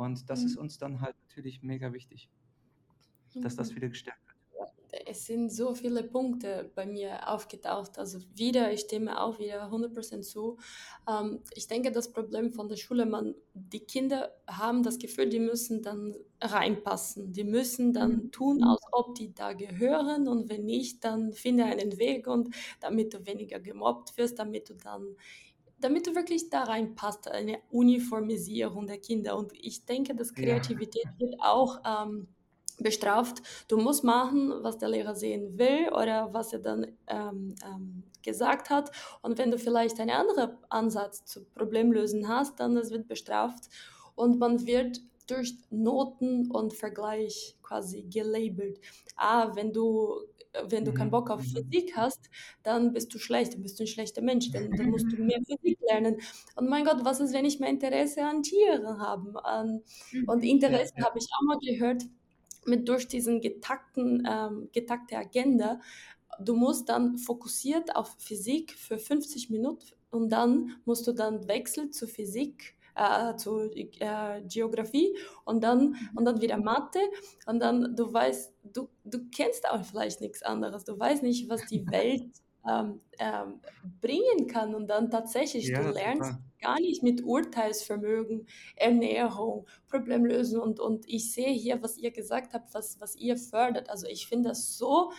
Und 0.00 0.30
das 0.30 0.40
mhm. 0.40 0.46
ist 0.46 0.56
uns 0.56 0.78
dann 0.78 1.00
halt 1.00 1.16
natürlich 1.28 1.62
mega 1.62 1.92
wichtig, 1.92 2.30
dass 3.34 3.54
das 3.56 3.70
mhm. 3.70 3.76
wieder 3.76 3.88
gestärkt 3.88 4.26
wird 4.26 4.40
es 5.06 5.26
sind 5.26 5.52
so 5.52 5.74
viele 5.74 6.02
Punkte 6.02 6.70
bei 6.74 6.86
mir 6.86 7.28
aufgetaucht. 7.28 7.98
Also 7.98 8.18
wieder, 8.34 8.72
ich 8.72 8.80
stimme 8.80 9.20
auch 9.20 9.38
wieder 9.38 9.70
100% 9.70 10.22
zu. 10.22 10.58
Ähm, 11.08 11.40
ich 11.54 11.66
denke, 11.66 11.92
das 11.92 12.12
Problem 12.12 12.52
von 12.52 12.68
der 12.68 12.76
Schule, 12.76 13.06
man, 13.06 13.34
die 13.54 13.80
Kinder 13.80 14.32
haben 14.46 14.82
das 14.82 14.98
Gefühl, 14.98 15.28
die 15.28 15.40
müssen 15.40 15.82
dann 15.82 16.16
reinpassen. 16.40 17.32
Die 17.32 17.44
müssen 17.44 17.92
dann 17.92 18.12
mhm. 18.12 18.32
tun, 18.32 18.64
als 18.64 18.80
ob 18.92 19.14
die 19.14 19.34
da 19.34 19.52
gehören 19.52 20.28
und 20.28 20.48
wenn 20.48 20.64
nicht, 20.64 21.04
dann 21.04 21.32
finde 21.32 21.64
einen 21.64 21.98
Weg 21.98 22.26
und 22.26 22.54
damit 22.80 23.14
du 23.14 23.26
weniger 23.26 23.60
gemobbt 23.60 24.16
wirst, 24.16 24.38
damit 24.38 24.68
du 24.70 24.74
dann 24.74 25.16
damit 25.80 26.06
du 26.06 26.14
wirklich 26.14 26.50
da 26.50 26.64
reinpasst, 26.64 27.28
eine 27.28 27.58
Uniformisierung 27.70 28.86
der 28.86 28.98
Kinder. 28.98 29.36
Und 29.36 29.52
ich 29.54 29.84
denke, 29.84 30.14
dass 30.14 30.34
Kreativität 30.34 31.04
ja. 31.04 31.12
wird 31.18 31.34
auch 31.40 31.80
ähm, 31.84 32.28
bestraft. 32.78 33.42
Du 33.68 33.76
musst 33.78 34.04
machen, 34.04 34.52
was 34.62 34.78
der 34.78 34.88
Lehrer 34.88 35.14
sehen 35.14 35.58
will 35.58 35.88
oder 35.92 36.32
was 36.32 36.52
er 36.52 36.60
dann 36.60 36.86
ähm, 37.06 37.54
ähm, 37.64 38.02
gesagt 38.22 38.70
hat. 38.70 38.90
Und 39.22 39.38
wenn 39.38 39.50
du 39.50 39.58
vielleicht 39.58 40.00
einen 40.00 40.10
anderen 40.10 40.56
Ansatz 40.68 41.24
zu 41.24 41.44
Problemlösen 41.44 42.28
hast, 42.28 42.60
dann 42.60 42.74
das 42.74 42.90
wird 42.90 43.08
bestraft 43.08 43.68
und 44.14 44.38
man 44.38 44.66
wird 44.66 45.00
durch 45.30 45.54
Noten 45.70 46.50
und 46.50 46.74
Vergleich 46.74 47.56
quasi 47.62 48.02
gelabelt. 48.02 48.80
Ah, 49.16 49.54
wenn 49.54 49.72
du 49.72 50.20
wenn 50.68 50.84
du 50.84 50.92
keinen 50.92 51.08
mhm, 51.08 51.12
Bock 51.12 51.30
auf 51.30 51.42
mhm. 51.42 51.68
Physik 51.70 51.96
hast, 51.96 52.28
dann 52.62 52.92
bist 52.92 53.14
du 53.14 53.18
schlecht, 53.18 53.54
dann 53.54 53.62
bist 53.62 53.78
du 53.78 53.84
ein 53.84 53.86
schlechter 53.86 54.22
Mensch, 54.22 54.50
dann, 54.50 54.70
dann 54.72 54.90
musst 54.90 55.06
du 55.10 55.16
mehr 55.22 55.40
Physik 55.46 55.78
lernen. 55.88 56.16
Und 56.56 56.68
mein 56.68 56.84
Gott, 56.84 57.04
was 57.04 57.20
ist, 57.20 57.32
wenn 57.32 57.44
ich 57.44 57.60
mehr 57.60 57.70
Interesse 57.70 58.24
an 58.24 58.42
Tieren 58.42 58.98
habe? 58.98 59.44
An, 59.44 59.82
und 60.26 60.38
mhm. 60.38 60.48
Interesse 60.48 60.92
ja, 60.96 61.02
ja. 61.02 61.06
habe 61.06 61.18
ich 61.18 61.28
auch 61.32 61.46
mal 61.46 61.58
gehört, 61.58 62.02
mit 62.66 62.88
durch 62.88 63.08
diesen 63.08 63.40
getakten, 63.40 64.26
ähm, 64.28 64.68
getakte 64.72 65.16
Agenda. 65.16 65.80
Du 66.40 66.54
musst 66.54 66.88
dann 66.88 67.16
fokussiert 67.16 67.94
auf 67.96 68.16
Physik 68.18 68.72
für 68.72 68.98
50 68.98 69.50
Minuten 69.50 69.86
und 70.10 70.30
dann 70.30 70.76
musst 70.84 71.06
du 71.06 71.12
dann 71.12 71.46
wechseln 71.48 71.92
zu 71.92 72.06
Physik, 72.06 72.74
äh, 73.00 73.36
zu 73.36 73.70
äh, 73.70 74.42
Geografie 74.42 75.16
und 75.44 75.64
dann, 75.64 75.96
und 76.14 76.24
dann 76.26 76.40
wieder 76.40 76.58
Mathe 76.58 77.00
und 77.46 77.60
dann 77.60 77.96
du 77.96 78.12
weißt, 78.12 78.52
du, 78.74 78.88
du 79.04 79.30
kennst 79.34 79.68
auch 79.68 79.82
vielleicht 79.84 80.20
nichts 80.20 80.42
anderes, 80.42 80.84
du 80.84 80.98
weißt 80.98 81.22
nicht, 81.22 81.48
was 81.48 81.64
die 81.66 81.86
Welt 81.90 82.30
ähm, 82.68 83.00
ähm, 83.18 83.60
bringen 84.02 84.46
kann 84.46 84.74
und 84.74 84.88
dann 84.88 85.10
tatsächlich 85.10 85.68
ja, 85.68 85.82
du 85.82 85.92
lernst 85.92 86.32
super. 86.32 86.44
gar 86.60 86.78
nicht 86.78 87.02
mit 87.02 87.24
Urteilsvermögen, 87.24 88.46
Ernährung, 88.76 89.66
Problemlösen 89.88 90.60
und, 90.60 90.78
und 90.78 91.08
ich 91.08 91.32
sehe 91.32 91.52
hier, 91.52 91.82
was 91.82 91.96
ihr 91.96 92.10
gesagt 92.10 92.52
habt, 92.52 92.74
was, 92.74 93.00
was 93.00 93.16
ihr 93.16 93.38
fördert. 93.38 93.88
Also 93.88 94.06
ich 94.08 94.26
finde 94.26 94.50
das 94.50 94.76
so 94.76 95.10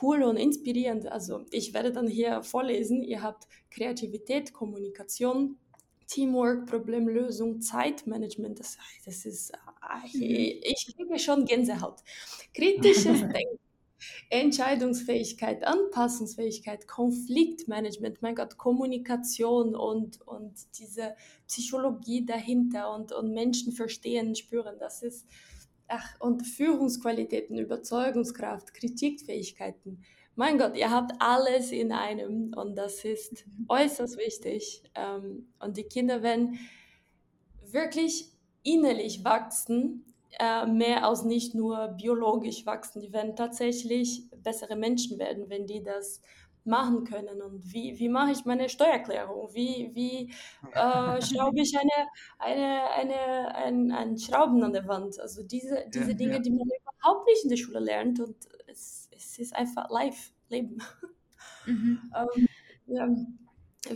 cool 0.00 0.22
und 0.22 0.36
inspirierend. 0.36 1.10
Also 1.10 1.44
ich 1.50 1.74
werde 1.74 1.90
dann 1.90 2.06
hier 2.06 2.44
vorlesen, 2.44 3.02
ihr 3.02 3.22
habt 3.22 3.48
Kreativität, 3.70 4.52
Kommunikation, 4.52 5.58
Teamwork, 6.06 6.66
Problemlösung, 6.66 7.60
Zeitmanagement, 7.60 8.60
das, 8.60 8.78
das 9.04 9.24
ist, 9.24 9.52
ich, 10.06 10.14
mhm. 10.14 10.60
ich 10.62 10.94
kriege 10.94 11.18
schon 11.18 11.44
Gänsehaut. 11.44 12.02
Kritisches 12.54 13.20
Denken, 13.20 13.58
Entscheidungsfähigkeit, 14.30 15.64
Anpassungsfähigkeit, 15.64 16.86
Konfliktmanagement, 16.86 18.22
mein 18.22 18.34
Gott, 18.34 18.56
Kommunikation 18.56 19.74
und, 19.74 20.20
und 20.22 20.54
diese 20.78 21.16
Psychologie 21.46 22.24
dahinter 22.24 22.94
und, 22.94 23.12
und 23.12 23.32
Menschen 23.32 23.72
verstehen, 23.72 24.34
spüren, 24.34 24.76
das 24.78 25.02
ist, 25.02 25.26
ach, 25.88 26.20
und 26.20 26.42
Führungsqualitäten, 26.46 27.58
Überzeugungskraft, 27.58 28.74
Kritikfähigkeiten. 28.74 30.02
Mein 30.36 30.58
Gott, 30.58 30.76
ihr 30.76 30.90
habt 30.90 31.12
alles 31.18 31.72
in 31.72 31.92
einem 31.92 32.52
und 32.54 32.76
das 32.76 33.04
ist 33.04 33.46
mhm. 33.46 33.66
äußerst 33.68 34.18
wichtig. 34.18 34.82
Ähm, 34.94 35.48
und 35.58 35.76
die 35.76 35.84
Kinder 35.84 36.22
werden 36.22 36.58
wirklich 37.62 38.30
innerlich 38.62 39.24
wachsen 39.24 40.04
äh, 40.38 40.66
mehr 40.66 41.06
als 41.06 41.24
nicht 41.24 41.54
nur 41.54 41.88
biologisch 41.88 42.66
wachsen. 42.66 43.00
Die 43.00 43.12
werden 43.12 43.36
tatsächlich 43.36 44.28
bessere 44.42 44.76
Menschen 44.76 45.18
werden, 45.18 45.48
wenn 45.48 45.66
die 45.66 45.82
das 45.82 46.20
machen 46.64 47.04
können. 47.04 47.40
Und 47.40 47.72
wie, 47.72 47.98
wie 47.98 48.08
mache 48.08 48.32
ich 48.32 48.44
meine 48.44 48.68
Steuererklärung? 48.68 49.54
Wie, 49.54 49.90
wie 49.94 50.32
äh, 50.74 51.22
schraube 51.22 51.60
ich 51.60 51.74
eine, 51.78 52.08
eine, 52.38 52.90
eine, 52.90 53.54
ein, 53.54 53.92
ein 53.92 54.18
Schrauben 54.18 54.62
an 54.62 54.72
der 54.72 54.86
Wand? 54.86 55.18
Also 55.18 55.42
diese, 55.42 55.86
diese 55.88 56.10
ja, 56.10 56.16
Dinge, 56.16 56.34
ja. 56.34 56.38
die 56.40 56.50
man 56.50 56.66
überhaupt 56.66 57.26
nicht 57.26 57.44
in 57.44 57.50
der 57.50 57.56
Schule 57.56 57.80
lernt. 57.80 58.20
Und 58.20 58.36
es, 59.16 59.38
ist 59.38 59.54
einfach 59.54 59.90
live, 59.90 60.32
Leben. 60.48 60.78
Mhm. 61.66 62.00
ähm, 62.16 62.48
ja. 62.86 63.08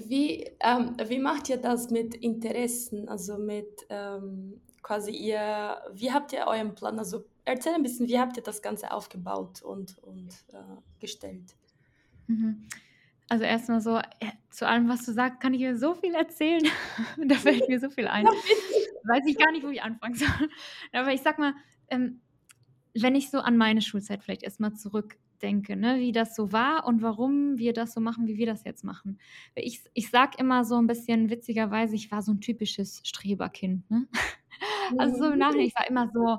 Wie, 0.06 0.48
ähm, 0.60 0.96
wie 1.04 1.18
macht 1.18 1.48
ihr 1.48 1.56
das 1.56 1.90
mit 1.90 2.14
Interessen, 2.14 3.08
also 3.08 3.38
mit 3.38 3.86
ähm, 3.88 4.60
quasi 4.82 5.10
ihr, 5.10 5.82
wie 5.92 6.12
habt 6.12 6.32
ihr 6.32 6.46
euren 6.46 6.74
Plan, 6.74 6.98
also 6.98 7.24
erzähl 7.44 7.74
ein 7.74 7.82
bisschen, 7.82 8.06
wie 8.06 8.18
habt 8.18 8.36
ihr 8.36 8.42
das 8.42 8.62
Ganze 8.62 8.92
aufgebaut 8.92 9.62
und, 9.62 9.98
und 9.98 10.32
äh, 10.52 10.80
gestellt? 11.00 11.56
Mhm. 12.28 12.68
Also 13.28 13.44
erstmal 13.44 13.80
so, 13.80 13.98
äh, 13.98 14.32
zu 14.50 14.66
allem, 14.66 14.88
was 14.88 15.04
du 15.04 15.12
sagst, 15.12 15.40
kann 15.40 15.54
ich 15.54 15.60
mir 15.60 15.76
so 15.76 15.94
viel 15.94 16.14
erzählen. 16.14 16.62
da 17.24 17.36
fällt 17.36 17.68
mir 17.68 17.78
so 17.78 17.90
viel 17.90 18.08
ein. 18.08 18.26
Weiß 19.04 19.22
ich 19.26 19.38
gar 19.38 19.52
nicht, 19.52 19.64
wo 19.64 19.68
ich 19.68 19.82
anfangen 19.82 20.14
soll. 20.14 20.48
Aber 20.92 21.12
ich 21.12 21.22
sag 21.22 21.38
mal, 21.38 21.54
ähm, 21.88 22.20
wenn 22.94 23.14
ich 23.14 23.30
so 23.30 23.38
an 23.38 23.56
meine 23.56 23.82
Schulzeit 23.82 24.22
vielleicht 24.22 24.42
erstmal 24.42 24.74
zurückdenke, 24.74 25.76
ne, 25.76 25.98
wie 25.98 26.12
das 26.12 26.34
so 26.34 26.52
war 26.52 26.86
und 26.86 27.02
warum 27.02 27.58
wir 27.58 27.72
das 27.72 27.92
so 27.92 28.00
machen, 28.00 28.26
wie 28.26 28.36
wir 28.36 28.46
das 28.46 28.64
jetzt 28.64 28.84
machen. 28.84 29.18
Ich, 29.54 29.82
ich 29.94 30.10
sag 30.10 30.38
immer 30.38 30.64
so 30.64 30.76
ein 30.76 30.86
bisschen 30.86 31.30
witzigerweise, 31.30 31.94
ich 31.94 32.10
war 32.10 32.22
so 32.22 32.32
ein 32.32 32.40
typisches 32.40 33.00
Streberkind. 33.04 33.90
Ne? 33.90 34.06
Also 34.98 35.18
so 35.18 35.30
im 35.30 35.38
Nachhinein, 35.38 35.68
ich 35.68 35.74
war 35.76 35.88
immer 35.88 36.10
so, 36.12 36.38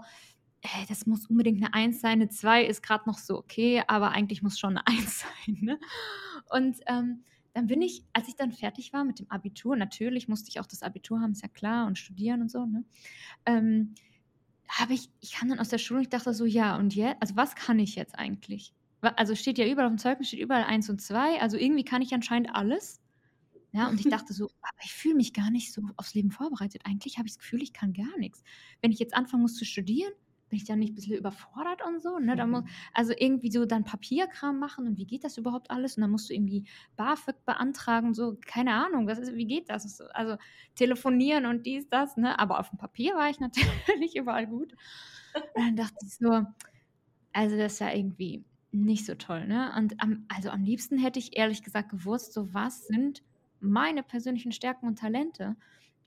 ey, 0.62 0.86
das 0.88 1.06
muss 1.06 1.26
unbedingt 1.28 1.64
eine 1.64 1.74
Eins 1.74 2.02
sein, 2.02 2.22
eine 2.22 2.30
Zwei 2.30 2.66
ist 2.66 2.84
gerade 2.84 3.08
noch 3.08 3.18
so 3.18 3.38
okay, 3.38 3.82
aber 3.88 4.12
eigentlich 4.12 4.44
muss 4.44 4.60
schon 4.60 4.78
eine 4.78 4.88
Eins 5.00 5.22
sein. 5.22 5.58
Ne? 5.62 5.80
Und 6.50 6.78
ähm, 6.88 7.24
dann 7.54 7.68
bin 7.68 7.82
ich, 7.82 8.04
als 8.14 8.28
ich 8.28 8.36
dann 8.36 8.52
fertig 8.52 8.94
war 8.94 9.04
mit 9.04 9.20
dem 9.20 9.30
Abitur, 9.30 9.76
natürlich 9.76 10.28
musste 10.28 10.50
ich 10.50 10.60
auch 10.60 10.66
das 10.66 10.84
Abitur 10.84 11.20
haben, 11.20 11.32
ist 11.32 11.42
ja 11.42 11.50
klar, 11.50 11.88
und 11.88 11.98
studieren 11.98 12.42
und 12.42 12.52
so, 12.52 12.66
ne? 12.66 12.86
Ähm, 13.46 13.96
habe 14.72 14.94
ich, 14.94 15.10
ich 15.20 15.34
kam 15.34 15.50
dann 15.50 15.60
aus 15.60 15.70
der 15.70 15.78
Schule 15.78 16.00
und 16.00 16.04
ich 16.04 16.10
dachte 16.10 16.34
so, 16.34 16.46
ja, 16.46 16.78
und 16.78 16.96
jetzt, 16.96 17.22
also 17.22 17.36
was 17.36 17.56
kann 17.56 17.78
ich 17.78 17.96
jetzt 17.96 18.18
eigentlich? 18.18 18.74
Also 19.02 19.36
steht 19.36 19.58
ja 19.58 19.66
überall 19.66 19.88
auf 19.88 19.94
dem 19.94 19.98
Zeugnis, 19.98 20.30
steht 20.30 20.40
überall 20.40 20.64
eins 20.64 20.90
und 20.90 21.02
zwei, 21.02 21.42
also 21.42 21.58
irgendwie 21.58 21.84
kann 21.84 22.02
ich 22.02 22.14
anscheinend 22.14 22.56
alles. 22.56 23.02
Ja, 23.74 23.90
und 23.90 24.00
ich 24.00 24.10
dachte 24.10 24.34
so, 24.34 24.46
aber 24.62 24.84
ich 24.84 24.94
fühle 24.94 25.16
mich 25.16 25.34
gar 25.34 25.52
nicht 25.52 25.74
so 25.74 25.82
aufs 25.98 26.14
Leben 26.14 26.32
vorbereitet. 26.32 26.84
Eigentlich 26.86 27.18
habe 27.18 27.28
ich 27.28 27.34
das 27.34 27.40
Gefühl, 27.40 27.62
ich 27.62 27.74
kann 27.74 27.94
gar 27.94 28.18
nichts. 28.18 28.44
Wenn 28.82 28.92
ich 28.92 29.00
jetzt 29.00 29.14
anfangen 29.14 29.42
muss 29.42 29.56
zu 29.56 29.66
studieren, 29.66 30.14
bin 30.52 30.58
ich 30.58 30.66
dann 30.66 30.80
nicht 30.80 30.92
ein 30.92 30.96
bisschen 30.96 31.18
überfordert 31.18 31.82
und 31.88 32.02
so. 32.02 32.20
Ne? 32.20 32.36
Da 32.36 32.46
muss, 32.46 32.64
also 32.94 33.14
irgendwie 33.18 33.50
so 33.50 33.66
dann 33.66 33.86
Papierkram 33.86 34.60
machen 34.60 34.86
und 34.86 34.98
wie 34.98 35.06
geht 35.06 35.24
das 35.24 35.38
überhaupt 35.38 35.72
alles? 35.72 35.96
Und 35.96 36.02
dann 36.02 36.12
musst 36.12 36.30
du 36.30 36.34
irgendwie 36.34 36.66
BAföG 36.98 37.44
beantragen, 37.46 38.14
so, 38.14 38.38
keine 38.46 38.74
Ahnung, 38.74 39.08
was 39.08 39.18
ist, 39.18 39.34
wie 39.34 39.48
geht 39.48 39.70
das? 39.70 40.02
Also 40.12 40.36
telefonieren 40.76 41.46
und 41.46 41.66
dies, 41.66 41.90
das, 41.90 42.18
ne? 42.18 42.38
Aber 42.38 42.60
auf 42.60 42.70
dem 42.70 42.78
Papier 42.78 43.16
war 43.16 43.30
ich 43.30 43.40
natürlich 43.40 44.16
überall 44.16 44.46
gut. 44.46 44.74
Und 45.34 45.44
dann 45.56 45.76
dachte 45.78 45.96
ich 46.04 46.18
so, 46.18 46.46
also 47.32 47.58
das 47.58 47.74
ist 47.74 47.80
ja 47.80 47.94
irgendwie 47.94 48.44
nicht 48.74 49.06
so 49.06 49.16
toll, 49.16 49.48
ne? 49.48 49.74
Und 49.78 50.02
am, 50.02 50.26
also 50.28 50.50
am 50.50 50.64
liebsten 50.64 50.98
hätte 50.98 51.20
ich 51.20 51.38
ehrlich 51.38 51.64
gesagt 51.64 51.90
gewusst, 51.90 52.34
so 52.34 52.54
was 52.54 52.88
sind 52.88 53.24
meine 53.62 54.04
persönlichen 54.04 54.52
Stärken 54.52 54.88
und 54.88 55.00
Talente. 55.00 55.56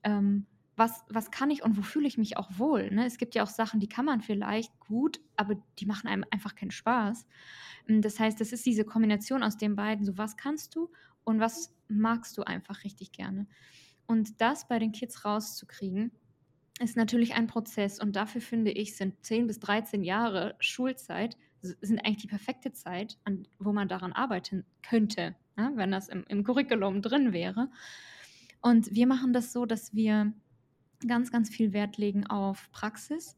Ähm, 0.02 0.46
was, 0.76 1.04
was 1.08 1.30
kann 1.30 1.50
ich 1.50 1.62
und 1.62 1.76
wo 1.76 1.82
fühle 1.82 2.08
ich 2.08 2.18
mich 2.18 2.36
auch 2.36 2.58
wohl. 2.58 2.90
Ne? 2.90 3.06
Es 3.06 3.18
gibt 3.18 3.34
ja 3.34 3.42
auch 3.42 3.48
Sachen, 3.48 3.80
die 3.80 3.88
kann 3.88 4.04
man 4.04 4.20
vielleicht 4.20 4.78
gut, 4.80 5.20
aber 5.36 5.56
die 5.78 5.86
machen 5.86 6.08
einem 6.08 6.24
einfach 6.30 6.54
keinen 6.54 6.70
Spaß. 6.70 7.26
Hm, 7.86 8.02
das 8.02 8.18
heißt, 8.18 8.40
das 8.40 8.52
ist 8.52 8.66
diese 8.66 8.84
Kombination 8.84 9.42
aus 9.42 9.56
den 9.56 9.76
beiden, 9.76 10.04
so 10.04 10.18
was 10.18 10.36
kannst 10.36 10.74
du 10.74 10.90
und 11.22 11.40
was 11.40 11.74
magst 11.88 12.36
du 12.36 12.42
einfach 12.42 12.84
richtig 12.84 13.12
gerne. 13.12 13.46
Und 14.06 14.40
das 14.40 14.68
bei 14.68 14.78
den 14.78 14.92
Kids 14.92 15.24
rauszukriegen, 15.24 16.10
ist 16.80 16.96
natürlich 16.96 17.34
ein 17.34 17.46
Prozess 17.46 18.00
und 18.00 18.16
dafür 18.16 18.40
finde 18.40 18.72
ich, 18.72 18.96
sind 18.96 19.24
10 19.24 19.46
bis 19.46 19.60
13 19.60 20.02
Jahre 20.02 20.56
Schulzeit 20.58 21.36
sind 21.62 22.00
eigentlich 22.00 22.22
die 22.22 22.26
perfekte 22.26 22.72
Zeit, 22.72 23.16
an, 23.24 23.46
wo 23.58 23.72
man 23.72 23.88
daran 23.88 24.12
arbeiten 24.12 24.64
könnte, 24.82 25.34
ne, 25.56 25.72
wenn 25.76 25.90
das 25.90 26.08
im, 26.08 26.24
im 26.28 26.44
Curriculum 26.44 27.00
drin 27.00 27.32
wäre. 27.32 27.70
Und 28.60 28.94
wir 28.94 29.06
machen 29.06 29.32
das 29.32 29.52
so, 29.52 29.66
dass 29.66 29.94
wir 29.94 30.32
ganz, 31.08 31.30
ganz 31.30 31.50
viel 31.50 31.72
Wert 31.72 31.98
legen 31.98 32.26
auf 32.26 32.70
Praxis. 32.72 33.36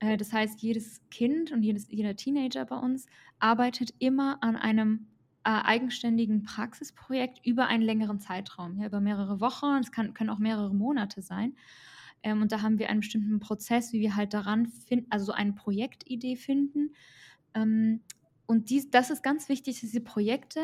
Äh, 0.00 0.16
das 0.16 0.32
heißt, 0.32 0.60
jedes 0.60 1.00
Kind 1.10 1.52
und 1.52 1.62
jedes, 1.62 1.90
jeder 1.90 2.16
Teenager 2.16 2.64
bei 2.64 2.76
uns 2.76 3.06
arbeitet 3.38 3.94
immer 3.98 4.42
an 4.42 4.56
einem 4.56 5.06
äh, 5.44 5.50
eigenständigen 5.50 6.42
Praxisprojekt 6.42 7.46
über 7.46 7.66
einen 7.68 7.82
längeren 7.82 8.20
Zeitraum, 8.20 8.78
ja, 8.80 8.86
über 8.86 9.00
mehrere 9.00 9.40
Wochen, 9.40 9.78
es 9.80 9.92
kann, 9.92 10.14
können 10.14 10.30
auch 10.30 10.38
mehrere 10.38 10.74
Monate 10.74 11.22
sein. 11.22 11.54
Ähm, 12.22 12.42
und 12.42 12.52
da 12.52 12.62
haben 12.62 12.78
wir 12.78 12.88
einen 12.90 13.00
bestimmten 13.00 13.38
Prozess, 13.38 13.92
wie 13.92 14.00
wir 14.00 14.16
halt 14.16 14.34
daran 14.34 14.66
finden, 14.66 15.06
also 15.10 15.26
so 15.26 15.32
eine 15.32 15.52
Projektidee 15.52 16.36
finden. 16.36 16.94
Ähm, 17.54 18.00
und 18.46 18.70
dies, 18.70 18.90
das 18.90 19.10
ist 19.10 19.22
ganz 19.22 19.48
wichtig, 19.48 19.74
dass 19.74 19.90
diese 19.90 20.00
Projekte 20.00 20.60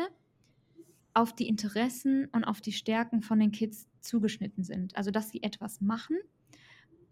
auf 1.13 1.33
die 1.33 1.47
Interessen 1.47 2.27
und 2.31 2.43
auf 2.43 2.61
die 2.61 2.71
Stärken 2.71 3.21
von 3.21 3.39
den 3.39 3.51
Kids 3.51 3.87
zugeschnitten 4.01 4.63
sind. 4.63 4.95
Also 4.95 5.11
dass 5.11 5.29
sie 5.29 5.43
etwas 5.43 5.81
machen, 5.81 6.17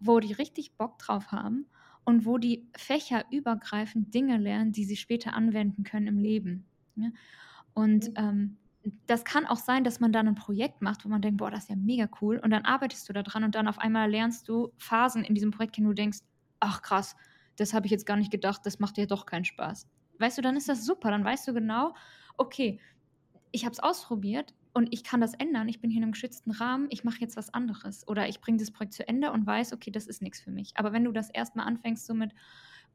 wo 0.00 0.20
die 0.20 0.32
richtig 0.32 0.76
Bock 0.76 0.98
drauf 0.98 1.30
haben 1.30 1.66
und 2.04 2.26
wo 2.26 2.38
die 2.38 2.66
fächerübergreifend 2.76 4.12
Dinge 4.12 4.38
lernen, 4.38 4.72
die 4.72 4.84
sie 4.84 4.96
später 4.96 5.34
anwenden 5.34 5.84
können 5.84 6.08
im 6.08 6.18
Leben. 6.18 6.66
Und 7.74 8.08
mhm. 8.08 8.14
ähm, 8.16 8.56
das 9.06 9.24
kann 9.24 9.46
auch 9.46 9.56
sein, 9.56 9.84
dass 9.84 10.00
man 10.00 10.12
dann 10.12 10.26
ein 10.26 10.34
Projekt 10.34 10.82
macht, 10.82 11.04
wo 11.04 11.08
man 11.08 11.22
denkt, 11.22 11.38
boah, 11.38 11.50
das 11.50 11.64
ist 11.64 11.70
ja 11.70 11.76
mega 11.76 12.08
cool. 12.20 12.38
Und 12.38 12.50
dann 12.50 12.64
arbeitest 12.64 13.08
du 13.08 13.12
da 13.12 13.22
dran 13.22 13.44
und 13.44 13.54
dann 13.54 13.68
auf 13.68 13.78
einmal 13.78 14.10
lernst 14.10 14.48
du 14.48 14.72
Phasen 14.78 15.24
in 15.24 15.34
diesem 15.34 15.52
Projekt 15.52 15.74
kennen, 15.74 15.86
wo 15.86 15.92
du 15.92 15.96
denkst, 15.96 16.18
ach 16.58 16.82
krass, 16.82 17.14
das 17.56 17.74
habe 17.74 17.86
ich 17.86 17.92
jetzt 17.92 18.06
gar 18.06 18.16
nicht 18.16 18.32
gedacht, 18.32 18.62
das 18.64 18.80
macht 18.80 18.96
dir 18.96 19.06
doch 19.06 19.26
keinen 19.26 19.44
Spaß. 19.44 19.86
Weißt 20.18 20.38
du, 20.38 20.42
dann 20.42 20.56
ist 20.56 20.68
das 20.68 20.84
super, 20.84 21.10
dann 21.10 21.24
weißt 21.24 21.46
du 21.46 21.54
genau, 21.54 21.94
okay, 22.36 22.80
ich 23.52 23.64
habe 23.64 23.72
es 23.72 23.80
ausprobiert 23.80 24.54
und 24.72 24.92
ich 24.92 25.04
kann 25.04 25.20
das 25.20 25.34
ändern. 25.34 25.68
Ich 25.68 25.80
bin 25.80 25.90
hier 25.90 25.98
in 25.98 26.04
einem 26.04 26.12
geschützten 26.12 26.50
Rahmen, 26.50 26.88
ich 26.90 27.04
mache 27.04 27.20
jetzt 27.20 27.36
was 27.36 27.52
anderes 27.52 28.06
oder 28.08 28.28
ich 28.28 28.40
bringe 28.40 28.58
das 28.58 28.70
Projekt 28.70 28.94
zu 28.94 29.06
Ende 29.06 29.30
und 29.30 29.46
weiß, 29.46 29.72
okay, 29.72 29.90
das 29.90 30.06
ist 30.06 30.22
nichts 30.22 30.40
für 30.40 30.50
mich. 30.50 30.72
Aber 30.76 30.92
wenn 30.92 31.04
du 31.04 31.12
das 31.12 31.30
erstmal 31.30 31.66
anfängst, 31.66 32.06
so 32.06 32.14
mit, 32.14 32.32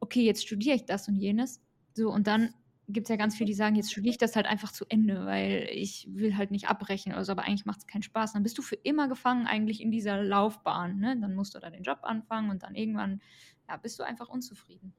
okay, 0.00 0.22
jetzt 0.22 0.44
studiere 0.44 0.76
ich 0.76 0.84
das 0.84 1.08
und 1.08 1.16
jenes, 1.16 1.62
so 1.94 2.10
und 2.10 2.26
dann 2.26 2.52
gibt 2.88 3.04
es 3.06 3.10
ja 3.10 3.16
ganz 3.16 3.36
viele, 3.36 3.48
die 3.48 3.54
sagen, 3.54 3.76
jetzt 3.76 3.92
studiere 3.92 4.12
ich 4.12 4.18
das 4.18 4.34
halt 4.34 4.46
einfach 4.46 4.72
zu 4.72 4.86
Ende, 4.88 5.26
weil 5.26 5.68
ich 5.72 6.08
will 6.10 6.36
halt 6.36 6.50
nicht 6.50 6.68
abbrechen 6.68 7.12
oder 7.12 7.24
so, 7.24 7.32
aber 7.32 7.42
eigentlich 7.42 7.66
macht 7.66 7.80
es 7.80 7.86
keinen 7.86 8.02
Spaß. 8.02 8.32
Dann 8.32 8.42
bist 8.42 8.56
du 8.56 8.62
für 8.62 8.76
immer 8.76 9.08
gefangen 9.08 9.46
eigentlich 9.46 9.82
in 9.82 9.90
dieser 9.90 10.22
Laufbahn. 10.22 10.98
Ne? 10.98 11.18
Dann 11.20 11.34
musst 11.34 11.54
du 11.54 11.58
da 11.58 11.68
den 11.68 11.82
Job 11.82 11.98
anfangen 12.02 12.50
und 12.50 12.62
dann 12.62 12.74
irgendwann 12.74 13.20
ja, 13.68 13.76
bist 13.76 13.98
du 13.98 14.04
einfach 14.04 14.28
unzufrieden. 14.30 14.94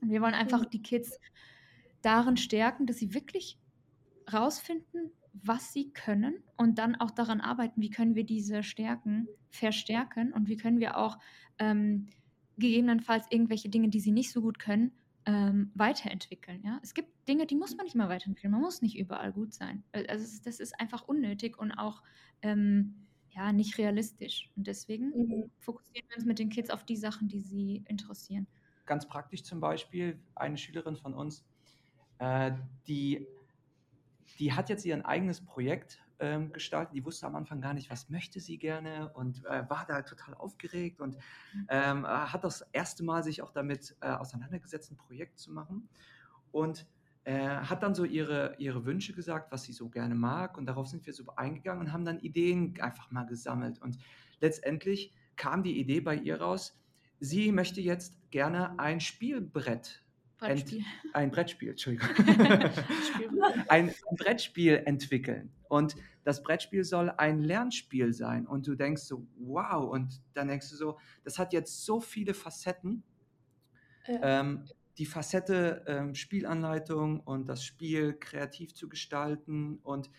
Und 0.00 0.10
wir 0.10 0.22
wollen 0.22 0.34
einfach 0.34 0.64
die 0.64 0.82
Kids 0.82 1.20
darin 2.00 2.38
stärken, 2.38 2.86
dass 2.86 2.96
sie 2.96 3.12
wirklich 3.12 3.58
rausfinden, 4.32 5.10
was 5.32 5.72
sie 5.72 5.90
können 5.90 6.42
und 6.56 6.78
dann 6.78 6.96
auch 6.96 7.10
daran 7.10 7.40
arbeiten, 7.40 7.80
wie 7.80 7.90
können 7.90 8.14
wir 8.14 8.24
diese 8.24 8.62
Stärken 8.62 9.28
verstärken 9.50 10.32
und 10.32 10.48
wie 10.48 10.56
können 10.56 10.80
wir 10.80 10.96
auch 10.96 11.18
ähm, 11.58 12.08
gegebenenfalls 12.58 13.26
irgendwelche 13.30 13.68
Dinge, 13.68 13.88
die 13.88 14.00
sie 14.00 14.12
nicht 14.12 14.32
so 14.32 14.40
gut 14.40 14.58
können, 14.58 14.92
ähm, 15.26 15.72
weiterentwickeln. 15.74 16.62
Ja? 16.64 16.78
Es 16.82 16.94
gibt 16.94 17.10
Dinge, 17.28 17.46
die 17.46 17.56
muss 17.56 17.76
man 17.76 17.84
nicht 17.84 17.96
mal 17.96 18.08
weiterentwickeln. 18.08 18.52
Man 18.52 18.60
muss 18.60 18.80
nicht 18.80 18.96
überall 18.96 19.32
gut 19.32 19.52
sein. 19.52 19.82
Äh, 19.92 20.06
also 20.06 20.40
das 20.44 20.60
ist 20.60 20.80
einfach 20.80 21.06
unnötig 21.06 21.58
und 21.58 21.72
auch 21.72 22.02
ähm, 22.42 23.06
ja, 23.30 23.52
nicht 23.52 23.76
realistisch. 23.76 24.50
Und 24.56 24.66
deswegen 24.66 25.08
mhm. 25.08 25.50
fokussieren 25.58 26.08
wir 26.08 26.16
uns 26.16 26.24
mit 26.24 26.38
den 26.38 26.48
Kids 26.48 26.70
auf 26.70 26.84
die 26.84 26.96
Sachen, 26.96 27.28
die 27.28 27.40
sie 27.40 27.84
interessieren. 27.88 28.46
Ganz 28.86 29.06
praktisch 29.06 29.42
zum 29.42 29.60
Beispiel, 29.60 30.18
eine 30.36 30.56
Schülerin 30.56 30.96
von 30.96 31.12
uns, 31.12 31.44
äh, 32.18 32.52
die, 32.86 33.26
die 34.38 34.52
hat 34.52 34.68
jetzt 34.68 34.84
ihr 34.84 35.06
eigenes 35.06 35.44
Projekt 35.44 36.02
ähm, 36.18 36.52
gestaltet. 36.52 36.94
Die 36.94 37.04
wusste 37.04 37.26
am 37.26 37.36
Anfang 37.36 37.60
gar 37.60 37.74
nicht, 37.74 37.90
was 37.90 38.08
möchte 38.08 38.40
sie 38.40 38.58
gerne 38.58 39.10
und 39.14 39.44
äh, 39.44 39.68
war 39.68 39.84
da 39.86 40.02
total 40.02 40.34
aufgeregt 40.34 41.00
und 41.00 41.16
ähm, 41.68 42.06
hat 42.06 42.44
das 42.44 42.62
erste 42.72 43.04
Mal 43.04 43.22
sich 43.22 43.42
auch 43.42 43.50
damit 43.50 43.96
äh, 44.00 44.08
auseinandergesetzt, 44.08 44.90
ein 44.90 44.96
Projekt 44.96 45.38
zu 45.38 45.52
machen. 45.52 45.88
Und 46.52 46.86
äh, 47.26 47.56
hat 47.56 47.82
dann 47.82 47.94
so 47.94 48.04
ihre, 48.04 48.54
ihre 48.58 48.86
Wünsche 48.86 49.12
gesagt, 49.12 49.50
was 49.50 49.64
sie 49.64 49.72
so 49.72 49.88
gerne 49.88 50.14
mag. 50.14 50.56
Und 50.56 50.66
darauf 50.66 50.86
sind 50.86 51.04
wir 51.06 51.12
so 51.12 51.24
eingegangen 51.34 51.86
und 51.86 51.92
haben 51.92 52.04
dann 52.04 52.20
Ideen 52.20 52.80
einfach 52.80 53.10
mal 53.10 53.24
gesammelt. 53.24 53.82
Und 53.82 53.98
letztendlich 54.40 55.12
kam 55.34 55.64
die 55.64 55.78
Idee 55.78 56.00
bei 56.00 56.14
ihr 56.14 56.40
raus, 56.40 56.80
sie 57.18 57.50
möchte 57.50 57.80
jetzt 57.80 58.16
gerne 58.30 58.78
ein 58.78 59.00
Spielbrett 59.00 60.05
Brettspiel. 60.38 60.84
ein 61.14 61.30
Brettspiel, 61.30 61.70
Entschuldigung. 61.70 62.08
ein, 63.68 63.88
ein, 63.88 63.94
Brettspiel 64.16 64.82
entwickeln. 64.84 65.50
Und 65.68 65.96
das 66.24 66.42
Brettspiel 66.42 66.84
soll 66.84 67.10
ein 67.10 67.42
Lernspiel 67.42 68.12
sein. 68.12 68.46
Und 68.46 68.66
du 68.66 68.74
denkst 68.74 69.02
so, 69.02 69.26
wow. 69.38 69.90
Und 69.90 70.20
dann 70.34 70.48
denkst 70.48 70.70
du 70.70 70.76
so, 70.76 70.98
das 71.24 71.38
hat 71.38 71.52
jetzt 71.52 71.84
so 71.84 72.00
viele 72.00 72.34
Facetten. 72.34 73.02
Ja. 74.06 74.40
Ähm, 74.40 74.64
die 74.98 75.06
Facette 75.06 75.84
ähm, 75.86 76.14
Spielanleitung 76.14 77.20
und 77.20 77.48
das 77.48 77.64
Spiel 77.64 78.14
kreativ 78.14 78.74
zu 78.74 78.88
gestalten 78.88 79.78
und 79.82 80.10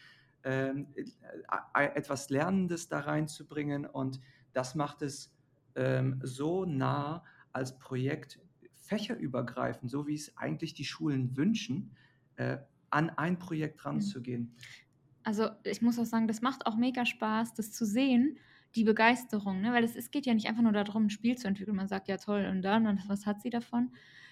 ähm, 0.44 0.88
äh, 0.96 1.86
etwas 1.96 2.30
Lernendes 2.30 2.88
da 2.88 3.00
reinzubringen. 3.00 3.86
Und 3.86 4.20
das 4.54 4.76
macht 4.76 5.02
es 5.02 5.34
ähm, 5.76 6.20
so 6.24 6.66
nah 6.66 7.24
als 7.54 7.78
Projekt 7.80 8.40
fächerübergreifend, 8.88 9.92
so 9.92 10.08
wie 10.08 10.16
es 10.16 10.36
eigentlich 10.38 10.74
die 10.74 10.86
Schulen 10.86 11.36
wünschen, 11.36 11.92
äh, 12.38 12.58
an 12.90 13.10
ein 13.12 13.38
Projekt 13.38 13.86
ranzugehen. 13.86 14.56
Also 15.24 15.50
ich 15.64 15.82
muss 15.82 16.00
auch 16.00 16.06
sagen, 16.06 16.28
das 16.28 16.42
macht 16.42 16.66
auch 16.66 16.78
mega 16.78 17.06
Spaß, 17.06 17.54
das 17.54 17.74
zu 17.74 17.86
sehen, 17.86 18.38
die 18.76 18.84
Begeisterung, 18.84 19.62
ne? 19.62 19.74
weil 19.74 19.84
es, 19.84 19.96
es 19.96 20.12
geht 20.12 20.26
ja 20.26 20.34
nicht 20.34 20.48
einfach 20.48 20.62
nur 20.62 20.72
darum, 20.72 21.06
ein 21.06 21.10
Spiel 21.10 21.38
zu 21.38 21.48
entwickeln. 21.48 21.76
Man 21.76 21.88
sagt 21.88 22.08
ja 22.08 22.18
toll 22.18 22.48
und 22.50 22.62
dann, 22.62 22.88
und 22.88 23.08
was 23.10 23.26
hat 23.26 23.42
sie 23.42 23.50
davon? 23.50 23.92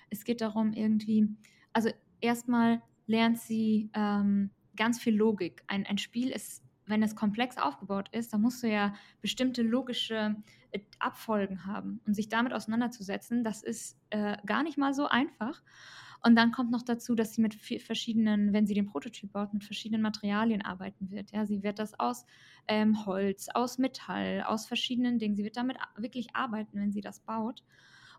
Es 0.09 0.23
geht 0.23 0.41
darum, 0.41 0.71
irgendwie, 0.71 1.27
also 1.73 1.89
erstmal 2.21 2.81
lernt 3.07 3.39
sie 3.39 3.89
ähm, 3.93 4.51
ganz 4.75 5.01
viel 5.01 5.15
Logik. 5.15 5.63
Ein, 5.67 5.85
ein 5.85 5.97
Spiel 5.97 6.29
ist, 6.29 6.63
wenn 6.85 7.03
es 7.03 7.15
komplex 7.15 7.57
aufgebaut 7.57 8.09
ist, 8.11 8.33
dann 8.33 8.41
musst 8.41 8.63
du 8.63 8.67
ja 8.67 8.93
bestimmte 9.21 9.61
logische 9.61 10.35
äh, 10.71 10.79
Abfolgen 10.99 11.65
haben 11.65 12.01
und 12.05 12.13
sich 12.13 12.29
damit 12.29 12.53
auseinanderzusetzen, 12.53 13.43
das 13.43 13.63
ist 13.63 13.97
äh, 14.09 14.37
gar 14.45 14.63
nicht 14.63 14.77
mal 14.77 14.93
so 14.93 15.07
einfach. 15.07 15.61
Und 16.23 16.35
dann 16.35 16.51
kommt 16.51 16.71
noch 16.71 16.81
dazu, 16.81 17.13
dass 17.13 17.35
sie 17.35 17.41
mit 17.41 17.53
verschiedenen, 17.53 18.51
wenn 18.51 18.65
sie 18.65 18.73
den 18.73 18.87
Prototyp 18.87 19.31
baut, 19.31 19.53
mit 19.53 19.63
verschiedenen 19.63 20.01
Materialien 20.01 20.63
arbeiten 20.63 21.11
wird. 21.11 21.31
Ja, 21.31 21.45
sie 21.45 21.61
wird 21.61 21.77
das 21.77 21.99
aus 21.99 22.25
ähm, 22.67 23.05
Holz, 23.05 23.47
aus 23.53 23.77
Metall, 23.77 24.41
aus 24.41 24.65
verschiedenen 24.65 25.19
Dingen. 25.19 25.35
Sie 25.35 25.43
wird 25.43 25.55
damit 25.55 25.77
wirklich 25.97 26.35
arbeiten, 26.35 26.79
wenn 26.79 26.91
sie 26.91 27.01
das 27.01 27.19
baut. 27.19 27.63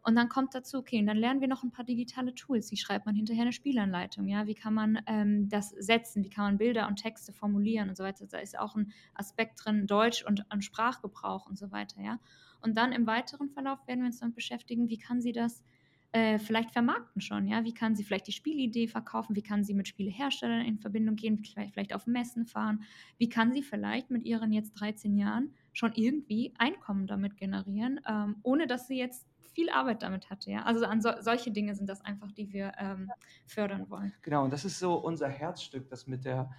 Und 0.06 0.14
dann 0.14 0.28
kommt 0.28 0.54
dazu, 0.54 0.78
okay, 0.78 1.00
und 1.00 1.06
dann 1.06 1.16
lernen 1.16 1.40
wir 1.40 1.48
noch 1.48 1.64
ein 1.64 1.72
paar 1.72 1.84
digitale 1.84 2.32
Tools. 2.32 2.70
Wie 2.70 2.76
schreibt 2.76 3.06
man 3.06 3.16
hinterher 3.16 3.42
eine 3.42 3.52
Spielanleitung? 3.52 4.28
Ja, 4.28 4.46
wie 4.46 4.54
kann 4.54 4.72
man 4.72 5.00
ähm, 5.08 5.48
das 5.48 5.70
setzen? 5.70 6.22
Wie 6.22 6.30
kann 6.30 6.44
man 6.44 6.58
Bilder 6.58 6.86
und 6.86 7.02
Texte 7.02 7.32
formulieren 7.32 7.88
und 7.88 7.96
so 7.96 8.04
weiter? 8.04 8.24
Da 8.28 8.38
ist 8.38 8.56
auch 8.56 8.76
ein 8.76 8.92
Aspekt 9.14 9.64
drin, 9.64 9.88
Deutsch 9.88 10.24
und, 10.24 10.46
und 10.52 10.62
Sprachgebrauch 10.62 11.46
und 11.48 11.58
so 11.58 11.72
weiter. 11.72 12.00
Ja, 12.00 12.20
und 12.60 12.76
dann 12.76 12.92
im 12.92 13.08
weiteren 13.08 13.50
Verlauf 13.50 13.84
werden 13.88 14.02
wir 14.02 14.06
uns 14.06 14.20
damit 14.20 14.36
beschäftigen, 14.36 14.88
wie 14.88 14.98
kann 14.98 15.20
sie 15.20 15.32
das 15.32 15.64
äh, 16.12 16.38
vielleicht 16.38 16.70
vermarkten 16.70 17.20
schon, 17.20 17.48
ja? 17.48 17.64
Wie 17.64 17.74
kann 17.74 17.96
sie 17.96 18.04
vielleicht 18.04 18.28
die 18.28 18.32
Spielidee 18.32 18.86
verkaufen? 18.86 19.34
Wie 19.34 19.42
kann 19.42 19.64
sie 19.64 19.74
mit 19.74 19.88
Spieleherstellern 19.88 20.64
in 20.64 20.78
Verbindung 20.78 21.16
gehen? 21.16 21.38
Vielleicht, 21.38 21.72
vielleicht 21.72 21.92
auf 21.92 22.06
Messen 22.06 22.46
fahren? 22.46 22.84
Wie 23.18 23.28
kann 23.28 23.52
sie 23.52 23.64
vielleicht 23.64 24.12
mit 24.12 24.24
ihren 24.24 24.52
jetzt 24.52 24.74
13 24.74 25.16
Jahren 25.16 25.52
schon 25.72 25.94
irgendwie 25.94 26.54
Einkommen 26.58 27.08
damit 27.08 27.36
generieren, 27.36 28.00
ähm, 28.08 28.36
ohne 28.44 28.68
dass 28.68 28.86
sie 28.86 28.98
jetzt 28.98 29.26
viel 29.56 29.70
Arbeit 29.70 30.02
damit 30.02 30.28
hatte. 30.28 30.50
Ja? 30.50 30.64
Also 30.64 30.84
an 30.84 31.00
so, 31.00 31.10
solche 31.20 31.50
Dinge 31.50 31.74
sind 31.74 31.88
das 31.88 32.02
einfach, 32.02 32.30
die 32.30 32.52
wir 32.52 32.72
ähm, 32.78 33.10
fördern 33.46 33.88
wollen. 33.88 34.12
Genau, 34.20 34.44
und 34.44 34.52
das 34.52 34.66
ist 34.66 34.78
so 34.78 34.96
unser 34.96 35.28
Herzstück, 35.28 35.88
das 35.88 36.06
mit, 36.06 36.26
der, 36.26 36.50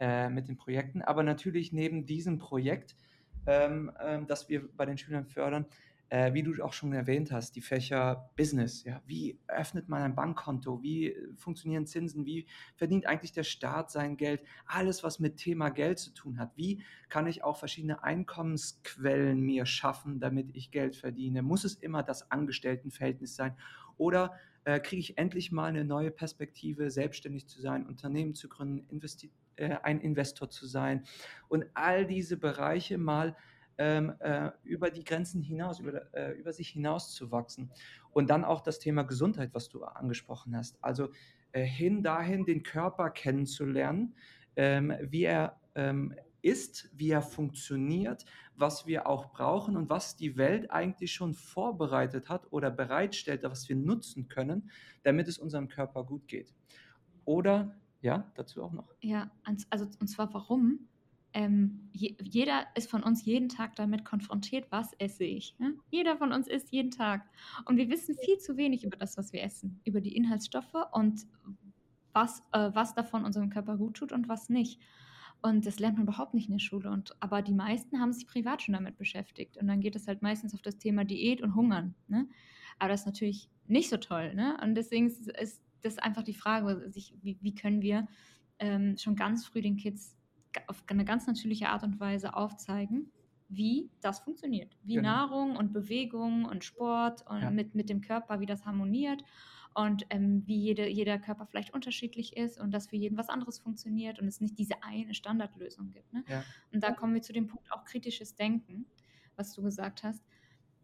äh, 0.00 0.30
mit 0.30 0.48
den 0.48 0.56
Projekten. 0.56 1.02
Aber 1.02 1.22
natürlich 1.22 1.74
neben 1.74 2.06
diesem 2.06 2.38
Projekt, 2.38 2.96
ähm, 3.46 3.92
ähm, 4.00 4.26
das 4.26 4.48
wir 4.48 4.74
bei 4.74 4.86
den 4.86 4.96
Schülern 4.96 5.26
fördern, 5.26 5.66
äh, 6.08 6.32
wie 6.34 6.42
du 6.42 6.62
auch 6.62 6.72
schon 6.72 6.92
erwähnt 6.92 7.32
hast, 7.32 7.56
die 7.56 7.60
Fächer 7.60 8.30
Business. 8.36 8.84
Ja, 8.84 9.02
wie 9.06 9.38
öffnet 9.48 9.88
man 9.88 10.02
ein 10.02 10.14
Bankkonto? 10.14 10.82
Wie 10.82 11.08
äh, 11.08 11.34
funktionieren 11.36 11.86
Zinsen? 11.86 12.24
Wie 12.26 12.46
verdient 12.76 13.06
eigentlich 13.06 13.32
der 13.32 13.42
Staat 13.42 13.90
sein 13.90 14.16
Geld? 14.16 14.42
Alles, 14.66 15.02
was 15.02 15.18
mit 15.18 15.36
Thema 15.36 15.70
Geld 15.70 15.98
zu 15.98 16.12
tun 16.12 16.38
hat. 16.38 16.56
Wie 16.56 16.84
kann 17.08 17.26
ich 17.26 17.42
auch 17.42 17.56
verschiedene 17.56 18.02
Einkommensquellen 18.02 19.40
mir 19.40 19.66
schaffen, 19.66 20.20
damit 20.20 20.54
ich 20.54 20.70
Geld 20.70 20.96
verdiene? 20.96 21.42
Muss 21.42 21.64
es 21.64 21.74
immer 21.74 22.02
das 22.02 22.30
Angestelltenverhältnis 22.30 23.34
sein? 23.34 23.56
Oder 23.96 24.34
äh, 24.64 24.80
kriege 24.80 25.00
ich 25.00 25.18
endlich 25.18 25.52
mal 25.52 25.66
eine 25.66 25.84
neue 25.84 26.10
Perspektive, 26.10 26.90
selbstständig 26.90 27.48
zu 27.48 27.60
sein, 27.60 27.86
Unternehmen 27.86 28.34
zu 28.34 28.48
gründen, 28.48 28.86
investi 28.88 29.32
äh, 29.56 29.76
ein 29.82 30.00
Investor 30.00 30.50
zu 30.50 30.66
sein 30.66 31.04
und 31.48 31.64
all 31.74 32.06
diese 32.06 32.36
Bereiche 32.36 32.98
mal 32.98 33.36
ähm, 33.78 34.14
äh, 34.20 34.50
über 34.62 34.90
die 34.90 35.04
Grenzen 35.04 35.42
hinaus, 35.42 35.80
über, 35.80 36.14
äh, 36.14 36.32
über 36.32 36.52
sich 36.52 36.70
hinaus 36.70 37.14
zu 37.14 37.30
wachsen. 37.30 37.70
Und 38.10 38.30
dann 38.30 38.44
auch 38.44 38.60
das 38.60 38.78
Thema 38.78 39.02
Gesundheit, 39.02 39.50
was 39.52 39.68
du 39.68 39.84
angesprochen 39.84 40.56
hast. 40.56 40.82
Also 40.82 41.10
äh, 41.52 41.64
hin 41.64 42.02
dahin, 42.02 42.44
den 42.44 42.62
Körper 42.62 43.10
kennenzulernen, 43.10 44.14
ähm, 44.56 44.94
wie 45.02 45.24
er 45.24 45.60
ähm, 45.74 46.14
ist, 46.42 46.88
wie 46.94 47.10
er 47.10 47.22
funktioniert, 47.22 48.24
was 48.54 48.86
wir 48.86 49.06
auch 49.06 49.32
brauchen 49.32 49.76
und 49.76 49.90
was 49.90 50.16
die 50.16 50.36
Welt 50.36 50.70
eigentlich 50.70 51.12
schon 51.12 51.34
vorbereitet 51.34 52.28
hat 52.28 52.52
oder 52.52 52.70
bereitstellt, 52.70 53.42
was 53.42 53.68
wir 53.68 53.76
nutzen 53.76 54.28
können, 54.28 54.70
damit 55.02 55.28
es 55.28 55.38
unserem 55.38 55.68
Körper 55.68 56.04
gut 56.04 56.28
geht. 56.28 56.54
Oder, 57.24 57.74
ja, 58.00 58.30
dazu 58.36 58.62
auch 58.62 58.72
noch. 58.72 58.94
Ja, 59.00 59.30
also 59.70 59.86
und 59.98 60.06
zwar 60.06 60.32
warum? 60.32 60.88
Ähm, 61.36 61.90
je, 61.92 62.16
jeder 62.22 62.66
ist 62.76 62.90
von 62.90 63.02
uns 63.02 63.26
jeden 63.26 63.50
Tag 63.50 63.76
damit 63.76 64.06
konfrontiert, 64.06 64.68
was 64.70 64.94
esse 64.94 65.24
ich. 65.24 65.54
Ne? 65.58 65.74
Jeder 65.90 66.16
von 66.16 66.32
uns 66.32 66.48
isst 66.48 66.72
jeden 66.72 66.90
Tag. 66.90 67.28
Und 67.66 67.76
wir 67.76 67.90
wissen 67.90 68.16
viel 68.24 68.38
zu 68.38 68.56
wenig 68.56 68.84
über 68.84 68.96
das, 68.96 69.18
was 69.18 69.34
wir 69.34 69.42
essen, 69.42 69.78
über 69.84 70.00
die 70.00 70.16
Inhaltsstoffe 70.16 70.74
und 70.92 71.26
was, 72.14 72.40
äh, 72.52 72.70
was 72.72 72.94
davon 72.94 73.26
unserem 73.26 73.50
Körper 73.50 73.76
gut 73.76 73.98
tut 73.98 74.12
und 74.12 74.30
was 74.30 74.48
nicht. 74.48 74.80
Und 75.42 75.66
das 75.66 75.78
lernt 75.78 75.98
man 75.98 76.06
überhaupt 76.06 76.32
nicht 76.32 76.46
in 76.46 76.54
der 76.54 76.58
Schule. 76.58 76.90
Und, 76.90 77.14
aber 77.20 77.42
die 77.42 77.52
meisten 77.52 78.00
haben 78.00 78.14
sich 78.14 78.26
privat 78.26 78.62
schon 78.62 78.72
damit 78.72 78.96
beschäftigt. 78.96 79.58
Und 79.58 79.66
dann 79.68 79.80
geht 79.80 79.94
es 79.94 80.08
halt 80.08 80.22
meistens 80.22 80.54
auf 80.54 80.62
das 80.62 80.78
Thema 80.78 81.04
Diät 81.04 81.42
und 81.42 81.54
Hungern. 81.54 81.94
Ne? 82.08 82.26
Aber 82.78 82.88
das 82.88 83.00
ist 83.00 83.06
natürlich 83.06 83.50
nicht 83.66 83.90
so 83.90 83.98
toll. 83.98 84.34
Ne? 84.34 84.56
Und 84.62 84.74
deswegen 84.74 85.08
ist 85.08 85.62
das 85.82 85.98
einfach 85.98 86.22
die 86.22 86.32
Frage, 86.32 86.90
sich, 86.90 87.12
wie, 87.20 87.36
wie 87.42 87.54
können 87.54 87.82
wir 87.82 88.08
ähm, 88.58 88.96
schon 88.96 89.16
ganz 89.16 89.44
früh 89.44 89.60
den 89.60 89.76
Kids 89.76 90.16
auf 90.66 90.82
eine 90.88 91.04
ganz 91.04 91.26
natürliche 91.26 91.68
Art 91.68 91.82
und 91.82 92.00
Weise 92.00 92.34
aufzeigen, 92.34 93.10
wie 93.48 93.90
das 94.00 94.20
funktioniert. 94.20 94.76
Wie 94.82 94.94
genau. 94.94 95.08
Nahrung 95.08 95.56
und 95.56 95.72
Bewegung 95.72 96.44
und 96.44 96.64
Sport 96.64 97.24
und 97.28 97.42
ja. 97.42 97.50
mit, 97.50 97.74
mit 97.74 97.88
dem 97.88 98.00
Körper, 98.00 98.40
wie 98.40 98.46
das 98.46 98.64
harmoniert 98.64 99.22
und 99.74 100.06
ähm, 100.10 100.42
wie 100.46 100.56
jede, 100.56 100.88
jeder 100.88 101.18
Körper 101.18 101.46
vielleicht 101.46 101.74
unterschiedlich 101.74 102.36
ist 102.36 102.58
und 102.58 102.72
dass 102.72 102.88
für 102.88 102.96
jeden 102.96 103.18
was 103.18 103.28
anderes 103.28 103.58
funktioniert 103.58 104.18
und 104.18 104.26
es 104.26 104.40
nicht 104.40 104.58
diese 104.58 104.82
eine 104.82 105.14
Standardlösung 105.14 105.92
gibt. 105.92 106.12
Ne? 106.12 106.24
Ja. 106.28 106.42
Und 106.72 106.82
da 106.82 106.92
kommen 106.92 107.14
wir 107.14 107.22
zu 107.22 107.32
dem 107.32 107.46
Punkt 107.46 107.70
auch 107.70 107.84
kritisches 107.84 108.34
Denken, 108.34 108.86
was 109.36 109.52
du 109.52 109.62
gesagt 109.62 110.02
hast. 110.02 110.24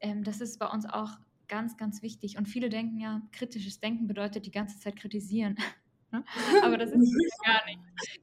Ähm, 0.01 0.23
das 0.25 0.41
ist 0.41 0.59
bei 0.59 0.67
uns 0.67 0.85
auch 0.85 1.19
ganz, 1.49 1.77
ganz 1.77 2.03
wichtig. 2.03 2.37
Und 2.37 2.49
viele 2.49 2.69
denken 2.69 2.99
ja, 2.99 3.23
kritisches 3.33 3.81
Denken 3.81 4.07
bedeutet 4.07 4.47
die 4.47 4.51
ganze 4.51 4.79
Zeit 4.79 4.97
kritisieren. 4.97 5.57
Ne? 6.13 6.25
Aber 6.63 6.79
das 6.79 6.93
ist 6.93 7.15
gar 7.45 7.65
nicht. 7.67 7.81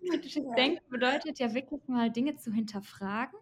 Kritisches 0.10 0.45
ja. 0.45 0.56
Denken 0.56 0.89
bedeutet 0.89 1.39
ja 1.39 1.54
wirklich 1.54 1.82
mal 1.88 2.12
Dinge 2.12 2.36
zu 2.36 2.52
hinterfragen 2.54 3.38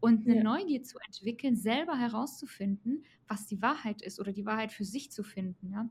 und 0.00 0.26
eine 0.26 0.38
ja. 0.38 0.42
Neugier 0.42 0.82
zu 0.82 0.98
entwickeln, 1.06 1.56
selber 1.56 1.96
herauszufinden, 1.96 3.04
was 3.28 3.46
die 3.46 3.62
Wahrheit 3.62 4.02
ist 4.02 4.18
oder 4.18 4.32
die 4.32 4.46
Wahrheit 4.46 4.72
für 4.72 4.84
sich 4.84 5.12
zu 5.12 5.22
finden. 5.22 5.70
Ja? 5.70 5.88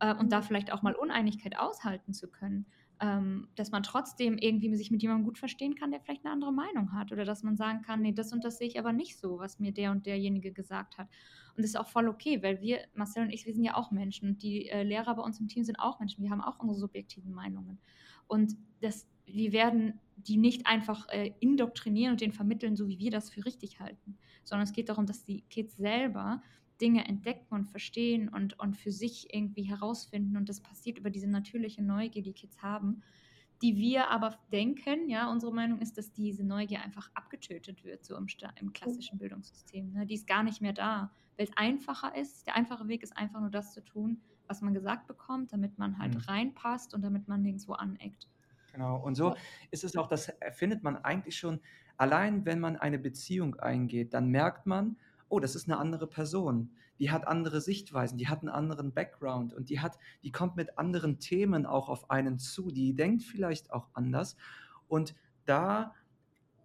Äh, 0.00 0.14
und 0.16 0.32
da 0.32 0.40
mhm. 0.40 0.44
vielleicht 0.44 0.72
auch 0.72 0.82
mal 0.82 0.94
Uneinigkeit 0.94 1.58
aushalten 1.58 2.12
zu 2.12 2.28
können 2.28 2.66
ähm, 3.00 3.48
dass 3.56 3.70
man 3.70 3.82
trotzdem 3.82 4.38
irgendwie 4.38 4.74
sich 4.76 4.90
mit 4.90 5.02
jemandem 5.02 5.24
gut 5.24 5.38
verstehen 5.38 5.74
kann, 5.74 5.90
der 5.90 6.00
vielleicht 6.00 6.24
eine 6.24 6.32
andere 6.32 6.52
Meinung 6.52 6.92
hat. 6.92 7.12
Oder 7.12 7.24
dass 7.24 7.42
man 7.42 7.56
sagen 7.56 7.82
kann, 7.82 8.00
nee, 8.00 8.12
das 8.12 8.32
und 8.32 8.44
das 8.44 8.58
sehe 8.58 8.68
ich 8.68 8.78
aber 8.78 8.92
nicht 8.92 9.18
so, 9.18 9.38
was 9.38 9.58
mir 9.58 9.72
der 9.72 9.90
und 9.90 10.06
derjenige 10.06 10.52
gesagt 10.52 10.98
hat. 10.98 11.08
Und 11.56 11.62
das 11.62 11.70
ist 11.70 11.76
auch 11.76 11.86
voll 11.86 12.08
okay, 12.08 12.42
weil 12.42 12.60
wir, 12.60 12.80
Marcel 12.94 13.22
und 13.22 13.30
ich, 13.30 13.46
wir 13.46 13.54
sind 13.54 13.64
ja 13.64 13.76
auch 13.76 13.90
Menschen. 13.90 14.30
Und 14.30 14.42
die 14.42 14.68
äh, 14.68 14.82
Lehrer 14.82 15.14
bei 15.14 15.22
uns 15.22 15.38
im 15.38 15.48
Team 15.48 15.64
sind 15.64 15.78
auch 15.78 16.00
Menschen. 16.00 16.22
Wir 16.22 16.30
haben 16.30 16.40
auch 16.40 16.58
unsere 16.58 16.78
subjektiven 16.78 17.32
Meinungen. 17.32 17.78
Und 18.26 18.56
das, 18.80 19.06
wir 19.26 19.52
werden 19.52 20.00
die 20.16 20.36
nicht 20.36 20.66
einfach 20.66 21.08
äh, 21.10 21.32
indoktrinieren 21.40 22.12
und 22.12 22.20
denen 22.20 22.32
vermitteln, 22.32 22.76
so 22.76 22.88
wie 22.88 22.98
wir 22.98 23.10
das 23.10 23.30
für 23.30 23.44
richtig 23.44 23.80
halten, 23.80 24.16
sondern 24.44 24.64
es 24.64 24.72
geht 24.72 24.88
darum, 24.88 25.06
dass 25.06 25.24
die 25.24 25.42
Kids 25.42 25.76
selber 25.76 26.42
Dinge 26.80 27.06
entdecken 27.06 27.54
und 27.54 27.66
verstehen 27.66 28.28
und, 28.28 28.58
und 28.58 28.76
für 28.76 28.90
sich 28.90 29.32
irgendwie 29.32 29.62
herausfinden. 29.62 30.36
Und 30.36 30.48
das 30.48 30.60
passiert 30.60 30.98
über 30.98 31.10
diese 31.10 31.28
natürliche 31.28 31.82
Neugier, 31.82 32.22
die 32.22 32.32
Kids 32.32 32.62
haben, 32.62 33.02
die 33.64 33.78
wir 33.78 34.10
aber 34.10 34.36
denken, 34.52 35.08
ja, 35.08 35.30
unsere 35.30 35.50
Meinung 35.50 35.78
ist, 35.78 35.96
dass 35.96 36.12
diese 36.12 36.44
Neugier 36.44 36.82
einfach 36.82 37.10
abgetötet 37.14 37.82
wird, 37.82 38.04
so 38.04 38.14
im, 38.14 38.26
im 38.60 38.74
klassischen 38.74 39.16
Bildungssystem. 39.16 39.90
Ne? 39.90 40.04
Die 40.04 40.16
ist 40.16 40.26
gar 40.26 40.42
nicht 40.42 40.60
mehr 40.60 40.74
da, 40.74 41.10
weil 41.38 41.46
es 41.46 41.56
einfacher 41.56 42.14
ist. 42.14 42.46
Der 42.46 42.56
einfache 42.56 42.86
Weg 42.88 43.02
ist 43.02 43.16
einfach 43.16 43.40
nur 43.40 43.48
das 43.48 43.72
zu 43.72 43.82
tun, 43.82 44.20
was 44.48 44.60
man 44.60 44.74
gesagt 44.74 45.06
bekommt, 45.06 45.50
damit 45.54 45.78
man 45.78 45.98
halt 45.98 46.14
mhm. 46.14 46.20
reinpasst 46.20 46.92
und 46.92 47.00
damit 47.00 47.26
man 47.26 47.40
nirgendwo 47.40 47.72
aneckt. 47.72 48.28
Genau, 48.74 49.02
und 49.02 49.14
so 49.14 49.34
ist 49.70 49.82
es 49.82 49.96
auch, 49.96 50.08
das 50.08 50.30
findet 50.52 50.82
man 50.82 50.98
eigentlich 50.98 51.38
schon, 51.38 51.58
allein 51.96 52.44
wenn 52.44 52.60
man 52.60 52.76
eine 52.76 52.98
Beziehung 52.98 53.54
eingeht, 53.54 54.12
dann 54.12 54.28
merkt 54.28 54.66
man, 54.66 54.98
oh, 55.30 55.40
das 55.40 55.56
ist 55.56 55.70
eine 55.70 55.78
andere 55.78 56.06
Person, 56.06 56.70
die 56.98 57.10
hat 57.10 57.26
andere 57.26 57.60
Sichtweisen, 57.60 58.18
die 58.18 58.28
hat 58.28 58.40
einen 58.40 58.48
anderen 58.48 58.92
Background 58.92 59.52
und 59.52 59.70
die 59.70 59.80
hat, 59.80 59.98
die 60.22 60.32
kommt 60.32 60.56
mit 60.56 60.78
anderen 60.78 61.18
Themen 61.18 61.66
auch 61.66 61.88
auf 61.88 62.10
einen 62.10 62.38
zu, 62.38 62.70
die 62.70 62.94
denkt 62.94 63.22
vielleicht 63.22 63.72
auch 63.72 63.88
anders. 63.94 64.36
Und 64.88 65.14
da 65.44 65.94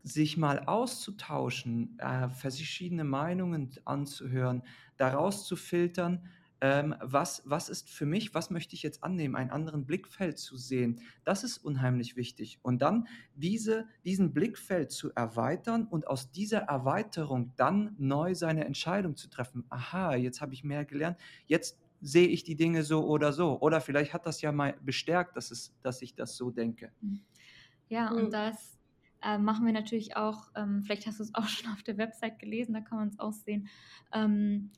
sich 0.03 0.37
mal 0.37 0.59
auszutauschen, 0.65 1.97
äh, 1.99 2.29
verschiedene 2.29 3.03
Meinungen 3.03 3.71
anzuhören, 3.85 4.63
daraus 4.97 5.45
zu 5.45 5.55
filtern, 5.55 6.27
ähm, 6.61 6.95
was, 6.99 7.41
was 7.45 7.69
ist 7.69 7.89
für 7.89 8.05
mich, 8.05 8.33
was 8.33 8.49
möchte 8.49 8.75
ich 8.75 8.83
jetzt 8.83 9.03
annehmen, 9.03 9.35
einen 9.35 9.49
anderen 9.49 9.85
Blickfeld 9.85 10.37
zu 10.37 10.57
sehen. 10.57 11.01
Das 11.23 11.43
ist 11.43 11.57
unheimlich 11.57 12.15
wichtig. 12.15 12.59
Und 12.61 12.81
dann 12.81 13.07
diese, 13.35 13.87
diesen 14.03 14.33
Blickfeld 14.33 14.91
zu 14.91 15.13
erweitern 15.13 15.85
und 15.85 16.07
aus 16.07 16.31
dieser 16.31 16.59
Erweiterung 16.59 17.53
dann 17.55 17.95
neu 17.97 18.35
seine 18.35 18.65
Entscheidung 18.65 19.15
zu 19.15 19.29
treffen. 19.29 19.65
Aha, 19.69 20.15
jetzt 20.15 20.41
habe 20.41 20.53
ich 20.53 20.63
mehr 20.63 20.85
gelernt, 20.85 21.17
jetzt 21.47 21.79
sehe 22.01 22.27
ich 22.27 22.43
die 22.43 22.55
Dinge 22.55 22.83
so 22.83 23.05
oder 23.05 23.33
so. 23.33 23.59
Oder 23.59 23.81
vielleicht 23.81 24.13
hat 24.13 24.25
das 24.25 24.41
ja 24.41 24.51
mal 24.51 24.75
bestärkt, 24.81 25.37
dass, 25.37 25.51
es, 25.51 25.73
dass 25.81 26.01
ich 26.01 26.15
das 26.15 26.35
so 26.35 26.51
denke. 26.51 26.91
Hm. 27.01 27.21
Ja, 27.89 28.11
und 28.11 28.31
das 28.31 28.79
äh, 29.21 29.37
machen 29.37 29.65
wir 29.65 29.73
natürlich 29.73 30.15
auch, 30.15 30.49
ähm, 30.55 30.83
vielleicht 30.83 31.07
hast 31.07 31.19
du 31.19 31.23
es 31.23 31.35
auch 31.35 31.47
schon 31.47 31.71
auf 31.71 31.83
der 31.83 31.97
Website 31.97 32.39
gelesen, 32.39 32.73
da 32.73 32.81
kann 32.81 32.97
man 32.97 33.07
es 33.09 33.19
auch 33.19 33.33
sehen. 33.33 33.67
Ähm, 34.13 34.71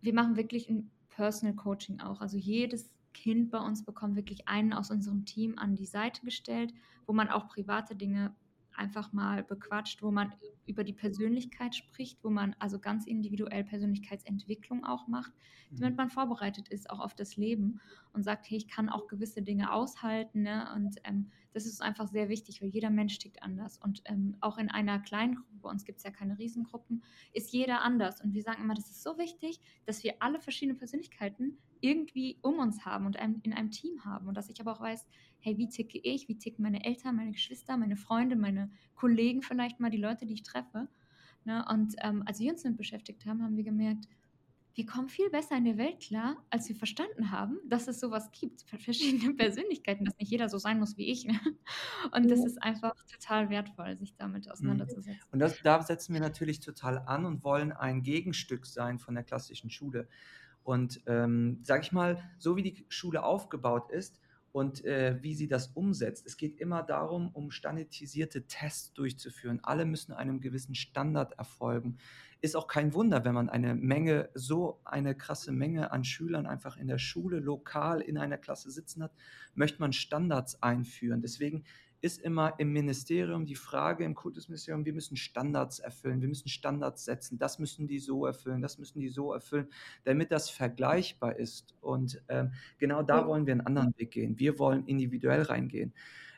wir 0.00 0.14
machen 0.14 0.36
wirklich 0.36 0.68
ein 0.68 0.90
Personal 1.16 1.56
Coaching 1.56 2.00
auch. 2.00 2.20
Also 2.20 2.36
jedes 2.36 2.90
Kind 3.14 3.50
bei 3.50 3.58
uns 3.58 3.82
bekommt 3.82 4.16
wirklich 4.16 4.46
einen 4.48 4.74
aus 4.74 4.90
unserem 4.90 5.24
Team 5.24 5.58
an 5.58 5.74
die 5.74 5.86
Seite 5.86 6.20
gestellt, 6.22 6.74
wo 7.06 7.14
man 7.14 7.30
auch 7.30 7.48
private 7.48 7.96
Dinge 7.96 8.36
einfach 8.74 9.14
mal 9.14 9.42
bequatscht, 9.42 10.02
wo 10.02 10.10
man 10.10 10.34
über 10.66 10.84
die 10.84 10.92
Persönlichkeit 10.92 11.74
spricht, 11.74 12.22
wo 12.22 12.30
man 12.30 12.54
also 12.58 12.78
ganz 12.78 13.06
individuell 13.06 13.64
Persönlichkeitsentwicklung 13.64 14.84
auch 14.84 15.06
macht, 15.06 15.32
damit 15.70 15.92
mhm. 15.92 15.96
man 15.96 16.10
vorbereitet 16.10 16.68
ist 16.68 16.90
auch 16.90 17.00
auf 17.00 17.14
das 17.14 17.36
Leben 17.36 17.80
und 18.12 18.22
sagt, 18.22 18.48
hey, 18.48 18.58
ich 18.58 18.68
kann 18.68 18.88
auch 18.88 19.08
gewisse 19.08 19.42
Dinge 19.42 19.72
aushalten. 19.72 20.42
Ne? 20.42 20.68
Und 20.74 20.96
ähm, 21.04 21.30
das 21.52 21.66
ist 21.66 21.82
einfach 21.82 22.08
sehr 22.08 22.28
wichtig, 22.28 22.62
weil 22.62 22.68
jeder 22.68 22.90
Mensch 22.90 23.18
tickt 23.18 23.42
anders. 23.42 23.78
Und 23.78 24.02
ähm, 24.06 24.36
auch 24.40 24.58
in 24.58 24.70
einer 24.70 24.98
kleinen 25.00 25.36
Gruppe, 25.36 25.58
bei 25.62 25.70
uns 25.70 25.84
gibt 25.84 25.98
es 25.98 26.04
ja 26.04 26.10
keine 26.10 26.38
Riesengruppen, 26.38 27.02
ist 27.32 27.52
jeder 27.52 27.82
anders. 27.82 28.20
Und 28.20 28.34
wir 28.34 28.42
sagen 28.42 28.62
immer, 28.62 28.74
das 28.74 28.90
ist 28.90 29.02
so 29.02 29.18
wichtig, 29.18 29.60
dass 29.84 30.02
wir 30.02 30.14
alle 30.20 30.40
verschiedenen 30.40 30.78
Persönlichkeiten 30.78 31.58
irgendwie 31.80 32.38
um 32.42 32.58
uns 32.58 32.84
haben 32.84 33.06
und 33.06 33.16
in 33.16 33.52
einem 33.52 33.70
Team 33.70 34.04
haben. 34.04 34.28
Und 34.28 34.36
dass 34.36 34.48
ich 34.48 34.60
aber 34.60 34.72
auch 34.72 34.80
weiß, 34.80 35.06
hey, 35.40 35.56
wie 35.58 35.68
ticke 35.68 35.98
ich, 35.98 36.28
wie 36.28 36.38
ticken 36.38 36.62
meine 36.62 36.84
Eltern, 36.84 37.16
meine 37.16 37.32
Geschwister, 37.32 37.76
meine 37.76 37.96
Freunde, 37.96 38.36
meine 38.36 38.70
Kollegen 38.94 39.42
vielleicht 39.42 39.78
mal, 39.78 39.90
die 39.90 39.96
Leute, 39.96 40.26
die 40.26 40.34
ich 40.34 40.42
treffe. 40.56 40.88
Ne? 41.44 41.64
Und 41.70 41.94
ähm, 42.02 42.22
als 42.26 42.40
wir 42.40 42.52
uns 42.52 42.62
damit 42.62 42.78
beschäftigt 42.78 43.26
haben, 43.26 43.42
haben 43.42 43.56
wir 43.56 43.64
gemerkt, 43.64 44.08
wir 44.74 44.84
kommen 44.84 45.08
viel 45.08 45.30
besser 45.30 45.56
in 45.56 45.64
der 45.64 45.78
Welt 45.78 46.00
klar, 46.00 46.36
als 46.50 46.68
wir 46.68 46.76
verstanden 46.76 47.30
haben, 47.30 47.56
dass 47.66 47.88
es 47.88 47.98
sowas 47.98 48.30
gibt, 48.32 48.62
verschiedene 48.62 49.32
Persönlichkeiten, 49.34 50.04
dass 50.04 50.18
nicht 50.18 50.30
jeder 50.30 50.50
so 50.50 50.58
sein 50.58 50.78
muss 50.78 50.98
wie 50.98 51.10
ich. 51.10 51.24
Ne? 51.24 51.40
Und 52.12 52.30
das 52.30 52.44
ist 52.44 52.62
einfach 52.62 52.94
total 53.06 53.48
wertvoll, 53.48 53.96
sich 53.96 54.14
damit 54.16 54.44
mhm. 54.44 54.52
auseinanderzusetzen. 54.52 55.22
Und 55.30 55.38
das, 55.38 55.58
da 55.62 55.80
setzen 55.80 56.12
wir 56.12 56.20
natürlich 56.20 56.60
total 56.60 56.98
an 56.98 57.24
und 57.24 57.42
wollen 57.42 57.72
ein 57.72 58.02
Gegenstück 58.02 58.66
sein 58.66 58.98
von 58.98 59.14
der 59.14 59.24
klassischen 59.24 59.70
Schule. 59.70 60.08
Und 60.62 61.00
ähm, 61.06 61.60
sage 61.62 61.82
ich 61.82 61.92
mal, 61.92 62.22
so 62.36 62.56
wie 62.56 62.62
die 62.62 62.84
Schule 62.88 63.22
aufgebaut 63.22 63.90
ist 63.90 64.20
und 64.56 64.86
äh, 64.86 65.22
wie 65.22 65.34
sie 65.34 65.48
das 65.48 65.66
umsetzt. 65.74 66.24
Es 66.24 66.38
geht 66.38 66.58
immer 66.60 66.82
darum, 66.82 67.28
um 67.34 67.50
standardisierte 67.50 68.46
Tests 68.46 68.94
durchzuführen. 68.94 69.60
Alle 69.62 69.84
müssen 69.84 70.14
einem 70.14 70.40
gewissen 70.40 70.74
Standard 70.74 71.38
erfolgen. 71.38 71.98
Ist 72.40 72.56
auch 72.56 72.66
kein 72.66 72.94
Wunder, 72.94 73.26
wenn 73.26 73.34
man 73.34 73.50
eine 73.50 73.74
Menge, 73.74 74.30
so 74.32 74.80
eine 74.86 75.14
krasse 75.14 75.52
Menge 75.52 75.92
an 75.92 76.04
Schülern 76.04 76.46
einfach 76.46 76.78
in 76.78 76.88
der 76.88 76.96
Schule 76.96 77.38
lokal 77.38 78.00
in 78.00 78.16
einer 78.16 78.38
Klasse 78.38 78.70
sitzen 78.70 79.02
hat, 79.02 79.12
möchte 79.54 79.78
man 79.78 79.92
Standards 79.92 80.62
einführen. 80.62 81.20
Deswegen 81.20 81.64
ist 82.00 82.20
immer 82.20 82.54
im 82.58 82.72
Ministerium 82.72 83.46
die 83.46 83.54
Frage, 83.54 84.04
im 84.04 84.14
Kultusministerium, 84.14 84.84
wir 84.84 84.92
müssen 84.92 85.16
Standards 85.16 85.78
erfüllen, 85.78 86.20
wir 86.20 86.28
müssen 86.28 86.48
Standards 86.48 87.04
setzen, 87.04 87.38
das 87.38 87.58
müssen 87.58 87.86
die 87.86 87.98
so 87.98 88.26
erfüllen, 88.26 88.62
das 88.62 88.78
müssen 88.78 89.00
die 89.00 89.08
so 89.08 89.32
erfüllen, 89.32 89.68
damit 90.04 90.30
das 90.30 90.50
vergleichbar 90.50 91.36
ist. 91.36 91.74
Und 91.80 92.22
ähm, 92.28 92.52
genau 92.78 93.02
da 93.02 93.26
wollen 93.26 93.46
wir 93.46 93.52
einen 93.52 93.66
anderen 93.66 93.94
Weg 93.96 94.10
gehen. 94.12 94.38
Wir 94.38 94.58
wollen 94.58 94.86
individuell 94.86 95.42
reingehen. 95.42 95.92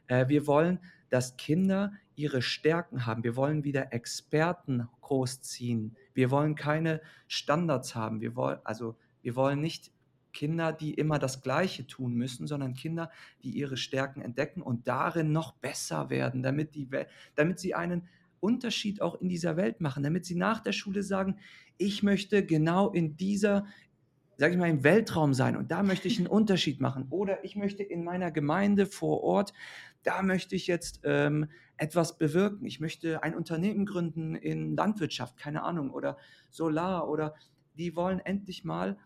Äh, 0.06 0.28
wir 0.28 0.46
wollen, 0.46 0.80
dass 1.10 1.36
Kinder 1.36 1.92
ihre 2.16 2.42
Stärken 2.42 3.06
haben. 3.06 3.24
Wir 3.24 3.36
wollen 3.36 3.64
wieder 3.64 3.92
Experten 3.92 4.88
großziehen. 5.00 5.96
Wir 6.14 6.30
wollen 6.30 6.54
keine 6.54 7.00
Standards 7.28 7.94
haben. 7.94 8.20
Wir 8.20 8.34
wollen, 8.34 8.58
also 8.64 8.96
wir 9.22 9.36
wollen 9.36 9.60
nicht 9.60 9.92
Kinder, 10.32 10.72
die 10.72 10.94
immer 10.94 11.18
das 11.18 11.42
Gleiche 11.42 11.86
tun 11.86 12.14
müssen, 12.14 12.46
sondern 12.46 12.74
Kinder, 12.74 13.10
die 13.42 13.50
ihre 13.50 13.76
Stärken 13.76 14.20
entdecken 14.20 14.62
und 14.62 14.88
darin 14.88 15.32
noch 15.32 15.54
besser 15.54 16.10
werden, 16.10 16.42
damit, 16.42 16.74
die, 16.74 16.88
damit 17.34 17.58
sie 17.58 17.74
einen 17.74 18.08
Unterschied 18.40 19.02
auch 19.02 19.20
in 19.20 19.28
dieser 19.28 19.56
Welt 19.56 19.80
machen, 19.80 20.02
damit 20.02 20.24
sie 20.24 20.36
nach 20.36 20.60
der 20.60 20.72
Schule 20.72 21.02
sagen, 21.02 21.38
ich 21.76 22.02
möchte 22.02 22.44
genau 22.44 22.90
in 22.90 23.16
dieser, 23.16 23.66
sage 24.36 24.54
ich 24.54 24.58
mal, 24.58 24.70
im 24.70 24.84
Weltraum 24.84 25.34
sein 25.34 25.56
und 25.56 25.70
da 25.70 25.82
möchte 25.82 26.08
ich 26.08 26.18
einen 26.18 26.26
Unterschied 26.28 26.80
machen. 26.80 27.06
Oder 27.10 27.44
ich 27.44 27.56
möchte 27.56 27.82
in 27.82 28.04
meiner 28.04 28.30
Gemeinde 28.30 28.86
vor 28.86 29.22
Ort, 29.22 29.52
da 30.02 30.22
möchte 30.22 30.54
ich 30.54 30.66
jetzt 30.66 31.00
ähm, 31.04 31.48
etwas 31.76 32.18
bewirken. 32.18 32.66
Ich 32.66 32.80
möchte 32.80 33.22
ein 33.22 33.34
Unternehmen 33.34 33.86
gründen 33.86 34.34
in 34.34 34.76
Landwirtschaft, 34.76 35.36
keine 35.36 35.62
Ahnung, 35.62 35.90
oder 35.90 36.16
Solar 36.50 37.08
oder 37.08 37.34
die 37.76 37.94
wollen 37.94 38.18
endlich 38.18 38.64
mal 38.64 38.98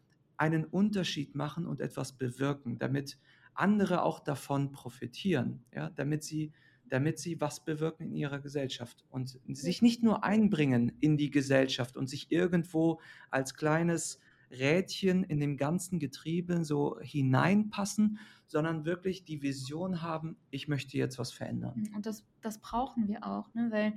einen 0.42 0.64
Unterschied 0.64 1.37
machen 1.37 1.66
und 1.66 1.81
etwas 1.81 2.14
bewirken, 2.14 2.76
damit 2.76 3.16
andere 3.55 4.02
auch 4.02 4.18
davon 4.18 4.72
profitieren, 4.72 5.62
ja, 5.72 5.90
damit 5.90 6.24
sie, 6.24 6.50
damit 6.88 7.20
sie 7.20 7.40
was 7.40 7.64
bewirken 7.64 8.07
in 8.07 8.16
ihrer 8.16 8.40
Gesellschaft 8.40 9.05
und 9.09 9.38
sich 9.46 9.83
nicht 9.83 10.02
nur 10.02 10.24
einbringen 10.24 10.90
in 10.98 11.16
die 11.16 11.31
Gesellschaft 11.31 11.96
und 11.96 12.09
sich 12.09 12.33
irgendwo 12.33 13.00
als 13.31 13.55
kleines 13.55 14.18
Rädchen 14.50 15.22
in 15.22 15.38
dem 15.38 15.57
ganzen 15.57 16.00
Getriebe 16.00 16.64
so 16.64 16.98
hineinpassen, 17.00 18.18
sondern 18.48 18.85
wirklich 18.85 19.24
die 19.24 19.42
Vision 19.42 20.02
haben, 20.02 20.37
ich 20.50 20.66
möchte 20.66 20.98
jetzt 20.98 21.20
was 21.20 21.33
verändern. 21.33 21.88
Und 21.94 22.05
das, 22.05 22.24
das 22.40 22.59
brauchen 22.59 23.07
wir 23.07 23.24
auch, 23.24 23.55
ne? 23.55 23.68
weil 23.70 23.94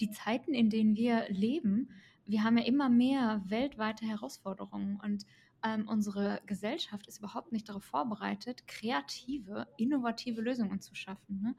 die 0.00 0.10
Zeiten, 0.10 0.52
in 0.52 0.68
denen 0.68 0.96
wir 0.96 1.26
leben, 1.28 1.90
wir 2.26 2.42
haben 2.42 2.58
ja 2.58 2.64
immer 2.64 2.88
mehr 2.88 3.40
weltweite 3.46 4.04
Herausforderungen 4.04 4.98
und 5.00 5.24
ähm, 5.64 5.88
unsere 5.88 6.40
Gesellschaft 6.46 7.06
ist 7.06 7.18
überhaupt 7.18 7.52
nicht 7.52 7.68
darauf 7.68 7.84
vorbereitet, 7.84 8.66
kreative, 8.66 9.66
innovative 9.76 10.40
Lösungen 10.40 10.80
zu 10.80 10.94
schaffen. 10.94 11.40
Ne? 11.42 11.54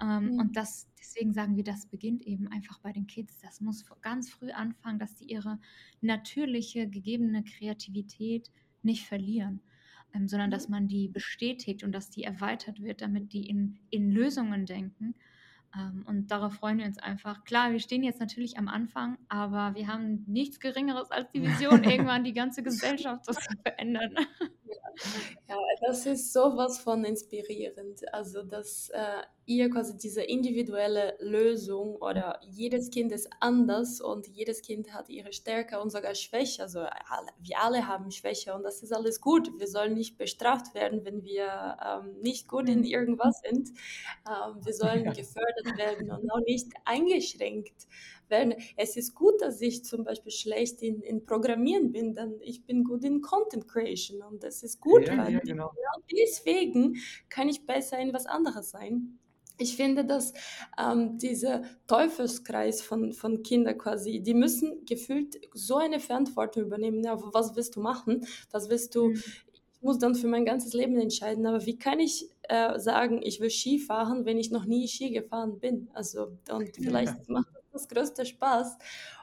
Ähm, 0.00 0.34
mhm. 0.34 0.40
Und 0.40 0.56
das, 0.56 0.88
deswegen 0.98 1.32
sagen 1.32 1.56
wir, 1.56 1.64
das 1.64 1.86
beginnt 1.86 2.22
eben 2.22 2.48
einfach 2.48 2.78
bei 2.80 2.92
den 2.92 3.06
Kids. 3.06 3.38
Das 3.40 3.60
muss 3.60 3.84
ganz 4.00 4.30
früh 4.30 4.50
anfangen, 4.50 4.98
dass 4.98 5.18
sie 5.18 5.24
ihre 5.24 5.58
natürliche, 6.00 6.88
gegebene 6.88 7.44
Kreativität 7.44 8.50
nicht 8.82 9.06
verlieren. 9.06 9.60
Ähm, 10.14 10.26
sondern 10.26 10.50
dass 10.50 10.68
mhm. 10.68 10.72
man 10.72 10.88
die 10.88 11.08
bestätigt 11.08 11.84
und 11.84 11.92
dass 11.92 12.10
die 12.10 12.24
erweitert 12.24 12.80
wird, 12.80 13.02
damit 13.02 13.32
die 13.32 13.48
in, 13.48 13.78
in 13.90 14.10
Lösungen 14.10 14.64
denken 14.64 15.14
und 16.06 16.28
darauf 16.28 16.54
freuen 16.54 16.78
wir 16.78 16.86
uns 16.86 16.98
einfach. 16.98 17.44
Klar, 17.44 17.72
wir 17.72 17.78
stehen 17.78 18.02
jetzt 18.02 18.20
natürlich 18.20 18.58
am 18.58 18.68
Anfang, 18.68 19.18
aber 19.28 19.74
wir 19.74 19.86
haben 19.86 20.24
nichts 20.26 20.60
Geringeres 20.60 21.10
als 21.10 21.30
die 21.30 21.42
Vision, 21.42 21.84
irgendwann 21.84 22.24
die 22.24 22.32
ganze 22.32 22.62
Gesellschaft 22.62 23.24
zu 23.24 23.34
verändern. 23.62 24.16
Ja, 25.48 25.56
das 25.86 26.06
ist 26.06 26.32
sowas 26.32 26.80
von 26.80 27.04
inspirierend. 27.04 28.02
Also, 28.12 28.42
dass 28.42 28.88
äh, 28.90 29.22
ihr 29.48 29.70
quasi 29.70 29.96
diese 29.96 30.22
individuelle 30.22 31.16
Lösung 31.20 31.96
oder 31.96 32.38
jedes 32.42 32.90
Kind 32.90 33.12
ist 33.12 33.30
anders 33.40 34.00
und 34.00 34.26
jedes 34.28 34.60
Kind 34.60 34.92
hat 34.92 35.08
ihre 35.08 35.32
Stärke 35.32 35.80
und 35.80 35.90
sogar 35.90 36.14
Schwäche. 36.14 36.62
Also, 36.62 36.80
alle, 36.80 37.28
wir 37.40 37.58
alle 37.58 37.88
haben 37.88 38.10
Schwäche 38.10 38.54
und 38.54 38.62
das 38.62 38.82
ist 38.82 38.92
alles 38.92 39.22
gut. 39.22 39.50
Wir 39.58 39.66
sollen 39.66 39.94
nicht 39.94 40.18
bestraft 40.18 40.74
werden, 40.74 41.04
wenn 41.04 41.24
wir 41.24 41.78
ähm, 41.82 42.20
nicht 42.20 42.46
gut 42.46 42.68
in 42.68 42.84
irgendwas 42.84 43.40
sind. 43.42 43.70
Ähm, 44.28 44.62
wir 44.62 44.74
sollen 44.74 45.04
gefördert 45.04 45.78
werden 45.78 46.10
und 46.10 46.30
auch 46.30 46.44
nicht 46.44 46.68
eingeschränkt 46.84 47.88
werden. 48.28 48.52
Es 48.76 48.98
ist 48.98 49.14
gut, 49.14 49.40
dass 49.40 49.62
ich 49.62 49.82
zum 49.82 50.04
Beispiel 50.04 50.32
schlecht 50.32 50.82
in, 50.82 51.00
in 51.00 51.24
Programmieren 51.24 51.90
bin, 51.90 52.12
denn 52.12 52.38
ich 52.42 52.66
bin 52.66 52.84
gut 52.84 53.02
in 53.02 53.22
Content 53.22 53.66
Creation 53.66 54.20
und 54.20 54.42
das 54.42 54.62
ist 54.62 54.78
gut, 54.78 55.08
ja, 55.08 55.16
weil 55.16 55.32
ja, 55.32 55.40
genau. 55.40 55.72
deswegen 56.12 56.96
kann 57.30 57.48
ich 57.48 57.64
besser 57.64 57.98
in 57.98 58.12
was 58.12 58.26
anderes 58.26 58.68
sein. 58.70 59.18
Ich 59.58 59.76
finde, 59.76 60.04
dass 60.04 60.32
ähm, 60.78 61.18
dieser 61.18 61.62
Teufelskreis 61.86 62.80
von, 62.80 63.12
von 63.12 63.42
Kindern 63.42 63.76
quasi, 63.76 64.20
die 64.20 64.34
müssen 64.34 64.84
gefühlt 64.84 65.36
so 65.52 65.76
eine 65.76 65.98
Verantwortung 66.00 66.62
übernehmen. 66.64 67.02
Ja, 67.02 67.16
was 67.32 67.56
willst 67.56 67.76
du 67.76 67.80
machen? 67.80 68.26
Was 68.52 68.70
willst 68.70 68.94
du? 68.94 69.08
Mhm. 69.08 69.22
Ich 69.52 69.82
muss 69.82 69.98
dann 69.98 70.14
für 70.14 70.28
mein 70.28 70.44
ganzes 70.44 70.72
Leben 70.72 70.96
entscheiden. 70.96 71.46
Aber 71.46 71.66
wie 71.66 71.78
kann 71.78 72.00
ich 72.00 72.28
äh, 72.44 72.78
sagen, 72.78 73.20
ich 73.22 73.40
will 73.40 73.50
Ski 73.50 73.78
fahren, 73.78 74.24
wenn 74.24 74.38
ich 74.38 74.50
noch 74.50 74.64
nie 74.64 74.88
Ski 74.88 75.10
gefahren 75.10 75.58
bin? 75.58 75.88
Also, 75.92 76.38
und 76.50 76.76
vielleicht 76.76 77.16
ja. 77.16 77.24
macht 77.26 77.48
das 77.72 77.88
größte 77.88 78.26
Spaß. 78.26 78.78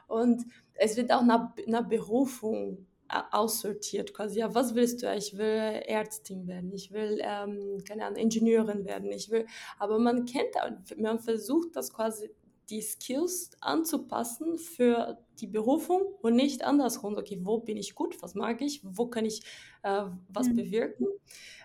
Und 0.06 0.44
es 0.74 0.96
wird 0.96 1.12
auch 1.12 1.24
nach, 1.24 1.54
nach 1.66 1.88
Berufung 1.88 2.86
aussortiert 3.08 4.14
quasi. 4.14 4.40
Ja, 4.40 4.54
was 4.54 4.74
willst 4.74 5.02
du? 5.02 5.14
Ich 5.14 5.36
will 5.36 5.82
Ärztin 5.86 6.46
werden, 6.46 6.72
ich 6.72 6.90
will, 6.90 7.20
ähm, 7.22 7.82
keine 7.86 8.04
Ahnung, 8.04 8.18
Ingenieurin 8.18 8.84
werden, 8.84 9.10
ich 9.12 9.30
will, 9.30 9.46
aber 9.78 9.98
man 9.98 10.24
kennt, 10.24 10.54
man 10.98 11.18
versucht 11.18 11.76
das 11.76 11.92
quasi 11.92 12.30
die 12.68 12.82
Skills 12.82 13.50
anzupassen 13.60 14.58
für 14.58 15.18
die 15.38 15.46
Berufung 15.46 16.02
und 16.22 16.34
nicht 16.34 16.64
andersrum. 16.64 17.16
Okay, 17.16 17.38
wo 17.42 17.58
bin 17.58 17.76
ich 17.76 17.94
gut? 17.94 18.20
Was 18.22 18.34
mag 18.34 18.60
ich? 18.60 18.80
Wo 18.82 19.06
kann 19.06 19.24
ich 19.24 19.42
äh, 19.82 20.04
was 20.28 20.48
mhm. 20.48 20.56
bewirken? 20.56 21.06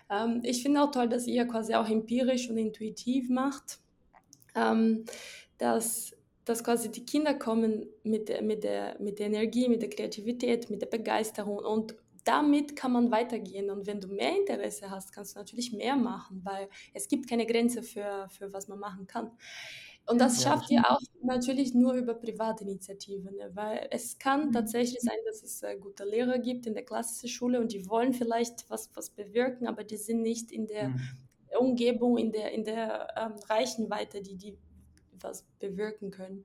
Ähm, 0.08 0.40
ich 0.44 0.62
finde 0.62 0.82
auch 0.82 0.90
toll, 0.90 1.08
dass 1.08 1.26
ihr 1.26 1.44
quasi 1.46 1.74
auch 1.74 1.88
empirisch 1.88 2.48
und 2.48 2.56
intuitiv 2.56 3.28
macht. 3.28 3.80
Ähm, 4.54 5.04
dass 5.58 6.12
dass 6.44 6.64
quasi 6.64 6.90
die 6.90 7.04
Kinder 7.04 7.34
kommen 7.34 7.86
mit 8.02 8.28
der, 8.28 8.42
mit, 8.42 8.64
der, 8.64 8.96
mit 9.00 9.18
der 9.18 9.26
Energie, 9.26 9.68
mit 9.68 9.82
der 9.82 9.90
Kreativität, 9.90 10.70
mit 10.70 10.82
der 10.82 10.86
Begeisterung 10.86 11.58
und 11.58 11.94
damit 12.24 12.76
kann 12.76 12.92
man 12.92 13.10
weitergehen. 13.10 13.70
Und 13.70 13.86
wenn 13.86 14.00
du 14.00 14.08
mehr 14.08 14.36
Interesse 14.36 14.90
hast, 14.90 15.12
kannst 15.12 15.34
du 15.34 15.40
natürlich 15.40 15.72
mehr 15.72 15.96
machen, 15.96 16.40
weil 16.44 16.68
es 16.94 17.08
gibt 17.08 17.28
keine 17.28 17.46
Grenze 17.46 17.82
für, 17.82 18.28
für 18.30 18.52
was 18.52 18.68
man 18.68 18.78
machen 18.78 19.06
kann. 19.06 19.32
Und 20.06 20.20
das 20.20 20.42
schafft 20.42 20.68
ihr 20.70 20.82
auch 20.90 21.00
natürlich 21.22 21.74
nur 21.74 21.94
über 21.94 22.14
Privatinitiativen, 22.14 23.36
ne? 23.36 23.50
weil 23.54 23.86
es 23.90 24.18
kann 24.18 24.48
mhm. 24.48 24.52
tatsächlich 24.52 25.00
sein, 25.00 25.18
dass 25.26 25.42
es 25.44 25.62
äh, 25.62 25.76
gute 25.76 26.04
Lehrer 26.04 26.38
gibt 26.38 26.66
in 26.66 26.74
der 26.74 26.84
klassischen 26.84 27.28
Schule 27.28 27.60
und 27.60 27.72
die 27.72 27.88
wollen 27.88 28.12
vielleicht 28.12 28.68
was, 28.68 28.90
was 28.94 29.10
bewirken, 29.10 29.68
aber 29.68 29.84
die 29.84 29.96
sind 29.96 30.22
nicht 30.22 30.50
in 30.50 30.66
der 30.66 30.88
mhm. 30.88 31.00
Umgebung, 31.58 32.18
in 32.18 32.32
der, 32.32 32.50
in 32.50 32.64
der 32.64 33.14
ähm, 33.16 33.34
Reichenweite, 33.48 34.22
die 34.22 34.36
die 34.36 34.58
was 35.24 35.44
bewirken 35.58 36.10
können. 36.10 36.44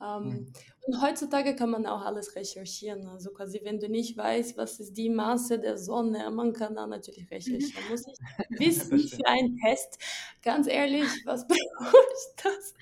Ähm, 0.00 0.22
mhm. 0.28 0.52
Und 0.86 1.02
heutzutage 1.02 1.56
kann 1.56 1.70
man 1.70 1.84
auch 1.84 2.02
alles 2.02 2.36
recherchieren. 2.36 3.08
Also 3.08 3.30
quasi, 3.30 3.60
wenn 3.64 3.80
du 3.80 3.88
nicht 3.88 4.16
weißt, 4.16 4.56
was 4.56 4.78
ist 4.78 4.96
die 4.96 5.10
Masse 5.10 5.58
der 5.58 5.78
Sonne, 5.78 6.30
man 6.30 6.52
kann 6.52 6.76
da 6.76 6.86
natürlich 6.86 7.28
recherchieren. 7.30 7.72
Man 7.82 7.90
muss 7.90 8.06
nicht 8.06 8.20
wissen 8.60 8.98
für 9.00 9.26
einen 9.26 9.56
Test. 9.58 9.98
Ganz 10.42 10.68
ehrlich, 10.68 11.08
was 11.24 11.44
bedeutet 11.48 11.74
das? 12.42 12.74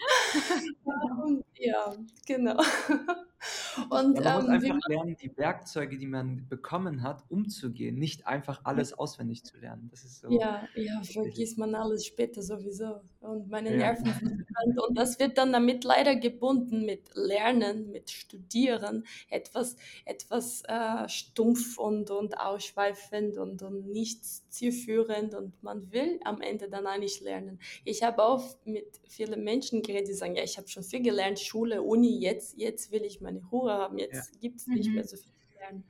um, 1.25 1.43
ja, 1.55 1.95
genau. 2.27 2.61
Und, 3.90 4.19
ja, 4.19 4.40
man 4.40 4.55
muss 4.55 4.64
ähm, 4.64 4.73
einfach 4.73 4.88
lernen, 4.88 5.17
die 5.21 5.37
Werkzeuge, 5.37 5.99
die 5.99 6.07
man 6.07 6.47
bekommen 6.49 7.03
hat, 7.03 7.25
umzugehen, 7.29 7.99
nicht 7.99 8.27
einfach 8.27 8.61
alles 8.64 8.93
auswendig 8.95 9.45
zu 9.45 9.57
lernen. 9.59 9.88
Das 9.90 10.05
ist 10.05 10.21
so. 10.21 10.31
Ja, 10.31 10.67
ja, 10.75 11.03
vergisst 11.03 11.59
man 11.59 11.75
alles 11.75 12.07
später 12.07 12.43
sowieso. 12.43 13.01
Und 13.21 13.51
meine 13.51 13.71
ja. 13.71 13.77
Nerven 13.77 14.12
sind 14.14 14.79
Und 14.81 14.97
das 14.97 15.19
wird 15.19 15.38
dann 15.38 15.53
damit 15.53 15.85
leider 15.85 16.17
gebunden 16.17 16.85
mit 16.85 17.14
Lernen, 17.14 17.93
mit 17.94 18.11
Studieren, 18.11 19.07
etwas, 19.30 19.76
etwas 20.04 20.62
äh, 20.68 21.09
stumpf 21.09 21.78
und, 21.78 22.11
und 22.11 22.38
ausschweifend 22.38 23.38
und, 23.38 23.62
und 23.62 23.87
nicht 23.87 24.22
zielführend. 24.52 25.35
Und 25.35 25.62
man 25.62 25.90
will 25.90 26.20
am 26.24 26.42
Ende 26.42 26.68
dann 26.68 26.87
eigentlich 26.87 27.20
lernen. 27.20 27.59
Ich 27.85 28.02
habe 28.02 28.22
auch 28.22 28.44
mit 28.66 29.00
vielen 29.09 29.42
Menschen 29.42 29.83
geredet, 29.83 30.09
die 30.09 30.14
sagen, 30.14 30.37
ja, 30.37 30.42
ich 30.42 30.59
habe 30.59 30.68
schon 30.68 30.83
viel 30.83 31.00
gelernt, 31.00 31.40
Schule, 31.40 31.83
Uni, 31.83 32.18
jetzt, 32.18 32.59
jetzt 32.59 32.92
will 32.92 33.05
ich 33.05 33.22
meine 33.22 33.40
Ruhe 33.51 33.72
haben, 33.72 33.97
jetzt 33.99 34.34
ja. 34.34 34.40
gibt 34.40 34.61
es 34.61 34.66
nicht 34.66 34.88
mhm. 34.88 34.97
mehr 34.97 35.05
so 35.05 35.16
viel 35.16 35.32
zu 35.32 35.59
lernen. 35.59 35.84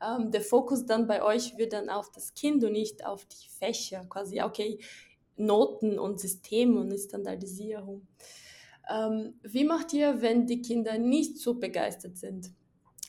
Ähm, 0.00 0.30
der 0.30 0.42
Fokus 0.42 0.86
dann 0.86 1.06
bei 1.06 1.22
euch 1.22 1.56
wird 1.56 1.72
dann 1.72 1.88
auf 1.88 2.10
das 2.12 2.34
Kind 2.34 2.62
und 2.64 2.72
nicht 2.72 3.04
auf 3.06 3.24
die 3.24 3.48
Fächer. 3.48 4.04
Quasi, 4.08 4.42
okay, 4.42 4.78
Noten 5.36 5.98
und 5.98 6.20
System 6.20 6.76
und 6.76 6.96
Standardisierung. 6.98 8.06
Ähm, 8.90 9.34
wie 9.42 9.64
macht 9.64 9.92
ihr, 9.92 10.22
wenn 10.22 10.46
die 10.46 10.62
Kinder 10.62 10.98
nicht 10.98 11.38
so 11.38 11.54
begeistert 11.54 12.18
sind? 12.18 12.52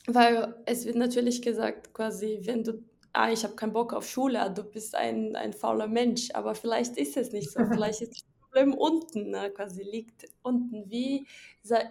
Weil 0.06 0.54
es 0.66 0.84
wird 0.84 0.96
natürlich 0.96 1.42
gesagt, 1.42 1.94
quasi, 1.94 2.40
wenn 2.42 2.62
du, 2.62 2.84
ah, 3.12 3.30
ich 3.30 3.42
habe 3.44 3.54
keinen 3.54 3.72
Bock 3.72 3.92
auf 3.92 4.08
Schule, 4.08 4.52
du 4.54 4.62
bist 4.62 4.94
ein, 4.94 5.34
ein 5.34 5.52
fauler 5.52 5.88
Mensch, 5.88 6.30
aber 6.34 6.54
vielleicht 6.54 6.96
ist 6.96 7.16
es 7.16 7.32
nicht 7.32 7.50
so. 7.50 7.60
Vielleicht 7.66 8.02
ist 8.02 8.12
das 8.12 8.24
Problem 8.40 8.74
unten, 8.74 9.30
ne, 9.30 9.50
quasi 9.50 9.82
liegt 9.82 10.26
unten. 10.42 10.90
Wie 10.90 11.26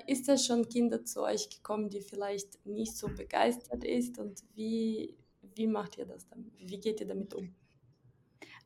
ist 0.07 0.29
es 0.29 0.45
schon 0.45 0.69
Kinder 0.69 1.03
zu 1.03 1.23
euch 1.23 1.49
gekommen, 1.49 1.89
die 1.89 2.01
vielleicht 2.01 2.65
nicht 2.65 2.95
so 2.95 3.07
begeistert 3.07 3.84
ist 3.84 4.19
und 4.19 4.43
wie, 4.53 5.17
wie 5.55 5.67
macht 5.67 5.97
ihr 5.97 6.05
das 6.05 6.27
dann? 6.27 6.51
Wie 6.57 6.79
geht 6.79 7.01
ihr 7.01 7.07
damit 7.07 7.34
um? 7.34 7.53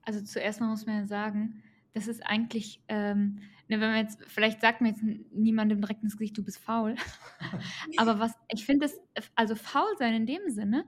Also 0.03 0.21
zuerst 0.21 0.59
mal 0.59 0.67
muss 0.67 0.85
man 0.85 1.01
ja 1.01 1.07
sagen, 1.07 1.63
das 1.97 2.07
ist 2.07 2.25
eigentlich, 2.25 2.79
ähm, 2.87 3.39
ne, 3.67 3.79
wenn 3.81 3.89
man 3.89 3.97
jetzt, 3.97 4.23
vielleicht 4.27 4.61
sagt 4.61 4.81
mir 4.81 4.89
jetzt 4.89 5.03
niemandem 5.31 5.81
direkt 5.81 6.03
ins 6.03 6.15
Gesicht, 6.15 6.37
du 6.37 6.43
bist 6.43 6.59
faul. 6.59 6.95
Aber 7.97 8.19
was, 8.19 8.33
ich 8.53 8.65
finde 8.65 8.85
es, 8.85 8.99
also 9.35 9.55
faul 9.55 9.97
sein 9.97 10.13
in 10.13 10.25
dem 10.27 10.49
Sinne, 10.49 10.85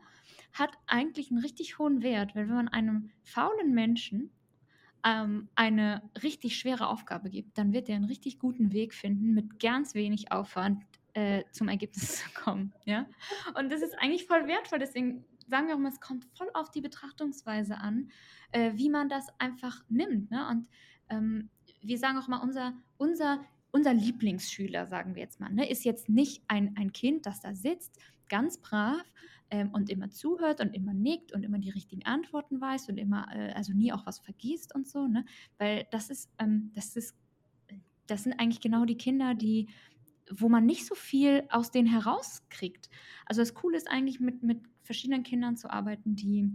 hat 0.54 0.72
eigentlich 0.86 1.32
einen 1.32 1.40
richtig 1.42 1.80
hohen 1.80 2.04
Wert, 2.04 2.36
weil 2.36 2.48
wenn 2.48 2.56
man 2.56 2.68
einem 2.68 3.10
faulen 3.24 3.74
Menschen 3.74 4.32
ähm, 5.04 5.50
eine 5.56 6.04
richtig 6.22 6.58
schwere 6.58 6.88
Aufgabe 6.88 7.32
gibt, 7.32 7.58
dann 7.58 7.74
wird 7.74 7.90
er 7.90 7.96
einen 7.96 8.06
richtig 8.06 8.38
guten 8.38 8.72
Weg 8.72 8.94
finden, 8.94 9.34
mit 9.34 9.60
ganz 9.60 9.96
wenig 9.96 10.32
Aufwand 10.32 10.84
äh, 11.14 11.44
zum 11.52 11.70
Ergebnis 11.70 12.18
zu 12.24 12.30
kommen. 12.40 12.74
Ja? 12.86 13.08
Und 13.58 13.72
das 13.72 13.82
ist 13.82 13.98
eigentlich 13.98 14.26
voll 14.26 14.48
wertvoll, 14.48 14.78
deswegen 14.78 15.26
sagen 15.48 15.68
wir 15.68 15.74
auch 15.74 15.80
mal, 15.80 15.90
es 15.90 16.00
kommt 16.00 16.26
voll 16.36 16.50
auf 16.54 16.70
die 16.70 16.82
Betrachtungsweise 16.82 17.78
an, 17.78 18.12
äh, 18.52 18.72
wie 18.76 18.90
man 18.90 19.10
das 19.10 19.28
einfach 19.40 19.84
nimmt. 19.90 20.32
Ne? 20.32 20.48
Und 20.48 20.68
ähm, 21.10 21.50
wir 21.82 21.98
sagen 21.98 22.18
auch 22.18 22.28
mal, 22.28 22.42
unser, 22.42 22.74
unser, 22.98 23.40
unser 23.72 23.94
Lieblingsschüler, 23.94 24.88
sagen 24.88 25.16
wir 25.16 25.24
jetzt 25.24 25.40
mal, 25.40 25.50
ne, 25.50 25.70
ist 25.70 25.86
jetzt 25.86 26.10
nicht 26.10 26.44
ein, 26.48 26.76
ein 26.78 26.92
Kind, 26.92 27.26
das 27.26 27.42
da 27.42 27.56
sitzt, 27.56 27.98
ganz 28.28 28.58
brav 28.60 29.04
ähm, 29.50 29.72
und 29.72 29.90
immer 29.90 30.10
zuhört 30.10 30.62
und 30.62 30.76
immer 30.76 30.94
nickt 30.94 31.34
und 31.34 31.44
immer 31.44 31.60
die 31.60 31.72
richtigen 31.72 32.06
Antworten 32.06 32.62
weiß 32.62 32.90
und 32.90 32.98
immer, 32.98 33.28
äh, 33.34 33.52
also 33.54 33.74
nie 33.74 33.92
auch 33.94 34.06
was 34.06 34.20
vergisst 34.20 34.76
und 34.76 34.88
so, 34.88 35.08
ne? 35.08 35.26
Weil 35.58 35.88
das 35.92 36.10
ist, 36.10 36.30
ähm, 36.38 36.72
das 36.76 36.96
ist, 36.96 37.16
das 38.08 38.24
sind 38.24 38.34
eigentlich 38.34 38.62
genau 38.62 38.86
die 38.86 38.98
Kinder, 38.98 39.36
die 39.36 39.68
wo 40.32 40.50
man 40.50 40.66
nicht 40.66 40.86
so 40.86 40.96
viel 40.96 41.46
aus 41.50 41.72
denen 41.72 41.88
herauskriegt. 41.88 42.90
Also 43.26 43.42
das 43.42 43.54
Coole 43.54 43.78
ist 43.78 43.90
eigentlich, 43.90 44.20
mit, 44.20 44.44
mit 44.44 44.60
verschiedenen 44.90 45.22
Kindern 45.22 45.56
zu 45.56 45.70
arbeiten, 45.70 46.16
die 46.16 46.50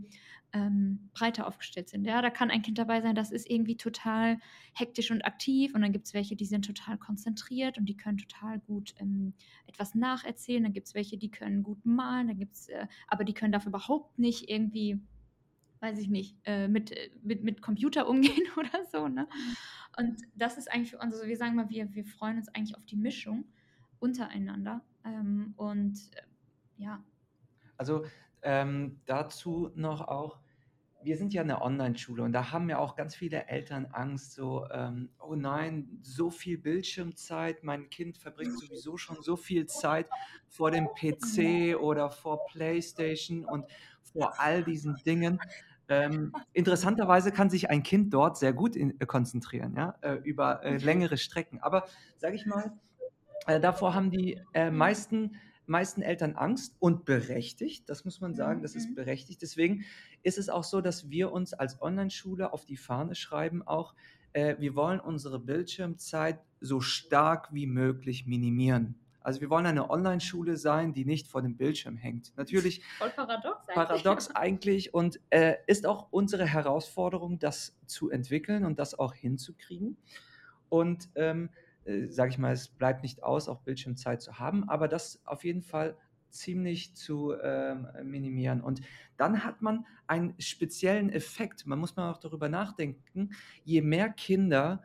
ähm, 0.52 1.08
breiter 1.12 1.46
aufgestellt 1.46 1.88
sind. 1.88 2.04
Ja, 2.04 2.20
da 2.20 2.30
kann 2.30 2.50
ein 2.50 2.62
Kind 2.62 2.78
dabei 2.78 3.00
sein, 3.00 3.14
das 3.14 3.30
ist 3.30 3.48
irgendwie 3.48 3.76
total 3.76 4.38
hektisch 4.72 5.12
und 5.12 5.24
aktiv 5.24 5.72
und 5.72 5.82
dann 5.82 5.92
gibt 5.92 6.06
es 6.06 6.14
welche, 6.14 6.34
die 6.34 6.44
sind 6.44 6.64
total 6.64 6.98
konzentriert 6.98 7.78
und 7.78 7.86
die 7.86 7.96
können 7.96 8.18
total 8.18 8.58
gut 8.58 8.92
ähm, 8.98 9.34
etwas 9.68 9.94
nacherzählen. 9.94 10.64
Dann 10.64 10.72
gibt 10.72 10.88
es 10.88 10.96
welche, 10.96 11.16
die 11.16 11.30
können 11.30 11.62
gut 11.62 11.86
malen, 11.86 12.26
dann 12.26 12.36
gibt's, 12.36 12.68
äh, 12.70 12.88
aber 13.06 13.22
die 13.22 13.34
können 13.34 13.52
dafür 13.52 13.68
überhaupt 13.68 14.18
nicht 14.18 14.50
irgendwie, 14.50 14.98
weiß 15.78 16.00
ich 16.00 16.08
nicht, 16.08 16.36
äh, 16.42 16.66
mit, 16.66 16.90
äh, 16.90 17.10
mit, 17.22 17.44
mit 17.44 17.62
Computer 17.62 18.08
umgehen 18.08 18.48
oder 18.56 18.84
so. 18.90 19.06
Ne? 19.06 19.28
Und 19.96 20.22
das 20.34 20.58
ist 20.58 20.72
eigentlich 20.72 20.90
für 20.90 20.98
uns, 20.98 21.14
also 21.14 21.28
wir 21.28 21.36
sagen 21.36 21.54
mal, 21.54 21.70
wir, 21.70 21.94
wir 21.94 22.04
freuen 22.04 22.38
uns 22.38 22.48
eigentlich 22.48 22.76
auf 22.76 22.84
die 22.84 22.96
Mischung 22.96 23.44
untereinander. 24.00 24.84
Ähm, 25.04 25.54
und 25.56 26.00
äh, 26.16 26.82
ja. 26.82 27.00
Also 27.76 28.04
ähm, 28.44 29.00
dazu 29.06 29.70
noch 29.74 30.06
auch, 30.06 30.38
wir 31.02 31.18
sind 31.18 31.34
ja 31.34 31.42
eine 31.42 31.60
Online-Schule 31.60 32.22
und 32.22 32.32
da 32.32 32.50
haben 32.50 32.70
ja 32.70 32.78
auch 32.78 32.96
ganz 32.96 33.14
viele 33.14 33.46
Eltern 33.46 33.86
Angst, 33.92 34.32
so, 34.32 34.66
ähm, 34.72 35.10
oh 35.18 35.34
nein, 35.34 35.98
so 36.02 36.30
viel 36.30 36.56
Bildschirmzeit, 36.56 37.62
mein 37.62 37.90
Kind 37.90 38.16
verbringt 38.16 38.58
sowieso 38.58 38.96
schon 38.96 39.22
so 39.22 39.36
viel 39.36 39.66
Zeit 39.66 40.08
vor 40.48 40.70
dem 40.70 40.88
PC 40.88 41.78
oder 41.78 42.10
vor 42.10 42.46
PlayStation 42.46 43.44
und 43.44 43.66
vor 44.02 44.40
all 44.40 44.64
diesen 44.64 44.96
Dingen. 45.04 45.38
Ähm, 45.88 46.32
interessanterweise 46.54 47.30
kann 47.32 47.50
sich 47.50 47.68
ein 47.68 47.82
Kind 47.82 48.14
dort 48.14 48.38
sehr 48.38 48.54
gut 48.54 48.74
in, 48.74 48.98
äh, 49.00 49.04
konzentrieren, 49.04 49.74
ja, 49.76 49.94
äh, 50.00 50.14
über 50.14 50.62
äh, 50.64 50.78
längere 50.78 51.18
Strecken. 51.18 51.60
Aber 51.60 51.84
sage 52.16 52.36
ich 52.36 52.46
mal, 52.46 52.72
äh, 53.46 53.60
davor 53.60 53.94
haben 53.94 54.10
die 54.10 54.40
äh, 54.54 54.70
meisten 54.70 55.36
meisten 55.66 56.02
Eltern 56.02 56.36
Angst 56.36 56.76
und 56.78 57.04
berechtigt, 57.04 57.88
das 57.88 58.04
muss 58.04 58.20
man 58.20 58.34
sagen, 58.34 58.62
das 58.62 58.74
ist 58.74 58.90
mhm. 58.90 58.94
berechtigt. 58.94 59.42
Deswegen 59.42 59.84
ist 60.22 60.38
es 60.38 60.48
auch 60.48 60.64
so, 60.64 60.80
dass 60.80 61.10
wir 61.10 61.32
uns 61.32 61.52
als 61.54 61.80
Online-Schule 61.80 62.52
auf 62.52 62.64
die 62.64 62.76
Fahne 62.76 63.14
schreiben, 63.14 63.62
auch 63.62 63.94
äh, 64.32 64.56
wir 64.58 64.74
wollen 64.74 65.00
unsere 65.00 65.38
Bildschirmzeit 65.38 66.40
so 66.60 66.80
stark 66.80 67.48
wie 67.52 67.66
möglich 67.66 68.26
minimieren. 68.26 68.96
Also 69.20 69.40
wir 69.40 69.48
wollen 69.48 69.64
eine 69.64 69.88
Online-Schule 69.88 70.58
sein, 70.58 70.92
die 70.92 71.06
nicht 71.06 71.28
vor 71.28 71.40
dem 71.40 71.56
Bildschirm 71.56 71.96
hängt. 71.96 72.36
Natürlich 72.36 72.82
Voll 72.98 73.08
paradox 73.08 73.56
eigentlich. 73.60 73.74
Paradox 73.74 74.30
eigentlich 74.34 74.94
und 74.94 75.20
äh, 75.30 75.54
ist 75.66 75.86
auch 75.86 76.08
unsere 76.10 76.44
Herausforderung, 76.46 77.38
das 77.38 77.74
zu 77.86 78.10
entwickeln 78.10 78.66
und 78.66 78.78
das 78.78 78.98
auch 78.98 79.14
hinzukriegen. 79.14 79.96
Und 80.68 81.08
ähm, 81.14 81.48
äh, 81.84 82.08
sage 82.08 82.30
ich 82.30 82.38
mal, 82.38 82.52
es 82.52 82.68
bleibt 82.68 83.02
nicht 83.02 83.22
aus, 83.22 83.48
auch 83.48 83.60
Bildschirmzeit 83.60 84.22
zu 84.22 84.38
haben, 84.38 84.68
aber 84.68 84.88
das 84.88 85.20
auf 85.24 85.44
jeden 85.44 85.62
Fall 85.62 85.96
ziemlich 86.30 86.94
zu 86.94 87.32
ähm, 87.42 87.86
minimieren. 88.02 88.60
Und 88.60 88.80
dann 89.16 89.44
hat 89.44 89.62
man 89.62 89.86
einen 90.06 90.34
speziellen 90.40 91.10
Effekt. 91.10 91.66
Man 91.66 91.78
muss 91.78 91.96
mal 91.96 92.10
auch 92.10 92.18
darüber 92.18 92.48
nachdenken, 92.48 93.30
je 93.64 93.80
mehr 93.82 94.10
Kinder 94.10 94.82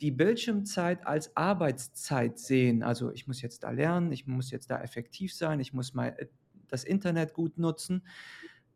die 0.00 0.10
Bildschirmzeit 0.10 1.06
als 1.06 1.36
Arbeitszeit 1.36 2.38
sehen, 2.38 2.82
also 2.82 3.12
ich 3.12 3.28
muss 3.28 3.40
jetzt 3.40 3.62
da 3.62 3.70
lernen, 3.70 4.10
ich 4.10 4.26
muss 4.26 4.50
jetzt 4.50 4.70
da 4.70 4.80
effektiv 4.80 5.32
sein, 5.32 5.60
ich 5.60 5.72
muss 5.72 5.94
mal 5.94 6.14
äh, 6.18 6.26
das 6.68 6.84
Internet 6.84 7.34
gut 7.34 7.58
nutzen, 7.58 8.02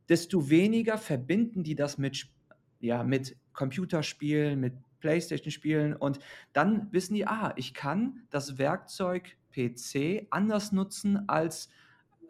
desto 0.08 0.50
weniger 0.50 0.98
verbinden 0.98 1.64
die 1.64 1.74
das 1.74 1.98
mit, 1.98 2.28
ja, 2.80 3.02
mit 3.02 3.36
Computerspielen, 3.54 4.60
mit 4.60 4.74
Playstation 5.00 5.50
spielen 5.50 5.94
und 5.94 6.18
dann 6.52 6.88
wissen 6.92 7.14
die, 7.14 7.26
ah, 7.26 7.52
ich 7.56 7.74
kann 7.74 8.22
das 8.30 8.58
Werkzeug 8.58 9.36
PC 9.52 10.26
anders 10.30 10.72
nutzen 10.72 11.28
als 11.28 11.70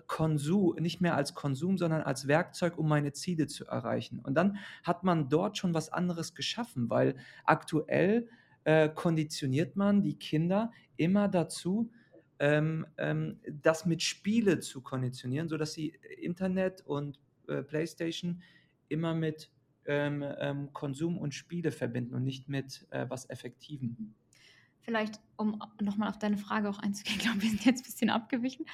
Konsum, 0.07 0.77
nicht 0.77 1.01
mehr 1.01 1.17
als 1.17 1.35
Konsum, 1.35 1.79
sondern 1.79 2.03
als 2.03 2.29
Werkzeug, 2.29 2.79
um 2.79 2.89
meine 2.89 3.13
Ziele 3.13 3.47
zu 3.49 3.67
erreichen. 3.67 4.21
Und 4.21 4.35
dann 4.35 4.59
hat 4.85 5.03
man 5.03 5.29
dort 5.29 5.59
schon 5.59 5.75
was 5.75 5.93
anderes 5.93 6.35
geschaffen, 6.35 6.89
weil 6.91 7.17
aktuell 7.45 8.29
äh, 8.65 8.89
konditioniert 8.89 9.77
man 9.77 10.03
die 10.03 10.19
Kinder 10.19 10.73
immer 10.97 11.29
dazu, 11.29 11.91
ähm, 12.39 12.87
ähm, 12.99 13.41
das 13.63 13.87
mit 13.87 14.03
Spiele 14.03 14.61
zu 14.61 14.81
konditionieren, 14.81 15.49
sodass 15.49 15.73
sie 15.73 15.99
Internet 16.19 16.83
und 16.87 17.19
äh, 17.49 17.63
PlayStation 17.63 18.43
immer 18.89 19.15
mit 19.15 19.51
ähm, 19.87 20.25
ähm, 20.39 20.73
Konsum 20.73 21.19
und 21.19 21.35
Spiele 21.35 21.73
verbinden 21.73 22.15
und 22.15 22.25
nicht 22.25 22.49
mit 22.49 22.87
äh, 22.91 23.07
was 23.09 23.29
Effektivem. 23.31 24.15
Vielleicht, 24.87 25.21
um 25.37 25.61
nochmal 25.81 26.09
auf 26.09 26.19
deine 26.19 26.37
Frage 26.37 26.71
auch 26.71 26.79
einzugehen, 26.79 27.17
ich 27.19 27.25
glaube, 27.25 27.43
wir 27.43 27.51
sind 27.51 27.65
jetzt 27.65 27.81
ein 27.81 27.91
bisschen 27.91 28.11
abgewichen, 28.11 28.67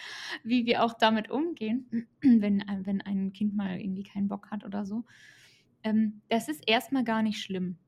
wie 0.44 0.66
wir 0.66 0.84
auch 0.84 0.92
damit 0.92 1.30
umgehen, 1.30 2.06
wenn, 2.20 2.60
äh, 2.60 2.80
wenn 2.84 3.00
ein 3.00 3.32
Kind 3.32 3.56
mal 3.56 3.80
irgendwie 3.80 4.02
keinen 4.02 4.28
Bock 4.28 4.50
hat 4.50 4.64
oder 4.64 4.84
so. 4.84 5.04
Ähm, 5.82 6.20
das 6.28 6.48
ist 6.48 6.62
erstmal 6.66 7.04
gar 7.04 7.22
nicht 7.22 7.40
schlimm. 7.40 7.78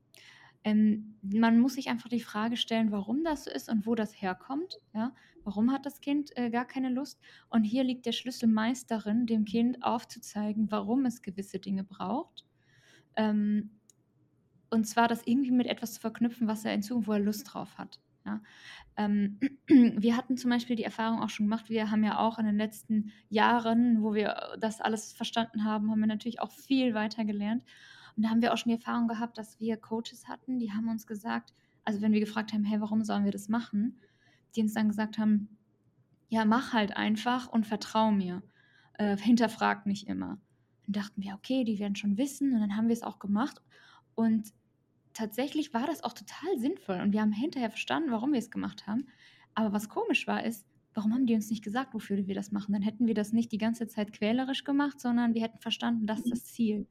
Ähm, 0.63 1.19
man 1.21 1.59
muss 1.59 1.75
sich 1.75 1.89
einfach 1.89 2.09
die 2.09 2.19
Frage 2.19 2.57
stellen, 2.57 2.91
warum 2.91 3.23
das 3.23 3.43
so 3.43 3.51
ist 3.51 3.69
und 3.69 3.85
wo 3.85 3.93
das 3.93 4.19
herkommt. 4.19 4.79
Ja? 4.95 5.13
Warum 5.43 5.71
hat 5.71 5.85
das 5.85 6.01
Kind 6.01 6.35
äh, 6.35 6.49
gar 6.49 6.65
keine 6.65 6.89
Lust? 6.89 7.21
Und 7.49 7.63
hier 7.63 7.83
liegt 7.83 8.07
der 8.07 8.11
Schlüssel 8.11 8.49
meist 8.49 8.89
darin, 8.89 9.27
dem 9.27 9.45
Kind 9.45 9.83
aufzuzeigen, 9.83 10.71
warum 10.71 11.05
es 11.05 11.21
gewisse 11.21 11.59
Dinge 11.59 11.83
braucht 11.83 12.44
ähm, 13.15 13.71
und 14.69 14.85
zwar 14.85 15.07
das 15.07 15.25
irgendwie 15.25 15.51
mit 15.51 15.67
etwas 15.67 15.93
zu 15.93 16.01
verknüpfen, 16.01 16.47
was 16.47 16.65
er 16.65 16.73
in 16.73 16.83
Zukunft, 16.83 17.07
wo 17.07 17.13
er 17.13 17.19
Lust 17.19 17.53
drauf 17.53 17.77
hat. 17.77 17.99
Ja? 18.25 18.41
Ähm, 18.97 19.39
wir 19.67 20.17
hatten 20.17 20.37
zum 20.37 20.49
Beispiel 20.49 20.75
die 20.75 20.83
Erfahrung 20.83 21.21
auch 21.21 21.29
schon 21.29 21.45
gemacht, 21.45 21.69
wir 21.69 21.91
haben 21.91 22.03
ja 22.03 22.19
auch 22.19 22.39
in 22.39 22.45
den 22.45 22.57
letzten 22.57 23.11
Jahren, 23.29 24.01
wo 24.03 24.13
wir 24.13 24.57
das 24.59 24.81
alles 24.81 25.13
verstanden 25.13 25.63
haben, 25.63 25.91
haben 25.91 25.99
wir 25.99 26.07
natürlich 26.07 26.41
auch 26.41 26.51
viel 26.51 26.93
weiter 26.93 27.25
gelernt. 27.25 27.63
Und 28.15 28.23
da 28.23 28.29
haben 28.29 28.41
wir 28.41 28.53
auch 28.53 28.57
schon 28.57 28.71
die 28.71 28.77
Erfahrung 28.77 29.07
gehabt, 29.07 29.37
dass 29.37 29.59
wir 29.59 29.77
Coaches 29.77 30.27
hatten, 30.27 30.59
die 30.59 30.71
haben 30.71 30.89
uns 30.89 31.05
gesagt, 31.05 31.53
also 31.83 32.01
wenn 32.01 32.13
wir 32.13 32.19
gefragt 32.19 32.53
haben, 32.53 32.63
hey, 32.63 32.81
warum 32.81 33.03
sollen 33.03 33.25
wir 33.25 33.31
das 33.31 33.49
machen, 33.49 33.99
die 34.55 34.61
uns 34.61 34.73
dann 34.73 34.87
gesagt 34.87 35.17
haben, 35.17 35.57
ja, 36.29 36.45
mach 36.45 36.73
halt 36.73 36.97
einfach 36.97 37.47
und 37.47 37.67
vertrau 37.67 38.11
mir. 38.11 38.41
Äh, 38.93 39.17
hinterfrag 39.17 39.85
nicht 39.85 40.07
immer. 40.07 40.39
Dann 40.85 41.01
dachten 41.01 41.21
wir, 41.21 41.33
okay, 41.33 41.63
die 41.63 41.79
werden 41.79 41.95
schon 41.95 42.17
wissen 42.17 42.53
und 42.53 42.59
dann 42.59 42.75
haben 42.75 42.87
wir 42.87 42.93
es 42.93 43.03
auch 43.03 43.19
gemacht. 43.19 43.61
Und 44.15 44.53
tatsächlich 45.13 45.73
war 45.73 45.87
das 45.87 46.03
auch 46.03 46.13
total 46.13 46.57
sinnvoll 46.57 46.99
und 47.01 47.11
wir 47.11 47.21
haben 47.21 47.31
hinterher 47.31 47.69
verstanden, 47.69 48.11
warum 48.11 48.33
wir 48.33 48.39
es 48.39 48.51
gemacht 48.51 48.87
haben. 48.87 49.07
Aber 49.53 49.73
was 49.73 49.89
komisch 49.89 50.27
war, 50.27 50.43
ist, 50.43 50.65
warum 50.93 51.13
haben 51.13 51.25
die 51.25 51.35
uns 51.35 51.49
nicht 51.49 51.63
gesagt, 51.63 51.93
wofür 51.93 52.27
wir 52.27 52.35
das 52.35 52.51
machen? 52.51 52.73
Dann 52.73 52.81
hätten 52.81 53.07
wir 53.07 53.13
das 53.13 53.33
nicht 53.33 53.51
die 53.51 53.57
ganze 53.57 53.87
Zeit 53.87 54.13
quälerisch 54.13 54.63
gemacht, 54.63 54.99
sondern 54.99 55.33
wir 55.33 55.41
hätten 55.41 55.59
verstanden, 55.59 56.07
das 56.07 56.19
ist 56.19 56.31
das 56.31 56.45
Ziel. 56.45 56.87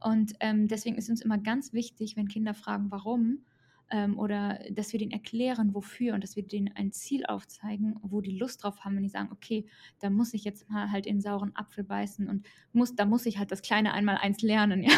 Und 0.00 0.34
ähm, 0.40 0.68
deswegen 0.68 0.96
ist 0.96 1.10
uns 1.10 1.20
immer 1.20 1.38
ganz 1.38 1.72
wichtig, 1.72 2.16
wenn 2.16 2.28
Kinder 2.28 2.54
fragen, 2.54 2.90
warum, 2.90 3.44
ähm, 3.90 4.18
oder 4.18 4.60
dass 4.70 4.92
wir 4.92 4.98
denen 4.98 5.12
erklären, 5.12 5.74
wofür 5.74 6.14
und 6.14 6.22
dass 6.22 6.36
wir 6.36 6.42
denen 6.42 6.74
ein 6.74 6.92
Ziel 6.92 7.24
aufzeigen, 7.26 7.96
wo 8.02 8.20
die 8.20 8.36
Lust 8.36 8.62
drauf 8.62 8.80
haben, 8.80 8.96
wenn 8.96 9.02
die 9.02 9.08
sagen, 9.08 9.30
okay, 9.32 9.66
da 10.00 10.10
muss 10.10 10.34
ich 10.34 10.44
jetzt 10.44 10.68
mal 10.68 10.90
halt 10.90 11.06
in 11.06 11.20
sauren 11.20 11.54
Apfel 11.54 11.84
beißen 11.84 12.28
und 12.28 12.46
muss, 12.72 12.94
da 12.94 13.06
muss 13.06 13.26
ich 13.26 13.38
halt 13.38 13.50
das 13.50 13.62
kleine 13.62 13.92
einmal 13.92 14.18
eins 14.18 14.42
lernen, 14.42 14.82
ja. 14.84 14.92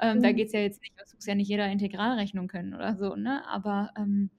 ähm, 0.00 0.18
mhm. 0.18 0.22
Da 0.22 0.32
geht 0.32 0.48
es 0.48 0.52
ja 0.52 0.60
jetzt 0.60 0.80
nicht, 0.80 0.94
das 0.98 1.14
muss 1.14 1.26
ja 1.26 1.34
nicht 1.34 1.48
jeder 1.48 1.70
Integralrechnung 1.70 2.48
können 2.48 2.74
oder 2.74 2.96
so, 2.96 3.16
ne? 3.16 3.46
Aber 3.48 3.92
ähm, 3.96 4.30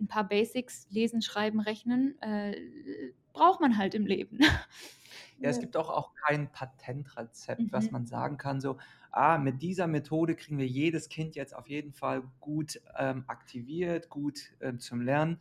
ein 0.00 0.08
paar 0.08 0.28
Basics, 0.28 0.86
lesen, 0.90 1.22
schreiben, 1.22 1.60
rechnen, 1.60 2.20
äh, 2.22 2.56
braucht 3.32 3.60
man 3.60 3.76
halt 3.76 3.94
im 3.94 4.06
Leben. 4.06 4.38
Ja, 5.40 5.50
es 5.50 5.60
gibt 5.60 5.76
auch, 5.76 5.88
auch 5.88 6.14
kein 6.14 6.50
Patentrezept, 6.50 7.60
mhm. 7.60 7.72
was 7.72 7.90
man 7.90 8.06
sagen 8.06 8.36
kann, 8.36 8.60
so, 8.60 8.78
ah, 9.12 9.38
mit 9.38 9.62
dieser 9.62 9.86
Methode 9.86 10.34
kriegen 10.34 10.58
wir 10.58 10.66
jedes 10.66 11.08
Kind 11.08 11.36
jetzt 11.36 11.54
auf 11.54 11.68
jeden 11.68 11.92
Fall 11.92 12.22
gut 12.40 12.80
ähm, 12.98 13.24
aktiviert, 13.26 14.10
gut 14.10 14.52
ähm, 14.60 14.80
zum 14.80 15.00
Lernen. 15.00 15.38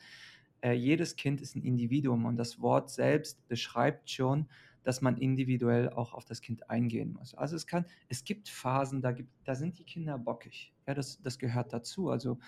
Äh, 0.62 0.74
jedes 0.74 1.16
Kind 1.16 1.42
ist 1.42 1.56
ein 1.56 1.64
Individuum 1.64 2.26
und 2.26 2.38
das 2.38 2.62
Wort 2.62 2.90
selbst 2.90 3.48
beschreibt 3.48 4.10
schon, 4.10 4.48
dass 4.84 5.02
man 5.02 5.18
individuell 5.18 5.90
auch 5.90 6.14
auf 6.14 6.26
das 6.26 6.42
Kind 6.42 6.70
eingehen 6.70 7.12
muss. 7.14 7.34
Also 7.36 7.56
es 7.56 7.68
kann, 7.68 7.86
es 8.08 8.24
gibt 8.24 8.48
Phasen, 8.50 9.02
da, 9.02 9.12
gibt, 9.12 9.30
da 9.44 9.54
sind 9.54 9.78
die 9.80 9.84
Kinder 9.84 10.18
bockig. 10.18 10.74
Ja, 10.88 10.94
das, 10.94 11.22
das 11.22 11.40
gehört 11.40 11.74
dazu. 11.74 12.10
Also 12.10 12.40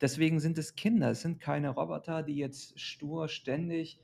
deswegen 0.00 0.38
sind 0.38 0.58
es 0.58 0.76
Kinder, 0.76 1.10
es 1.10 1.22
sind 1.22 1.40
keine 1.40 1.70
Roboter, 1.70 2.22
die 2.22 2.36
jetzt 2.36 2.78
stur 2.78 3.28
ständig 3.28 3.98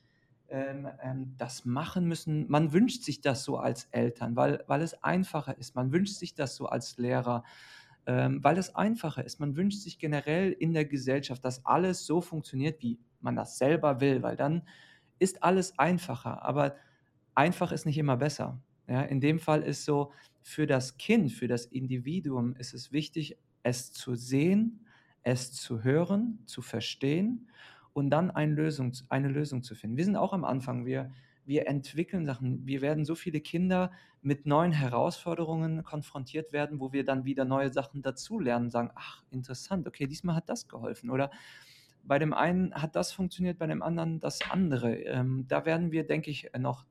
das 1.36 1.64
machen 1.66 2.06
müssen. 2.06 2.50
Man 2.50 2.72
wünscht 2.72 3.02
sich 3.02 3.20
das 3.20 3.44
so 3.44 3.58
als 3.58 3.84
Eltern, 3.90 4.34
weil, 4.34 4.64
weil 4.66 4.80
es 4.80 5.02
einfacher 5.02 5.58
ist. 5.58 5.74
Man 5.74 5.92
wünscht 5.92 6.14
sich 6.14 6.34
das 6.34 6.56
so 6.56 6.66
als 6.66 6.96
Lehrer, 6.96 7.44
ähm, 8.06 8.42
weil 8.42 8.56
es 8.56 8.74
einfacher 8.74 9.24
ist. 9.24 9.40
Man 9.40 9.56
wünscht 9.56 9.80
sich 9.80 9.98
generell 9.98 10.52
in 10.52 10.72
der 10.72 10.86
Gesellschaft, 10.86 11.44
dass 11.44 11.66
alles 11.66 12.06
so 12.06 12.22
funktioniert, 12.22 12.82
wie 12.82 12.98
man 13.20 13.36
das 13.36 13.58
selber 13.58 14.00
will, 14.00 14.22
weil 14.22 14.36
dann 14.36 14.62
ist 15.18 15.42
alles 15.42 15.78
einfacher. 15.78 16.42
Aber 16.42 16.76
einfach 17.34 17.70
ist 17.70 17.84
nicht 17.84 17.98
immer 17.98 18.16
besser. 18.16 18.58
Ja, 18.86 19.02
in 19.02 19.20
dem 19.20 19.38
Fall 19.40 19.62
ist 19.62 19.84
so, 19.84 20.12
für 20.40 20.66
das 20.66 20.96
Kind, 20.96 21.30
für 21.30 21.46
das 21.46 21.66
Individuum 21.66 22.56
ist 22.56 22.72
es 22.72 22.90
wichtig, 22.90 23.36
es 23.62 23.92
zu 23.92 24.14
sehen, 24.14 24.86
es 25.22 25.52
zu 25.52 25.84
hören, 25.84 26.38
zu 26.46 26.62
verstehen 26.62 27.48
und 27.98 28.10
dann 28.10 28.30
eine 28.30 28.52
Lösung, 28.52 28.92
eine 29.08 29.28
Lösung 29.28 29.62
zu 29.62 29.74
finden. 29.74 29.96
Wir 29.96 30.04
sind 30.04 30.16
auch 30.16 30.32
am 30.32 30.44
Anfang, 30.44 30.86
wir, 30.86 31.10
wir 31.44 31.66
entwickeln 31.66 32.26
Sachen, 32.26 32.64
wir 32.66 32.80
werden 32.80 33.04
so 33.04 33.14
viele 33.14 33.40
Kinder 33.40 33.90
mit 34.22 34.46
neuen 34.46 34.72
Herausforderungen 34.72 35.82
konfrontiert 35.82 36.52
werden, 36.52 36.78
wo 36.78 36.92
wir 36.92 37.04
dann 37.04 37.24
wieder 37.24 37.44
neue 37.44 37.72
Sachen 37.72 38.02
dazulernen, 38.02 38.70
sagen, 38.70 38.90
ach, 38.94 39.24
interessant, 39.30 39.86
okay, 39.88 40.06
diesmal 40.06 40.36
hat 40.36 40.48
das 40.48 40.68
geholfen 40.68 41.10
oder 41.10 41.30
bei 42.04 42.18
dem 42.18 42.32
einen 42.32 42.72
hat 42.72 42.96
das 42.96 43.12
funktioniert, 43.12 43.58
bei 43.58 43.66
dem 43.66 43.82
anderen 43.82 44.20
das 44.20 44.38
andere. 44.50 44.94
Ähm, 44.94 45.46
da 45.48 45.66
werden 45.66 45.90
wir, 45.90 46.06
denke 46.06 46.30
ich, 46.30 46.50
noch 46.56 46.86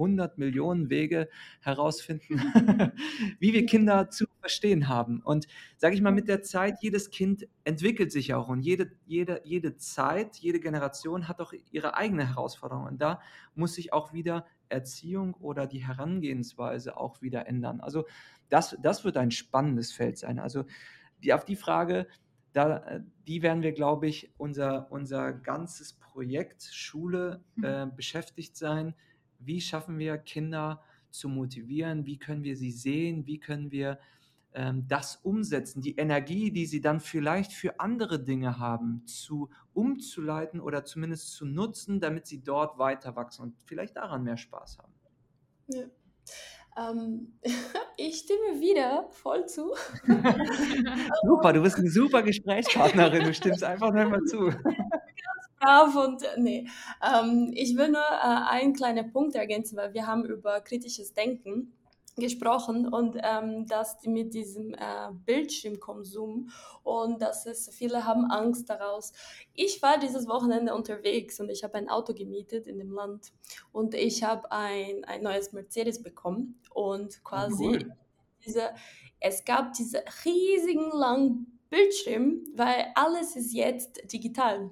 100 0.00 0.38
Millionen 0.38 0.90
Wege 0.90 1.28
herausfinden, 1.60 2.40
wie 3.38 3.52
wir 3.52 3.66
Kinder 3.66 4.10
zu 4.10 4.26
verstehen 4.40 4.88
haben. 4.88 5.20
Und 5.20 5.46
sage 5.76 5.94
ich 5.94 6.00
mal, 6.00 6.12
mit 6.12 6.28
der 6.28 6.42
Zeit, 6.42 6.78
jedes 6.80 7.10
Kind 7.10 7.46
entwickelt 7.64 8.10
sich 8.10 8.34
auch 8.34 8.48
und 8.48 8.62
jede, 8.62 8.90
jede, 9.06 9.42
jede 9.44 9.76
Zeit, 9.76 10.36
jede 10.36 10.60
Generation 10.60 11.28
hat 11.28 11.40
auch 11.40 11.52
ihre 11.70 11.96
eigene 11.96 12.26
Herausforderung. 12.28 12.86
Und 12.86 13.00
da 13.00 13.20
muss 13.54 13.74
sich 13.74 13.92
auch 13.92 14.12
wieder 14.12 14.46
Erziehung 14.68 15.34
oder 15.34 15.66
die 15.66 15.86
Herangehensweise 15.86 16.96
auch 16.96 17.20
wieder 17.22 17.46
ändern. 17.46 17.80
Also 17.80 18.06
das, 18.48 18.76
das 18.82 19.04
wird 19.04 19.16
ein 19.16 19.30
spannendes 19.30 19.92
Feld 19.92 20.18
sein. 20.18 20.38
Also 20.38 20.64
die, 21.22 21.32
auf 21.32 21.44
die 21.44 21.56
Frage, 21.56 22.06
da, 22.52 23.00
die 23.28 23.42
werden 23.42 23.62
wir, 23.62 23.72
glaube 23.72 24.08
ich, 24.08 24.32
unser, 24.36 24.90
unser 24.90 25.32
ganzes 25.32 25.92
Projekt 25.92 26.62
Schule 26.62 27.44
mhm. 27.54 27.64
äh, 27.64 27.86
beschäftigt 27.94 28.56
sein 28.56 28.94
wie 29.40 29.60
schaffen 29.60 29.98
wir 29.98 30.18
Kinder 30.18 30.82
zu 31.10 31.28
motivieren, 31.28 32.06
wie 32.06 32.18
können 32.18 32.44
wir 32.44 32.56
sie 32.56 32.70
sehen, 32.70 33.26
wie 33.26 33.38
können 33.38 33.70
wir 33.70 33.98
ähm, 34.52 34.86
das 34.88 35.16
umsetzen, 35.16 35.80
die 35.80 35.96
Energie, 35.96 36.50
die 36.50 36.66
sie 36.66 36.80
dann 36.80 37.00
vielleicht 37.00 37.52
für 37.52 37.78
andere 37.78 38.22
Dinge 38.22 38.58
haben, 38.58 39.06
zu 39.06 39.48
umzuleiten 39.74 40.60
oder 40.60 40.84
zumindest 40.84 41.32
zu 41.32 41.46
nutzen, 41.46 42.00
damit 42.00 42.26
sie 42.26 42.42
dort 42.42 42.78
weiter 42.78 43.14
wachsen 43.16 43.42
und 43.42 43.62
vielleicht 43.64 43.96
daran 43.96 44.24
mehr 44.24 44.36
Spaß 44.36 44.78
haben. 44.78 44.92
Ja. 45.68 45.84
Ähm, 46.76 47.38
ich 47.96 48.18
stimme 48.18 48.60
wieder 48.60 49.08
voll 49.10 49.46
zu. 49.46 49.74
super, 51.24 51.52
du 51.52 51.62
bist 51.62 51.78
eine 51.78 51.90
super 51.90 52.22
Gesprächspartnerin, 52.22 53.24
du 53.24 53.34
stimmst 53.34 53.62
einfach 53.62 53.92
nur 53.92 54.02
immer 54.02 54.24
zu 54.24 54.50
brav 55.60 55.94
und 55.94 56.22
äh, 56.22 56.38
nee. 56.38 56.68
Ähm, 57.02 57.50
ich 57.54 57.76
will 57.76 57.88
nur 57.88 58.00
äh, 58.00 58.48
einen 58.48 58.72
kleinen 58.74 59.12
Punkt 59.12 59.34
ergänzen, 59.34 59.76
weil 59.76 59.94
wir 59.94 60.06
haben 60.06 60.24
über 60.24 60.60
kritisches 60.60 61.12
Denken 61.12 61.72
gesprochen 62.16 62.86
und 62.88 63.16
ähm, 63.22 63.66
das 63.66 63.96
mit 64.04 64.34
diesem 64.34 64.74
äh, 64.74 65.10
Bildschirmkonsum 65.24 66.50
und 66.82 67.22
dass 67.22 67.46
es 67.46 67.68
viele 67.70 68.04
haben 68.04 68.30
Angst 68.30 68.68
daraus. 68.68 69.12
Ich 69.54 69.82
war 69.82 69.98
dieses 69.98 70.26
Wochenende 70.28 70.74
unterwegs 70.74 71.40
und 71.40 71.50
ich 71.50 71.62
habe 71.64 71.74
ein 71.74 71.88
Auto 71.88 72.12
gemietet 72.12 72.66
in 72.66 72.78
dem 72.78 72.92
Land 72.92 73.32
und 73.72 73.94
ich 73.94 74.22
habe 74.22 74.50
ein, 74.52 75.04
ein 75.04 75.22
neues 75.22 75.52
Mercedes 75.52 76.02
bekommen 76.02 76.60
und 76.72 77.22
quasi 77.24 77.66
cool. 77.66 77.96
diese, 78.44 78.70
es 79.20 79.44
gab 79.44 79.72
diese 79.72 80.02
riesigen 80.24 80.90
langen 80.92 81.58
Bildschirm, 81.70 82.44
weil 82.54 82.86
alles 82.96 83.36
ist 83.36 83.52
jetzt 83.52 84.12
digital. 84.12 84.70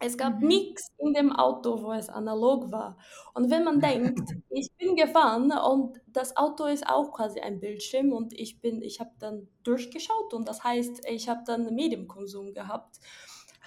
Es 0.00 0.16
gab 0.16 0.40
mhm. 0.40 0.48
nichts 0.48 0.92
in 0.98 1.12
dem 1.12 1.32
Auto, 1.32 1.82
wo 1.82 1.92
es 1.92 2.08
analog 2.08 2.70
war. 2.70 2.96
Und 3.34 3.50
wenn 3.50 3.64
man 3.64 3.80
denkt, 3.80 4.30
ich 4.50 4.70
bin 4.78 4.94
gefahren 4.94 5.50
und 5.52 6.00
das 6.06 6.36
Auto 6.36 6.66
ist 6.66 6.88
auch 6.88 7.12
quasi 7.12 7.40
ein 7.40 7.60
Bildschirm 7.60 8.12
und 8.12 8.32
ich 8.32 8.60
bin, 8.60 8.82
ich 8.82 9.00
habe 9.00 9.10
dann 9.18 9.48
durchgeschaut 9.64 10.34
und 10.34 10.48
das 10.48 10.62
heißt, 10.62 11.02
ich 11.08 11.28
habe 11.28 11.40
dann 11.46 11.74
Medienkonsum 11.74 12.54
gehabt. 12.54 13.00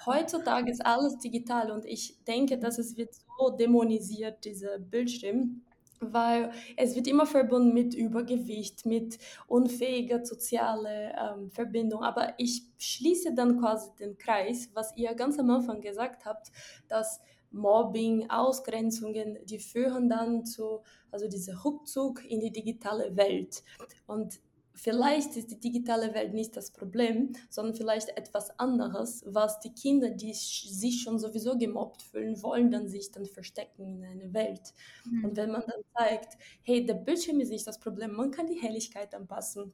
Heutzutage 0.06 0.72
ist 0.72 0.84
alles 0.86 1.20
digital 1.20 1.70
und 1.72 1.86
ich 1.86 2.24
denke, 2.24 2.58
dass 2.58 2.80
es 2.80 2.98
wird 2.98 3.14
so 3.14 3.50
dämonisiert, 3.52 4.44
dieser 4.46 4.80
Bildschirm 4.80 5.62
weil 6.02 6.52
es 6.76 6.96
wird 6.96 7.08
immer 7.08 7.26
verbunden 7.26 7.74
mit 7.74 7.94
Übergewicht, 7.94 8.86
mit 8.86 9.20
unfähiger 9.48 10.26
soziale 10.26 11.14
ähm, 11.18 11.52
Verbindung. 11.52 12.04
Aber 12.04 12.34
ich 12.38 12.64
schließe 12.80 13.34
dann 13.34 13.60
quasi 13.60 13.92
den 14.00 14.18
Kreis, 14.18 14.70
was 14.74 14.96
ihr 14.98 15.14
ganz 15.14 15.40
am 15.40 15.50
Anfang 15.52 15.80
gesagt 15.80 16.26
habt, 16.26 16.52
dass 16.88 17.22
Mobbing, 17.52 18.30
Ausgrenzungen, 18.30 19.38
die 19.46 19.60
führen 19.60 20.10
dann 20.10 20.46
zu, 20.46 20.82
also 21.12 21.28
dieser 21.28 21.64
Rückzug 21.64 22.24
in 22.26 22.40
die 22.40 22.52
digitale 22.52 23.16
Welt. 23.16 23.64
Und 24.08 24.40
vielleicht 24.74 25.36
ist 25.38 25.52
die 25.52 25.60
digitale 25.60 26.14
Welt 26.14 26.34
nicht 26.34 26.56
das 26.56 26.72
Problem, 26.72 27.34
sondern 27.50 27.76
vielleicht 27.76 28.10
etwas 28.18 28.58
anderes, 28.60 29.24
was 29.26 29.60
die 29.60 29.74
Kinder, 29.74 30.10
die 30.10 30.34
sich 30.34 31.02
schon 31.02 31.20
sowieso 31.20 31.58
gemobbt 31.58 32.02
fühlen, 32.02 32.42
wollen 32.42 32.72
dann 32.72 32.88
sich 32.88 33.12
dann 33.12 33.26
verstecken 33.26 33.86
in 33.86 34.04
eine 34.04 34.34
Welt. 34.34 34.74
Mhm. 35.06 35.26
Und 35.26 35.38
wenn 35.38 35.52
man 35.52 35.62
dann 35.62 35.82
zeigt, 35.98 36.38
hey, 36.64 36.86
der 36.86 36.96
Bildschirm 36.96 37.40
ist 37.40 37.50
nicht 37.50 37.68
das 37.68 37.80
Problem, 37.80 38.14
man 38.14 38.32
kann 38.32 38.48
die 38.48 38.62
Helligkeit 38.62 39.14
anpassen. 39.14 39.74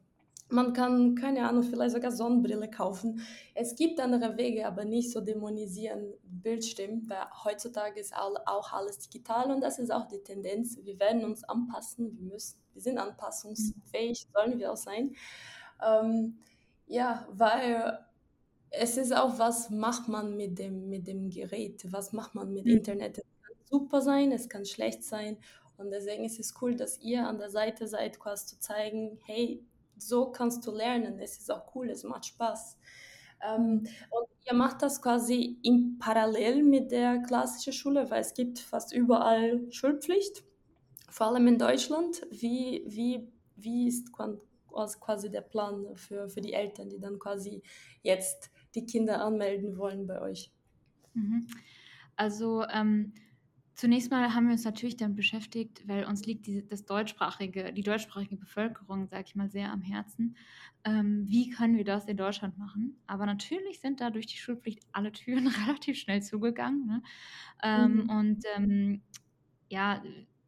Man 0.50 0.72
kann, 0.74 1.16
keine 1.16 1.48
Ahnung, 1.48 1.64
vielleicht 1.64 1.94
sogar 1.94 2.12
Sonnenbrille 2.12 2.70
kaufen. 2.70 3.22
Es 3.54 3.76
gibt 3.76 4.00
andere 4.00 4.38
Wege, 4.38 4.66
aber 4.66 4.86
nicht 4.86 5.12
so 5.12 5.20
dämonisieren 5.20 6.14
Bildschirm, 6.24 7.04
weil 7.10 7.26
heutzutage 7.44 8.00
ist 8.00 8.16
auch 8.16 8.72
alles 8.72 9.00
digital 9.00 9.52
und 9.52 9.62
das 9.62 9.78
ist 9.78 9.92
auch 9.92 10.08
die 10.08 10.20
Tendenz. 10.20 10.80
Wir 10.84 11.00
werden 11.00 11.26
uns 11.26 11.44
anpassen, 11.44 12.18
wir 12.18 12.34
müssen, 12.34 12.58
wir 12.74 12.82
sind 12.82 12.98
anpassungsfähig, 12.98 14.28
sollen 14.34 14.58
wir 14.58 14.72
auch 14.72 14.78
sein. 14.78 15.16
Ähm, 15.86 16.38
ja, 16.88 17.28
weil 17.32 18.00
es 18.70 18.98
ist 18.98 19.16
auch, 19.16 19.40
was 19.40 19.70
macht 19.70 20.08
man 20.08 20.38
mit 20.38 20.60
dem, 20.60 20.90
mit 20.90 21.08
dem 21.08 21.30
Gerät, 21.30 21.86
was 21.92 22.14
macht 22.14 22.36
man 22.36 22.54
mit 22.54 22.66
mhm. 22.66 22.78
Internet. 22.78 23.18
Es 23.18 23.26
kann 23.44 23.56
super 23.66 24.02
sein, 24.02 24.32
es 24.32 24.48
kann 24.48 24.66
schlecht 24.66 25.04
sein 25.04 25.38
und 25.78 25.92
deswegen 25.92 26.26
ist 26.26 26.40
es 26.40 26.56
cool, 26.62 26.76
dass 26.76 27.00
ihr 27.02 27.28
an 27.28 27.38
der 27.38 27.50
Seite 27.50 27.88
seid, 27.88 28.20
quasi 28.20 28.48
zu 28.48 28.60
zeigen, 28.60 29.20
hey, 29.26 29.64
so 29.98 30.32
kannst 30.32 30.66
du 30.66 30.72
lernen. 30.72 31.20
Es 31.20 31.38
ist 31.38 31.52
auch 31.52 31.76
cool, 31.76 31.90
es 31.90 32.04
macht 32.04 32.26
Spaß. 32.26 32.78
Ähm, 33.42 33.88
und 34.10 34.28
ihr 34.46 34.54
macht 34.54 34.82
das 34.82 35.02
quasi 35.02 35.60
im 35.64 35.98
Parallel 36.00 36.64
mit 36.64 36.92
der 36.92 37.20
klassischen 37.20 37.74
Schule, 37.74 38.10
weil 38.10 38.22
es 38.22 38.34
gibt 38.34 38.60
fast 38.60 38.94
überall 38.94 39.72
Schulpflicht, 39.72 40.44
vor 41.10 41.28
allem 41.28 41.48
in 41.48 41.58
Deutschland. 41.58 42.26
Wie, 42.32 42.84
wie, 42.88 43.32
wie 43.56 43.88
ist 43.88 44.12
quasi 44.12 45.30
der 45.30 45.42
Plan 45.42 45.96
für, 45.96 46.30
für 46.30 46.42
die 46.42 46.54
Eltern, 46.54 46.90
die 46.90 47.00
dann 47.00 47.20
quasi 47.20 47.62
jetzt 48.02 48.52
die 48.76 48.86
Kinder 48.86 49.24
anmelden 49.24 49.78
wollen 49.78 50.08
bei 50.08 50.22
euch? 50.22 50.52
Mhm. 51.14 51.48
Also 52.16 52.64
ähm, 52.72 53.14
Zunächst 53.78 54.10
mal 54.10 54.34
haben 54.34 54.48
wir 54.48 54.54
uns 54.54 54.66
natürlich 54.66 54.98
damit 54.98 55.18
beschäftigt, 55.18 55.88
weil 55.88 56.06
uns 56.06 56.26
liegt 56.26 56.48
diese, 56.48 56.64
das 56.64 56.86
deutschsprachige, 56.86 57.72
die 57.72 57.84
deutschsprachige 57.84 58.36
Bevölkerung, 58.36 59.06
sage 59.06 59.26
ich 59.28 59.36
mal, 59.36 59.52
sehr 59.52 59.72
am 59.72 59.84
Herzen. 59.84 60.36
Ähm, 60.84 61.26
wie 61.28 61.52
können 61.52 61.78
wir 61.78 61.84
das 61.84 62.08
in 62.08 62.18
Deutschland 62.18 62.58
machen? 62.58 63.00
Aber 63.06 63.28
natürlich 63.28 63.80
sind 63.80 64.02
da 64.02 64.10
durch 64.10 64.26
die 64.26 64.38
Schulpflicht 64.38 64.82
alle 64.94 65.12
Türen 65.12 65.48
relativ 65.68 66.00
schnell 66.00 66.24
zugegangen. 66.24 66.88
Ne? 66.88 67.04
Ähm, 67.62 67.94
mhm. 67.98 68.10
Und 68.10 68.46
ähm, 68.56 69.02
ja, 69.70 70.02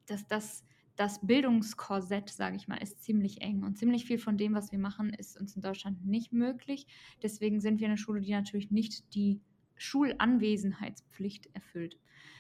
das, 0.07 0.25
das, 0.25 0.65
das 0.95 1.19
Bildungskorsett, 1.23 2.32
sage 2.32 2.55
ich 2.55 2.67
mal, 2.67 2.82
ist 2.82 3.03
ziemlich 3.03 3.43
eng 3.43 3.61
und 3.61 3.77
ziemlich 3.77 4.05
viel 4.05 4.17
von 4.17 4.38
dem, 4.38 4.55
was 4.55 4.71
wir 4.71 4.80
machen, 4.80 5.13
ist 5.13 5.39
uns 5.39 5.55
in 5.55 5.61
Deutschland 5.61 6.03
nicht 6.03 6.34
möglich. 6.34 6.88
Deswegen 7.21 7.61
sind 7.61 7.80
wir 7.80 7.89
eine 7.89 7.97
Schule, 7.99 8.21
die 8.21 8.32
natürlich 8.32 8.71
nicht 8.71 9.13
die 9.13 9.39
Schulanwesenheitspflicht 9.75 11.53
erfüllt. 11.53 11.99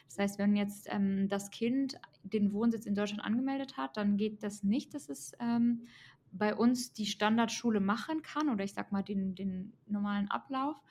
Das 0.09 0.17
heißt, 0.17 0.39
wenn 0.39 0.55
jetzt 0.55 0.87
ähm, 0.89 1.29
das 1.29 1.51
Kind 1.51 1.99
den 2.23 2.51
Wohnsitz 2.51 2.85
in 2.85 2.95
Deutschland 2.95 3.23
angemeldet 3.23 3.77
hat, 3.77 3.95
dann 3.95 4.17
geht 4.17 4.43
das 4.43 4.63
nicht, 4.63 4.93
dass 4.93 5.07
es 5.07 5.33
ähm, 5.39 5.87
bei 6.31 6.55
uns 6.55 6.93
die 6.93 7.05
Standardschule 7.05 7.79
machen 7.79 8.21
kann 8.21 8.49
oder 8.49 8.63
ich 8.63 8.73
sag 8.73 8.91
mal 8.91 9.03
den, 9.03 9.35
den 9.35 9.73
normalen 9.87 10.29
Ablauf. 10.29 10.81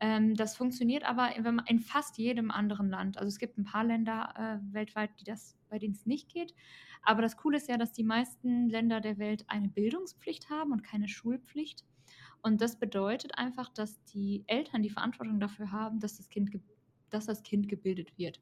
Ähm, 0.00 0.34
das 0.34 0.56
funktioniert 0.56 1.04
aber 1.04 1.34
in, 1.34 1.60
in, 1.66 1.80
fast 1.80 2.18
jedem 2.18 2.50
anderen 2.50 2.88
Land. 2.88 3.18
Also 3.18 3.28
es 3.28 3.38
gibt 3.38 3.58
ein 3.58 3.64
paar 3.64 3.84
Länder 3.84 4.34
äh, 4.36 4.74
weltweit, 4.74 5.10
die 5.18 5.24
das, 5.24 5.56
bei 5.68 5.78
denen 5.78 5.94
es 5.94 6.06
nicht 6.06 6.28
geht. 6.28 6.54
Aber 7.02 7.22
das 7.22 7.36
Coole 7.36 7.56
ist 7.56 7.68
ja, 7.68 7.78
dass 7.78 7.92
die 7.92 8.04
meisten 8.04 8.68
Länder 8.68 9.00
der 9.00 9.18
Welt 9.18 9.44
eine 9.48 9.68
Bildungspflicht 9.68 10.50
haben 10.50 10.72
und 10.72 10.84
keine 10.84 11.08
Schulpflicht. 11.08 11.84
Und 12.42 12.60
das 12.60 12.78
bedeutet 12.78 13.36
einfach, 13.36 13.68
dass 13.70 14.02
die 14.04 14.44
Eltern 14.46 14.82
die 14.82 14.90
Verantwortung 14.90 15.40
dafür 15.40 15.72
haben, 15.72 16.00
dass 16.00 16.16
das 16.16 16.28
Kind, 16.28 16.50
dass 17.10 17.26
das 17.26 17.42
kind 17.42 17.68
gebildet 17.68 18.16
wird. 18.16 18.40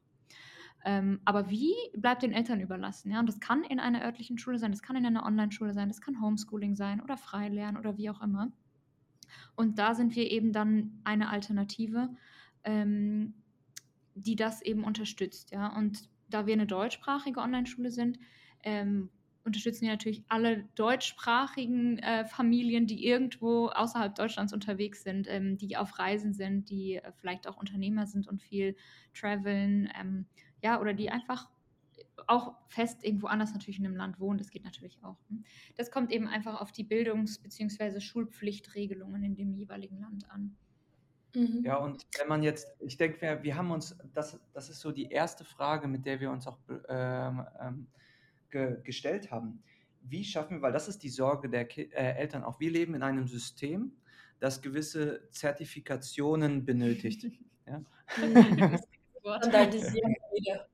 Ähm, 0.85 1.19
aber 1.25 1.49
wie 1.49 1.73
bleibt 1.95 2.23
den 2.23 2.33
Eltern 2.33 2.61
überlassen? 2.61 3.11
Ja? 3.11 3.19
Und 3.19 3.27
das 3.27 3.39
kann 3.39 3.63
in 3.63 3.79
einer 3.79 4.03
örtlichen 4.03 4.37
Schule 4.37 4.59
sein, 4.59 4.71
das 4.71 4.81
kann 4.81 4.95
in 4.95 5.05
einer 5.05 5.25
Online-Schule 5.25 5.73
sein, 5.73 5.89
das 5.89 6.01
kann 6.01 6.21
Homeschooling 6.21 6.75
sein 6.75 7.01
oder 7.01 7.17
Freilernen 7.17 7.77
oder 7.77 7.97
wie 7.97 8.09
auch 8.09 8.21
immer. 8.21 8.51
Und 9.55 9.79
da 9.79 9.95
sind 9.95 10.15
wir 10.15 10.31
eben 10.31 10.53
dann 10.53 10.99
eine 11.03 11.29
Alternative, 11.29 12.09
ähm, 12.63 13.33
die 14.15 14.35
das 14.35 14.61
eben 14.61 14.83
unterstützt. 14.83 15.51
Ja? 15.51 15.75
Und 15.75 16.09
da 16.29 16.45
wir 16.45 16.53
eine 16.53 16.67
deutschsprachige 16.67 17.39
Online-Schule 17.39 17.91
sind, 17.91 18.19
ähm, 18.63 19.09
unterstützen 19.47 19.83
wir 19.83 19.91
natürlich 19.91 20.23
alle 20.27 20.65
deutschsprachigen 20.75 21.99
äh, 21.99 22.25
Familien, 22.25 22.85
die 22.85 23.05
irgendwo 23.05 23.67
außerhalb 23.69 24.13
Deutschlands 24.13 24.53
unterwegs 24.53 25.03
sind, 25.03 25.27
ähm, 25.29 25.57
die 25.57 25.77
auf 25.77 25.97
Reisen 25.97 26.33
sind, 26.33 26.69
die 26.69 26.95
äh, 26.95 27.11
vielleicht 27.13 27.47
auch 27.47 27.57
Unternehmer 27.57 28.05
sind 28.05 28.27
und 28.27 28.41
viel 28.41 28.75
traveln. 29.13 29.89
Ähm, 29.99 30.25
ja, 30.61 30.79
oder 30.79 30.93
die 30.93 31.09
einfach 31.09 31.49
auch 32.25 32.55
fest 32.67 33.03
irgendwo 33.03 33.27
anders 33.27 33.53
natürlich 33.53 33.79
in 33.79 33.85
einem 33.85 33.95
Land 33.95 34.19
wohnen, 34.19 34.37
das 34.37 34.49
geht 34.49 34.63
natürlich 34.63 34.97
auch. 35.03 35.17
Ne? 35.29 35.43
Das 35.75 35.91
kommt 35.91 36.11
eben 36.11 36.27
einfach 36.27 36.59
auf 36.59 36.71
die 36.71 36.83
Bildungs- 36.83 37.39
bzw. 37.39 37.99
Schulpflichtregelungen 37.99 39.23
in 39.23 39.35
dem 39.35 39.53
jeweiligen 39.53 39.99
Land 39.99 40.29
an. 40.29 40.57
Mhm. 41.35 41.61
Ja, 41.63 41.77
und 41.77 42.05
wenn 42.19 42.27
man 42.27 42.43
jetzt, 42.43 42.67
ich 42.79 42.97
denke, 42.97 43.21
wir, 43.21 43.43
wir 43.43 43.55
haben 43.55 43.71
uns, 43.71 43.95
das, 44.13 44.39
das 44.53 44.69
ist 44.69 44.79
so 44.79 44.91
die 44.91 45.09
erste 45.09 45.45
Frage, 45.45 45.87
mit 45.87 46.05
der 46.05 46.19
wir 46.19 46.31
uns 46.31 46.47
auch 46.47 46.57
ähm, 46.89 47.45
ähm, 47.59 47.87
ge, 48.49 48.81
gestellt 48.83 49.31
haben. 49.31 49.63
Wie 50.01 50.23
schaffen 50.23 50.57
wir, 50.57 50.61
weil 50.63 50.71
das 50.71 50.87
ist 50.87 51.03
die 51.03 51.09
Sorge 51.09 51.49
der 51.49 51.65
Ki 51.65 51.83
äh, 51.93 52.15
Eltern 52.15 52.43
auch, 52.43 52.59
wir 52.59 52.71
leben 52.71 52.95
in 52.95 53.03
einem 53.03 53.27
System, 53.27 53.91
das 54.39 54.61
gewisse 54.61 55.27
Zertifikationen 55.31 56.65
benötigt. 56.65 57.27
ja? 57.67 57.83
Wieder. 60.33 60.67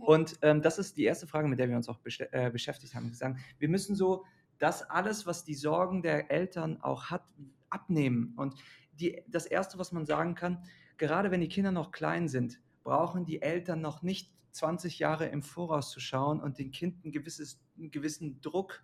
Und 0.00 0.38
ähm, 0.42 0.62
das 0.62 0.78
ist 0.78 0.96
die 0.96 1.04
erste 1.04 1.26
Frage, 1.26 1.48
mit 1.48 1.58
der 1.58 1.68
wir 1.68 1.76
uns 1.76 1.88
auch 1.88 1.98
äh, 2.04 2.50
beschäftigt 2.50 2.94
haben. 2.94 3.08
Wir 3.08 3.16
sagen, 3.16 3.38
wir 3.58 3.68
müssen 3.68 3.94
so 3.94 4.24
das 4.58 4.82
alles, 4.88 5.26
was 5.26 5.44
die 5.44 5.54
Sorgen 5.54 6.02
der 6.02 6.30
Eltern 6.30 6.80
auch 6.80 7.10
hat, 7.10 7.24
abnehmen. 7.68 8.34
Und 8.36 8.54
die, 8.92 9.22
das 9.28 9.46
Erste, 9.46 9.78
was 9.78 9.92
man 9.92 10.06
sagen 10.06 10.34
kann, 10.34 10.62
gerade 10.96 11.30
wenn 11.30 11.40
die 11.40 11.48
Kinder 11.48 11.72
noch 11.72 11.90
klein 11.90 12.28
sind, 12.28 12.60
brauchen 12.82 13.24
die 13.24 13.42
Eltern 13.42 13.80
noch 13.80 14.02
nicht 14.02 14.30
20 14.52 14.98
Jahre 14.98 15.26
im 15.26 15.42
Voraus 15.42 15.90
zu 15.90 16.00
schauen 16.00 16.40
und 16.40 16.58
dem 16.58 16.70
Kind 16.70 17.04
ein 17.04 17.12
gewisses, 17.12 17.60
einen 17.76 17.90
gewissen 17.90 18.40
Druck 18.40 18.82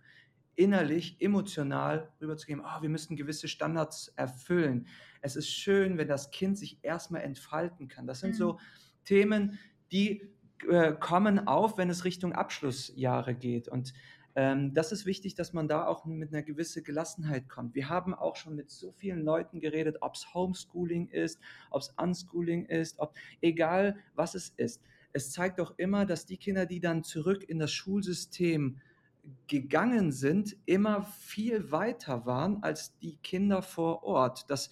innerlich, 0.55 1.15
emotional 1.21 2.11
rüberzugeben, 2.19 2.65
oh, 2.65 2.81
wir 2.81 2.89
müssen 2.89 3.15
gewisse 3.15 3.47
Standards 3.47 4.09
erfüllen. 4.17 4.87
Es 5.21 5.37
ist 5.37 5.49
schön, 5.49 5.97
wenn 5.97 6.07
das 6.07 6.31
Kind 6.31 6.57
sich 6.57 6.79
erstmal 6.81 7.21
entfalten 7.21 7.87
kann. 7.87 8.07
Das 8.07 8.19
sind 8.19 8.31
mhm. 8.31 8.37
so 8.37 8.59
Themen, 9.05 9.59
die 9.91 10.29
äh, 10.69 10.93
kommen 10.93 11.47
auf, 11.47 11.77
wenn 11.77 11.89
es 11.89 12.05
Richtung 12.05 12.33
Abschlussjahre 12.33 13.33
geht. 13.33 13.67
Und 13.67 13.93
ähm, 14.35 14.73
das 14.73 14.91
ist 14.91 15.05
wichtig, 15.05 15.35
dass 15.35 15.53
man 15.53 15.67
da 15.67 15.85
auch 15.87 16.05
mit 16.05 16.33
einer 16.33 16.43
gewissen 16.43 16.83
Gelassenheit 16.83 17.49
kommt. 17.49 17.75
Wir 17.75 17.89
haben 17.89 18.13
auch 18.13 18.35
schon 18.35 18.55
mit 18.55 18.69
so 18.69 18.91
vielen 18.91 19.23
Leuten 19.23 19.59
geredet, 19.59 19.97
ob 20.01 20.15
es 20.15 20.33
Homeschooling 20.33 21.07
ist, 21.09 21.39
ob 21.71 21.81
es 21.81 21.93
Unschooling 21.97 22.65
ist, 22.65 22.99
ob 22.99 23.15
egal 23.41 23.97
was 24.15 24.35
es 24.35 24.53
ist. 24.57 24.81
Es 25.11 25.31
zeigt 25.31 25.59
doch 25.59 25.77
immer, 25.77 26.05
dass 26.05 26.25
die 26.25 26.37
Kinder, 26.37 26.65
die 26.65 26.79
dann 26.79 27.03
zurück 27.03 27.43
in 27.43 27.59
das 27.59 27.71
Schulsystem 27.71 28.79
gegangen 29.47 30.11
sind, 30.11 30.55
immer 30.65 31.03
viel 31.03 31.71
weiter 31.71 32.25
waren 32.25 32.63
als 32.63 32.97
die 32.99 33.17
Kinder 33.17 33.61
vor 33.61 34.03
Ort. 34.03 34.49
Das, 34.49 34.69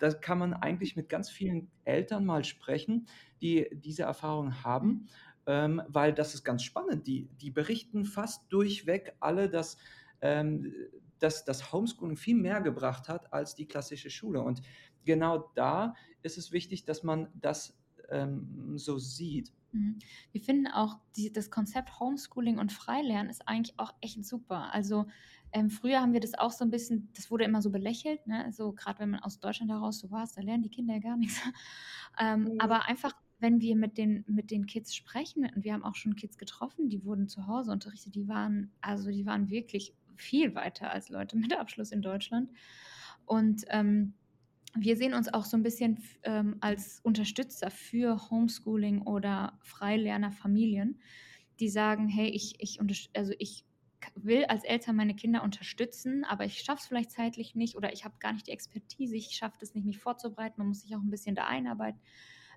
da 0.00 0.12
kann 0.12 0.38
man 0.38 0.54
eigentlich 0.54 0.96
mit 0.96 1.08
ganz 1.08 1.30
vielen 1.30 1.70
Eltern 1.84 2.24
mal 2.24 2.42
sprechen, 2.42 3.06
die 3.40 3.68
diese 3.72 4.02
Erfahrung 4.02 4.64
haben, 4.64 5.06
ähm, 5.46 5.82
weil 5.88 6.12
das 6.12 6.34
ist 6.34 6.42
ganz 6.42 6.62
spannend. 6.62 7.06
Die, 7.06 7.28
die 7.40 7.50
berichten 7.50 8.04
fast 8.04 8.50
durchweg 8.50 9.14
alle, 9.20 9.48
dass, 9.48 9.76
ähm, 10.22 10.72
dass 11.18 11.44
das 11.44 11.72
Homeschooling 11.72 12.16
viel 12.16 12.36
mehr 12.36 12.62
gebracht 12.62 13.08
hat 13.08 13.32
als 13.32 13.54
die 13.54 13.66
klassische 13.66 14.10
Schule. 14.10 14.42
Und 14.42 14.62
genau 15.04 15.50
da 15.54 15.94
ist 16.22 16.38
es 16.38 16.50
wichtig, 16.50 16.84
dass 16.84 17.02
man 17.02 17.28
das 17.34 17.78
ähm, 18.08 18.78
so 18.78 18.98
sieht. 18.98 19.52
Mhm. 19.72 19.98
Wir 20.32 20.40
finden 20.40 20.66
auch, 20.66 20.96
die, 21.16 21.30
das 21.30 21.50
Konzept 21.50 22.00
Homeschooling 22.00 22.58
und 22.58 22.72
Freilernen 22.72 23.30
ist 23.30 23.46
eigentlich 23.46 23.78
auch 23.78 23.92
echt 24.00 24.24
super. 24.24 24.72
Also 24.72 25.06
ähm, 25.52 25.70
früher 25.70 26.00
haben 26.00 26.12
wir 26.12 26.20
das 26.20 26.34
auch 26.34 26.52
so 26.52 26.64
ein 26.64 26.70
bisschen, 26.70 27.08
das 27.14 27.30
wurde 27.30 27.44
immer 27.44 27.62
so 27.62 27.70
belächelt, 27.70 28.26
ne? 28.26 28.52
so 28.52 28.72
gerade 28.72 29.00
wenn 29.00 29.10
man 29.10 29.20
aus 29.20 29.40
Deutschland 29.40 29.70
heraus 29.70 29.98
so 29.98 30.10
war, 30.10 30.28
da 30.34 30.42
lernen 30.42 30.62
die 30.62 30.70
Kinder 30.70 30.94
ja 30.94 31.00
gar 31.00 31.16
nichts. 31.16 31.40
ähm, 32.20 32.44
mhm. 32.44 32.60
Aber 32.60 32.86
einfach, 32.86 33.12
wenn 33.40 33.60
wir 33.60 33.74
mit 33.74 33.98
den, 33.98 34.24
mit 34.28 34.50
den 34.50 34.66
Kids 34.66 34.94
sprechen, 34.94 35.50
und 35.54 35.64
wir 35.64 35.72
haben 35.72 35.82
auch 35.82 35.96
schon 35.96 36.14
Kids 36.14 36.38
getroffen, 36.38 36.88
die 36.88 37.04
wurden 37.04 37.26
zu 37.26 37.46
Hause 37.46 37.72
unterrichtet, 37.72 38.14
die 38.14 38.28
waren, 38.28 38.70
also 38.80 39.10
die 39.10 39.26
waren 39.26 39.50
wirklich 39.50 39.94
viel 40.16 40.54
weiter 40.54 40.90
als 40.90 41.08
Leute 41.08 41.36
mit 41.36 41.56
Abschluss 41.56 41.90
in 41.90 42.02
Deutschland. 42.02 42.50
Und 43.24 43.64
ähm, 43.68 44.14
wir 44.74 44.96
sehen 44.96 45.14
uns 45.14 45.32
auch 45.32 45.44
so 45.44 45.56
ein 45.56 45.62
bisschen 45.62 45.98
ähm, 46.22 46.56
als 46.60 47.00
Unterstützer 47.02 47.70
für 47.70 48.30
Homeschooling 48.30 49.02
oder 49.02 49.58
Freilernerfamilien, 49.62 51.00
die 51.58 51.68
sagen, 51.68 52.08
hey, 52.08 52.28
ich, 52.28 52.54
ich, 52.60 52.78
also 53.14 53.32
ich 53.38 53.64
will 54.14 54.44
als 54.44 54.64
Eltern 54.64 54.96
meine 54.96 55.14
Kinder 55.14 55.42
unterstützen, 55.42 56.24
aber 56.24 56.44
ich 56.44 56.60
schaffe 56.60 56.80
es 56.80 56.86
vielleicht 56.86 57.10
zeitlich 57.10 57.54
nicht 57.54 57.76
oder 57.76 57.92
ich 57.92 58.04
habe 58.04 58.14
gar 58.18 58.32
nicht 58.32 58.46
die 58.46 58.52
Expertise, 58.52 59.16
ich 59.16 59.30
schaffe 59.30 59.58
es 59.60 59.74
nicht, 59.74 59.84
mich 59.84 59.98
vorzubereiten, 59.98 60.54
man 60.58 60.68
muss 60.68 60.82
sich 60.82 60.94
auch 60.94 61.00
ein 61.00 61.10
bisschen 61.10 61.34
da 61.34 61.46
einarbeiten. 61.46 62.00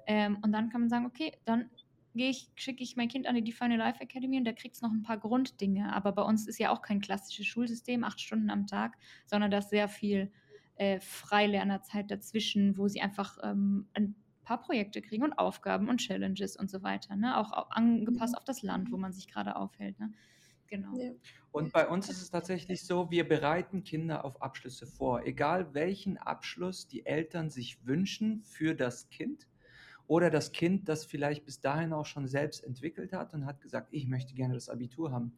Ähm, 0.08 0.38
und 0.42 0.52
dann 0.52 0.70
kann 0.70 0.82
man 0.82 0.90
sagen, 0.90 1.06
okay, 1.06 1.34
dann 1.46 1.70
ich, 2.16 2.52
schicke 2.56 2.84
ich 2.84 2.96
mein 2.96 3.08
Kind 3.08 3.28
an 3.28 3.36
die 3.36 3.44
Define 3.44 3.76
Life 3.76 4.00
Academy 4.02 4.38
und 4.38 4.46
da 4.46 4.54
kriegt 4.54 4.76
es 4.76 4.82
noch 4.82 4.92
ein 4.92 5.02
paar 5.02 5.18
Grunddinge. 5.18 5.94
Aber 5.94 6.12
bei 6.12 6.22
uns 6.22 6.48
ist 6.48 6.60
ja 6.60 6.72
auch 6.72 6.82
kein 6.82 7.02
klassisches 7.02 7.48
Schulsystem, 7.48 8.04
acht 8.04 8.22
Stunden 8.22 8.50
am 8.50 8.68
Tag, 8.68 8.98
sondern 9.26 9.50
da 9.50 9.58
ist 9.60 9.70
sehr 9.70 9.88
viel 9.88 10.32
äh, 10.76 11.00
Freilernerzeit 11.00 12.12
dazwischen, 12.12 12.78
wo 12.78 12.88
sie 12.88 13.02
einfach 13.02 13.38
ähm, 13.44 13.88
ein 13.94 14.16
paar 14.44 14.60
Projekte 14.60 15.02
kriegen 15.02 15.24
und 15.24 15.34
Aufgaben 15.34 15.90
und 15.90 15.98
Challenges 15.98 16.56
und 16.56 16.70
so 16.70 16.84
weiter. 16.84 17.16
Ne? 17.16 17.38
Auch, 17.38 17.52
auch 17.52 17.72
angepasst 17.72 18.34
mhm. 18.34 18.38
auf 18.38 18.44
das 18.44 18.62
Land, 18.62 18.92
wo 18.92 18.98
man 18.98 19.14
sich 19.14 19.28
gerade 19.28 19.56
aufhält. 19.56 20.00
Ne? 20.00 20.14
Genau. 20.74 20.98
Ja. 20.98 21.12
Und 21.52 21.72
bei 21.72 21.88
uns 21.88 22.10
ist 22.10 22.22
es 22.22 22.32
tatsächlich 22.32 22.84
so, 22.84 23.12
wir 23.12 23.28
bereiten 23.28 23.84
Kinder 23.84 24.26
auf 24.26 24.42
Abschlüsse 24.42 24.88
vor. 24.88 25.24
Egal 25.24 25.74
welchen 25.76 26.18
Abschluss 26.18 26.88
die 26.88 27.06
Eltern 27.06 27.52
sich 27.52 27.86
wünschen 27.86 28.42
für 28.42 28.74
das 28.74 29.08
Kind 29.10 29.48
oder 30.08 30.32
das 30.32 30.52
Kind, 30.52 30.90
das 30.90 31.06
vielleicht 31.06 31.46
bis 31.46 31.60
dahin 31.62 31.94
auch 31.94 32.08
schon 32.08 32.28
selbst 32.28 32.64
entwickelt 32.64 33.14
hat 33.14 33.36
und 33.36 33.46
hat 33.46 33.62
gesagt, 33.62 33.90
ich 33.92 34.08
möchte 34.08 34.34
gerne 34.34 34.56
das 34.56 34.68
Abitur 34.68 35.12
haben. 35.12 35.34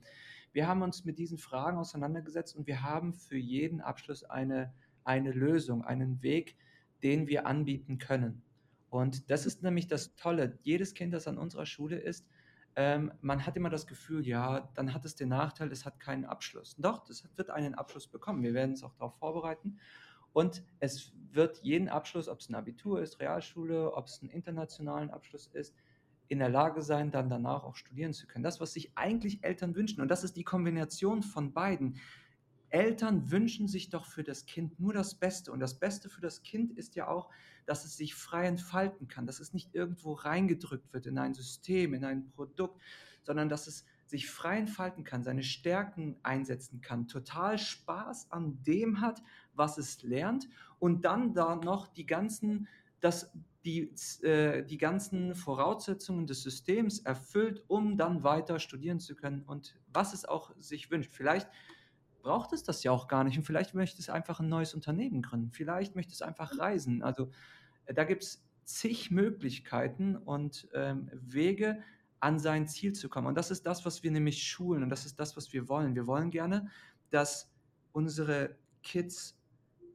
Wir 0.54 0.68
haben 0.68 0.82
uns 0.82 1.04
mit 1.04 1.20
diesen 1.20 1.38
Fragen 1.38 1.78
auseinandergesetzt 1.78 2.56
und 2.56 2.66
wir 2.66 2.82
haben 2.82 3.14
für 3.14 3.38
jeden 3.38 3.82
Abschluss 3.82 4.24
eine 4.24 4.74
eine 5.06 5.32
Lösung, 5.32 5.84
einen 5.84 6.22
Weg, 6.22 6.56
den 7.04 7.28
wir 7.28 7.46
anbieten 7.46 7.98
können. 7.98 8.42
Und 8.90 9.30
das 9.30 9.46
ist 9.46 9.64
nämlich 9.64 9.88
das 9.88 10.16
Tolle. 10.16 10.58
Jedes 10.64 10.94
Kind, 10.94 11.14
das 11.14 11.28
an 11.28 11.38
unserer 11.38 11.66
Schule 11.66 11.98
ist, 11.98 12.26
ähm, 12.76 13.12
man 13.22 13.46
hat 13.46 13.56
immer 13.56 13.70
das 13.70 13.88
Gefühl, 13.88 14.28
ja, 14.28 14.70
dann 14.76 14.94
hat 14.94 15.06
es 15.06 15.16
den 15.16 15.30
Nachteil, 15.30 15.72
es 15.72 15.86
hat 15.86 16.00
keinen 16.00 16.26
Abschluss. 16.26 16.76
Doch, 16.78 17.10
es 17.10 17.28
wird 17.38 17.50
einen 17.50 17.76
Abschluss 17.76 18.08
bekommen. 18.08 18.44
Wir 18.44 18.54
werden 18.54 18.74
es 18.74 18.84
auch 18.84 18.94
darauf 18.94 19.18
vorbereiten. 19.18 19.80
Und 20.34 20.64
es 20.80 21.14
wird 21.32 21.60
jeden 21.64 21.88
Abschluss, 21.88 22.28
ob 22.28 22.42
es 22.42 22.50
ein 22.50 22.56
Abitur 22.56 23.02
ist, 23.02 23.22
Realschule, 23.22 23.94
ob 23.94 24.08
es 24.08 24.22
einen 24.22 24.30
internationalen 24.30 25.10
Abschluss 25.10 25.48
ist, 25.48 25.74
in 26.28 26.40
der 26.40 26.50
Lage 26.50 26.82
sein, 26.82 27.12
dann 27.12 27.30
danach 27.30 27.64
auch 27.64 27.76
studieren 27.76 28.12
zu 28.12 28.28
können. 28.28 28.44
Das, 28.44 28.60
was 28.60 28.74
sich 28.74 28.92
eigentlich 28.98 29.44
Eltern 29.44 29.76
wünschen. 29.76 30.02
Und 30.02 30.10
das 30.10 30.26
ist 30.26 30.36
die 30.36 30.44
Kombination 30.44 31.24
von 31.24 31.54
beiden. 31.54 31.98
Eltern 32.76 33.32
wünschen 33.32 33.70
sich 33.70 33.90
doch 33.90 34.06
für 34.06 34.24
das 34.24 34.46
Kind 34.46 34.82
nur 34.82 34.92
das 34.92 35.16
Beste. 35.16 35.54
Und 35.54 35.62
das 35.62 35.80
Beste 35.80 36.10
für 36.10 36.20
das 36.20 36.44
Kind 36.44 36.74
ist 36.74 36.96
ja 36.96 37.08
auch, 37.08 37.30
dass 37.66 37.86
es 37.86 37.96
sich 37.96 38.14
frei 38.16 38.48
entfalten 38.48 39.08
kann, 39.08 39.26
dass 39.26 39.40
es 39.40 39.54
nicht 39.54 39.74
irgendwo 39.74 40.12
reingedrückt 40.12 40.92
wird 40.94 41.06
in 41.06 41.18
ein 41.18 41.34
System, 41.34 41.94
in 41.94 42.04
ein 42.04 42.30
Produkt, 42.32 42.82
sondern 43.24 43.48
dass 43.48 43.68
es 43.68 43.86
sich 44.08 44.30
frei 44.30 44.58
entfalten 44.58 45.06
kann, 45.06 45.24
seine 45.24 45.42
Stärken 45.42 46.18
einsetzen 46.22 46.82
kann, 46.82 47.08
total 47.08 47.58
Spaß 47.58 48.30
an 48.34 48.62
dem 48.64 49.00
hat, 49.00 49.24
was 49.54 49.78
es 49.78 50.04
lernt 50.04 50.50
und 50.78 51.06
dann 51.06 51.34
da 51.34 51.56
noch 51.56 51.88
die 51.88 52.06
ganzen, 52.06 52.68
das, 53.00 53.32
die, 53.64 53.90
äh, 54.22 54.66
die 54.66 54.78
ganzen 54.78 55.34
Voraussetzungen 55.34 56.28
des 56.28 56.44
Systems 56.44 57.00
erfüllt, 57.00 57.64
um 57.68 57.98
dann 57.98 58.24
weiter 58.24 58.60
studieren 58.60 59.00
zu 59.00 59.16
können 59.16 59.44
und 59.44 59.80
was 59.94 60.14
es 60.14 60.26
auch 60.26 60.54
sich 60.60 60.92
wünscht. 60.92 61.14
Vielleicht 61.14 61.50
braucht 62.26 62.54
es 62.54 62.64
das 62.64 62.84
ja 62.84 62.92
auch 62.92 63.08
gar 63.08 63.24
nicht 63.24 63.38
und 63.38 63.44
vielleicht 63.44 63.76
möchte 63.76 64.02
es 64.02 64.10
einfach 64.10 64.40
ein 64.40 64.50
neues 64.50 64.74
Unternehmen 64.74 65.22
gründen, 65.22 65.52
vielleicht 65.52 65.96
möchte 65.96 66.12
es 66.12 66.24
einfach 66.24 66.58
reisen. 66.58 67.04
Also 67.04 67.30
äh, 67.86 67.94
da 67.94 68.04
gibt 68.04 68.24
es 68.24 68.44
zig 68.64 69.12
Möglichkeiten 69.12 70.16
und 70.16 70.68
ähm, 70.74 71.08
Wege, 71.14 71.84
an 72.20 72.40
sein 72.40 72.68
Ziel 72.68 72.94
zu 72.94 73.10
kommen. 73.10 73.28
Und 73.28 73.36
das 73.36 73.52
ist 73.52 73.68
das, 73.68 73.86
was 73.86 74.02
wir 74.02 74.10
nämlich 74.10 74.42
schulen 74.42 74.82
und 74.82 74.90
das 74.90 75.06
ist 75.06 75.20
das, 75.20 75.38
was 75.38 75.54
wir 75.54 75.70
wollen. 75.70 75.94
Wir 75.94 76.08
wollen 76.08 76.32
gerne, 76.32 76.72
dass 77.12 77.52
unsere 77.92 78.56
Kids 78.82 79.38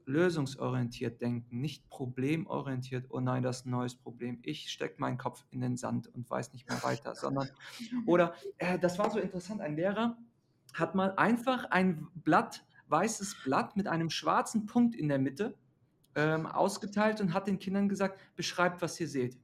lösungsorientiert 0.06 1.20
denken, 1.20 1.60
nicht 1.60 1.90
problemorientiert, 1.90 3.06
oh 3.08 3.18
nein, 3.18 3.42
das 3.42 3.60
ist 3.60 3.66
ein 3.66 3.70
neues 3.70 3.96
Problem, 3.96 4.38
ich 4.42 4.70
stecke 4.70 5.00
meinen 5.00 5.18
Kopf 5.18 5.44
in 5.50 5.60
den 5.60 5.76
Sand 5.76 6.06
und 6.14 6.30
weiß 6.30 6.52
nicht 6.52 6.68
mehr 6.68 6.80
weiter, 6.84 7.16
sondern, 7.16 7.48
oder, 8.06 8.34
äh, 8.58 8.78
das 8.78 9.00
war 9.00 9.10
so 9.10 9.18
interessant, 9.18 9.60
ein 9.60 9.74
Lehrer 9.74 10.16
hat 10.74 10.94
mal 10.94 11.14
einfach 11.16 11.64
ein 11.70 12.06
Blatt, 12.14 12.64
weißes 12.88 13.36
Blatt 13.44 13.76
mit 13.76 13.86
einem 13.86 14.10
schwarzen 14.10 14.66
Punkt 14.66 14.94
in 14.94 15.08
der 15.08 15.18
Mitte 15.18 15.56
ähm, 16.14 16.46
ausgeteilt 16.46 17.20
und 17.20 17.34
hat 17.34 17.46
den 17.46 17.58
Kindern 17.58 17.88
gesagt, 17.88 18.20
beschreibt, 18.36 18.82
was 18.82 18.98
ihr 19.00 19.08
seht. 19.08 19.38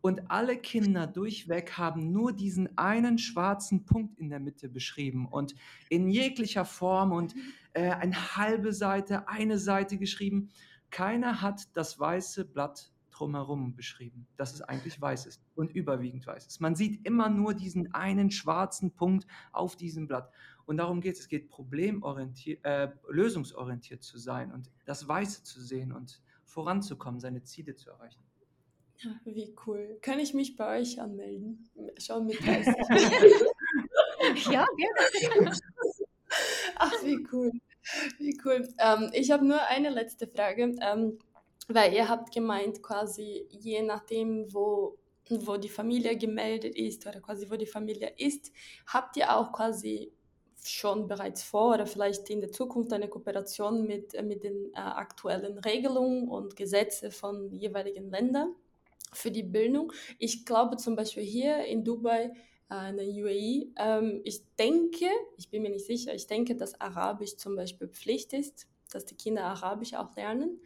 Und 0.00 0.30
alle 0.32 0.56
Kinder 0.56 1.06
durchweg 1.06 1.78
haben 1.78 2.12
nur 2.12 2.32
diesen 2.32 2.76
einen 2.76 3.18
schwarzen 3.18 3.84
Punkt 3.84 4.18
in 4.18 4.30
der 4.30 4.40
Mitte 4.40 4.68
beschrieben 4.68 5.26
und 5.26 5.54
in 5.90 6.08
jeglicher 6.08 6.64
Form 6.64 7.12
und 7.12 7.34
äh, 7.72 7.90
eine 7.90 8.36
halbe 8.36 8.72
Seite, 8.72 9.28
eine 9.28 9.58
Seite 9.58 9.98
geschrieben. 9.98 10.48
Keiner 10.90 11.40
hat 11.40 11.68
das 11.76 12.00
weiße 12.00 12.44
Blatt 12.44 12.91
drumherum 13.22 13.74
beschrieben, 13.76 14.26
dass 14.36 14.52
es 14.52 14.62
eigentlich 14.62 15.00
weiß 15.00 15.26
ist 15.26 15.40
und 15.54 15.72
überwiegend 15.72 16.26
weiß 16.26 16.46
ist. 16.46 16.60
Man 16.60 16.74
sieht 16.74 17.06
immer 17.06 17.28
nur 17.28 17.54
diesen 17.54 17.94
einen 17.94 18.30
schwarzen 18.30 18.90
Punkt 18.92 19.26
auf 19.52 19.76
diesem 19.76 20.08
Blatt. 20.08 20.30
Und 20.66 20.76
darum 20.78 21.00
geht 21.00 21.14
es. 21.14 21.20
Es 21.20 21.28
geht 21.28 21.48
problemorientiert, 21.48 22.64
äh, 22.64 22.90
lösungsorientiert 23.08 24.02
zu 24.02 24.18
sein 24.18 24.52
und 24.52 24.70
das 24.84 25.06
Weiße 25.06 25.44
zu 25.44 25.60
sehen 25.60 25.92
und 25.92 26.20
voranzukommen, 26.44 27.20
seine 27.20 27.42
Ziele 27.44 27.74
zu 27.76 27.90
erreichen. 27.90 28.22
Wie 29.24 29.54
cool. 29.66 29.98
Kann 30.00 30.20
ich 30.20 30.34
mich 30.34 30.56
bei 30.56 30.80
euch 30.80 31.00
anmelden? 31.00 31.68
Schon 31.98 32.26
mit 32.26 32.40
30. 32.46 32.74
ja, 34.50 34.66
gerne. 34.76 35.56
Ach, 36.76 36.92
wie 37.02 37.26
cool. 37.32 37.50
Wie 38.18 38.40
cool. 38.44 38.68
Ähm, 38.78 39.10
ich 39.12 39.32
habe 39.32 39.44
nur 39.44 39.60
eine 39.66 39.90
letzte 39.90 40.28
Frage, 40.28 40.74
ähm, 40.80 41.18
weil 41.68 41.92
ihr 41.92 42.08
habt 42.08 42.32
gemeint, 42.32 42.82
quasi 42.82 43.46
je 43.50 43.82
nachdem, 43.82 44.52
wo, 44.52 44.98
wo 45.28 45.56
die 45.56 45.68
Familie 45.68 46.16
gemeldet 46.16 46.74
ist 46.76 47.06
oder 47.06 47.20
quasi 47.20 47.50
wo 47.50 47.56
die 47.56 47.66
Familie 47.66 48.12
ist, 48.16 48.52
habt 48.86 49.16
ihr 49.16 49.34
auch 49.36 49.52
quasi 49.52 50.12
schon 50.64 51.08
bereits 51.08 51.42
vor 51.42 51.74
oder 51.74 51.86
vielleicht 51.86 52.30
in 52.30 52.40
der 52.40 52.52
Zukunft 52.52 52.92
eine 52.92 53.08
Kooperation 53.08 53.86
mit, 53.86 54.20
mit 54.22 54.44
den 54.44 54.72
äh, 54.74 54.78
aktuellen 54.78 55.58
Regelungen 55.58 56.28
und 56.28 56.54
Gesetzen 56.54 57.10
von 57.10 57.52
jeweiligen 57.52 58.10
Ländern? 58.10 58.54
für 59.12 59.30
die 59.30 59.42
Bildung. 59.42 59.92
Ich 60.18 60.44
glaube 60.44 60.76
zum 60.76 60.96
Beispiel 60.96 61.22
hier 61.22 61.64
in 61.66 61.84
Dubai, 61.84 62.32
äh, 62.70 62.90
in 62.90 62.96
der 62.96 63.06
UAE, 63.06 63.72
ähm, 63.76 64.20
ich 64.24 64.42
denke, 64.56 65.06
ich 65.36 65.50
bin 65.50 65.62
mir 65.62 65.70
nicht 65.70 65.86
sicher, 65.86 66.14
ich 66.14 66.26
denke, 66.26 66.56
dass 66.56 66.80
Arabisch 66.80 67.36
zum 67.36 67.54
Beispiel 67.54 67.88
Pflicht 67.88 68.32
ist, 68.32 68.66
dass 68.90 69.04
die 69.04 69.16
Kinder 69.16 69.44
Arabisch 69.44 69.94
auch 69.94 70.14
lernen. 70.16 70.60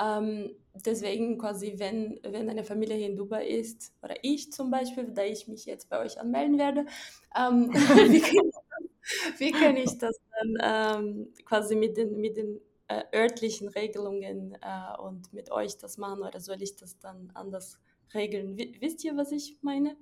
Ähm, 0.00 0.50
deswegen 0.74 1.38
quasi, 1.38 1.74
wenn, 1.76 2.18
wenn 2.22 2.48
eine 2.48 2.64
Familie 2.64 2.96
hier 2.96 3.08
in 3.08 3.16
Dubai 3.16 3.46
ist, 3.46 3.92
oder 4.02 4.16
ich 4.22 4.52
zum 4.52 4.70
Beispiel, 4.70 5.08
da 5.12 5.22
ich 5.22 5.48
mich 5.48 5.66
jetzt 5.66 5.88
bei 5.88 6.00
euch 6.00 6.18
anmelden 6.18 6.58
werde, 6.58 6.86
ähm, 7.36 7.72
wie, 7.72 8.20
kann 8.20 8.42
ich, 8.42 9.38
wie, 9.38 9.52
kann 9.52 9.76
ich 9.76 9.98
das 9.98 10.18
dann 10.40 11.02
ähm, 11.02 11.28
quasi 11.44 11.76
mit 11.76 11.96
den, 11.96 12.20
mit 12.20 12.36
den 12.36 12.60
äh, 12.88 13.04
örtlichen 13.14 13.68
Regelungen 13.68 14.56
äh, 14.60 15.00
und 15.00 15.32
mit 15.32 15.50
euch 15.50 15.78
das 15.78 15.98
machen 15.98 16.22
oder 16.22 16.40
soll 16.40 16.62
ich 16.62 16.76
das 16.76 16.98
dann 16.98 17.30
anders 17.34 17.78
regeln. 18.14 18.56
Wisst 18.80 19.04
ihr, 19.04 19.16
was 19.16 19.32
ich 19.32 19.58
meine? 19.62 19.96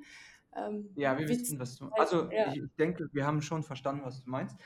Ähm, 0.56 0.90
ja, 0.96 1.16
wir 1.16 1.28
wissen, 1.28 1.58
was 1.58 1.76
du 1.76 1.84
meinst. 1.84 1.98
Also 1.98 2.30
ja. 2.30 2.52
ich, 2.52 2.62
denke, 2.78 3.08
wir 3.12 3.24
haben 3.24 3.40
schon 3.40 3.62
verstanden, 3.62 4.02
was 4.04 4.24
du 4.24 4.30
meinst. 4.30 4.56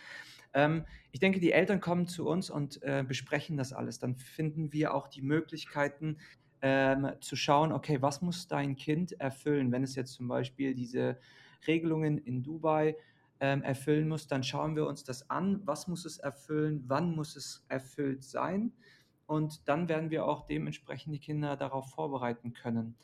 Ähm, 0.54 0.84
ich 1.12 1.20
denke, 1.20 1.40
die 1.40 1.52
Eltern 1.52 1.80
kommen 1.80 2.06
zu 2.06 2.26
uns 2.26 2.48
und 2.48 2.82
äh, 2.82 3.04
besprechen 3.06 3.56
das 3.56 3.72
alles. 3.72 3.98
Dann 3.98 4.16
finden 4.16 4.72
wir 4.72 4.94
auch 4.94 5.08
die 5.08 5.22
Möglichkeiten 5.22 6.18
ähm, 6.62 7.10
zu 7.20 7.36
schauen, 7.36 7.72
okay, 7.72 8.00
was 8.00 8.22
muss 8.22 8.48
dein 8.48 8.76
Kind 8.76 9.20
erfüllen? 9.20 9.70
Wenn 9.72 9.82
es 9.82 9.96
jetzt 9.96 10.14
zum 10.14 10.28
Beispiel 10.28 10.74
diese 10.74 11.18
Regelungen 11.66 12.18
in 12.18 12.42
Dubai 12.42 12.96
ähm, 13.40 13.62
erfüllen 13.62 14.08
muss, 14.08 14.28
dann 14.28 14.42
schauen 14.42 14.76
wir 14.76 14.86
uns 14.86 15.04
das 15.04 15.28
an. 15.28 15.60
Was 15.64 15.88
muss 15.88 16.04
es 16.04 16.18
erfüllen? 16.18 16.84
Wann 16.86 17.14
muss 17.14 17.36
es 17.36 17.64
erfüllt 17.68 18.24
sein? 18.24 18.72
Und 19.26 19.68
dann 19.68 19.88
werden 19.88 20.10
wir 20.10 20.24
auch 20.24 20.46
dementsprechend 20.46 21.14
die 21.14 21.18
Kinder 21.18 21.56
darauf 21.56 21.90
vorbereiten 21.90 22.52
können. 22.52 22.94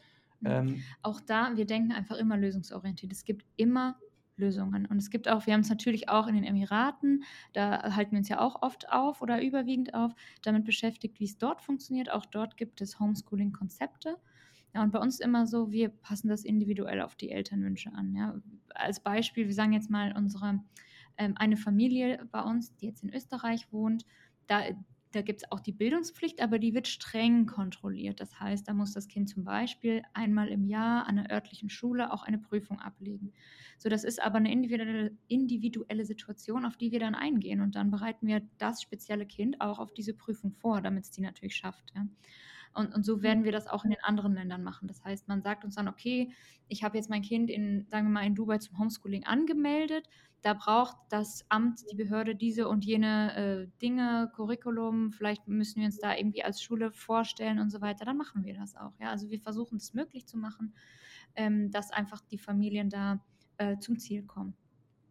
Mhm. 0.40 0.46
Ähm, 0.50 0.82
auch 1.02 1.20
da, 1.20 1.52
wir 1.56 1.66
denken 1.66 1.92
einfach 1.92 2.16
immer 2.16 2.36
lösungsorientiert. 2.36 3.12
Es 3.12 3.24
gibt 3.24 3.44
immer 3.56 3.98
Lösungen. 4.40 4.86
Und 4.86 4.98
es 4.98 5.10
gibt 5.10 5.28
auch, 5.28 5.46
wir 5.46 5.54
haben 5.54 5.60
es 5.60 5.68
natürlich 5.68 6.08
auch 6.08 6.26
in 6.26 6.34
den 6.34 6.44
Emiraten, 6.44 7.24
da 7.52 7.94
halten 7.94 8.12
wir 8.12 8.18
uns 8.18 8.28
ja 8.28 8.40
auch 8.40 8.62
oft 8.62 8.90
auf 8.90 9.22
oder 9.22 9.42
überwiegend 9.42 9.94
auf, 9.94 10.12
damit 10.42 10.64
beschäftigt, 10.64 11.20
wie 11.20 11.24
es 11.24 11.38
dort 11.38 11.62
funktioniert. 11.62 12.10
Auch 12.10 12.26
dort 12.26 12.56
gibt 12.56 12.80
es 12.80 12.98
Homeschooling-Konzepte. 12.98 14.16
Ja, 14.74 14.82
und 14.82 14.92
bei 14.92 15.00
uns 15.00 15.20
immer 15.20 15.46
so, 15.46 15.70
wir 15.70 15.88
passen 15.88 16.28
das 16.28 16.44
individuell 16.44 17.00
auf 17.00 17.16
die 17.16 17.30
Elternwünsche 17.30 17.92
an. 17.92 18.14
Ja. 18.14 18.40
Als 18.74 19.00
Beispiel, 19.00 19.46
wir 19.46 19.54
sagen 19.54 19.72
jetzt 19.72 19.90
mal 19.90 20.14
unsere 20.16 20.60
ähm, 21.18 21.34
eine 21.36 21.56
Familie 21.56 22.26
bei 22.30 22.40
uns, 22.42 22.74
die 22.76 22.86
jetzt 22.86 23.02
in 23.02 23.12
Österreich 23.12 23.72
wohnt, 23.72 24.06
da 24.46 24.62
da 25.12 25.22
gibt 25.22 25.42
es 25.42 25.50
auch 25.52 25.60
die 25.60 25.72
Bildungspflicht, 25.72 26.40
aber 26.42 26.58
die 26.58 26.74
wird 26.74 26.88
streng 26.88 27.46
kontrolliert. 27.46 28.20
Das 28.20 28.38
heißt, 28.40 28.68
da 28.68 28.74
muss 28.74 28.92
das 28.92 29.08
Kind 29.08 29.28
zum 29.28 29.44
Beispiel 29.44 30.02
einmal 30.14 30.48
im 30.48 30.64
Jahr 30.64 31.06
an 31.06 31.18
einer 31.18 31.30
örtlichen 31.30 31.70
Schule 31.70 32.12
auch 32.12 32.22
eine 32.22 32.38
Prüfung 32.38 32.80
ablegen. 32.80 33.32
So, 33.78 33.88
das 33.88 34.04
ist 34.04 34.22
aber 34.22 34.36
eine 34.38 34.52
individuelle, 34.52 35.16
individuelle 35.28 36.04
Situation, 36.04 36.64
auf 36.64 36.76
die 36.76 36.92
wir 36.92 37.00
dann 37.00 37.14
eingehen. 37.14 37.60
Und 37.60 37.74
dann 37.74 37.90
bereiten 37.90 38.26
wir 38.26 38.42
das 38.58 38.82
spezielle 38.82 39.26
Kind 39.26 39.60
auch 39.60 39.78
auf 39.78 39.92
diese 39.92 40.14
Prüfung 40.14 40.52
vor, 40.52 40.80
damit 40.80 41.04
es 41.04 41.10
die 41.10 41.22
natürlich 41.22 41.56
schafft. 41.56 41.92
Ja. 41.94 42.06
Und, 42.72 42.94
und 42.94 43.04
so 43.04 43.22
werden 43.22 43.44
wir 43.44 43.52
das 43.52 43.66
auch 43.66 43.84
in 43.84 43.90
den 43.90 44.02
anderen 44.02 44.34
Ländern 44.34 44.62
machen. 44.62 44.86
Das 44.88 45.04
heißt, 45.04 45.28
man 45.28 45.42
sagt 45.42 45.64
uns 45.64 45.74
dann, 45.74 45.88
okay, 45.88 46.32
ich 46.68 46.84
habe 46.84 46.96
jetzt 46.96 47.10
mein 47.10 47.22
Kind 47.22 47.50
in, 47.50 47.86
sagen 47.88 48.06
wir 48.06 48.12
mal, 48.12 48.26
in 48.26 48.34
Dubai 48.34 48.58
zum 48.58 48.78
Homeschooling 48.78 49.24
angemeldet. 49.24 50.08
Da 50.42 50.54
braucht 50.54 50.96
das 51.10 51.44
Amt, 51.48 51.80
die 51.90 51.96
Behörde 51.96 52.34
diese 52.34 52.68
und 52.68 52.84
jene 52.84 53.34
äh, 53.36 53.80
Dinge, 53.82 54.30
Curriculum, 54.34 55.12
vielleicht 55.12 55.46
müssen 55.48 55.80
wir 55.80 55.86
uns 55.86 55.98
da 55.98 56.16
irgendwie 56.16 56.42
als 56.44 56.62
Schule 56.62 56.92
vorstellen 56.92 57.58
und 57.58 57.70
so 57.70 57.80
weiter. 57.80 58.04
Dann 58.04 58.16
machen 58.16 58.44
wir 58.44 58.54
das 58.54 58.76
auch. 58.76 58.92
Ja? 59.00 59.10
Also 59.10 59.28
wir 59.30 59.40
versuchen 59.40 59.76
es 59.76 59.92
möglich 59.92 60.26
zu 60.26 60.38
machen, 60.38 60.72
ähm, 61.34 61.70
dass 61.70 61.90
einfach 61.90 62.22
die 62.30 62.38
Familien 62.38 62.88
da 62.88 63.20
äh, 63.58 63.78
zum 63.78 63.98
Ziel 63.98 64.22
kommen. 64.22 64.54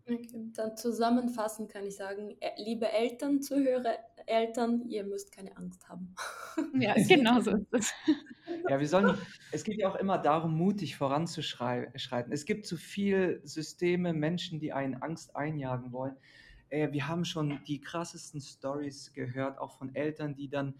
Okay, 0.09 0.51
dann 0.55 0.75
zusammenfassend 0.75 1.71
kann 1.71 1.85
ich 1.85 1.95
sagen, 1.95 2.35
äh, 2.39 2.49
liebe 2.57 2.91
Eltern, 2.91 3.41
Zuhörer, 3.41 3.93
Eltern, 4.25 4.83
ihr 4.87 5.03
müsst 5.03 5.31
keine 5.31 5.55
Angst 5.57 5.87
haben. 5.87 6.15
Ja, 6.73 6.93
genau 7.07 7.39
so 7.39 7.51
ist 7.51 7.67
es. 7.71 7.93
Ja, 8.67 8.79
wir 8.79 8.87
sollen, 8.87 9.17
es 9.53 9.63
geht 9.63 9.77
ja 9.77 9.89
auch 9.89 9.95
immer 9.95 10.17
darum, 10.17 10.57
mutig 10.57 10.97
voranzuschreiten. 10.97 12.33
Es 12.33 12.43
gibt 12.43 12.65
zu 12.65 12.75
viele 12.75 13.39
Systeme, 13.47 14.11
Menschen, 14.11 14.59
die 14.59 14.73
einen 14.73 14.95
Angst 15.01 15.37
einjagen 15.37 15.93
wollen. 15.93 16.17
Äh, 16.69 16.91
wir 16.91 17.07
haben 17.07 17.23
schon 17.23 17.61
die 17.65 17.79
krassesten 17.79 18.41
Stories 18.41 19.13
gehört, 19.13 19.57
auch 19.57 19.77
von 19.77 19.95
Eltern, 19.95 20.35
die 20.35 20.49
dann 20.49 20.73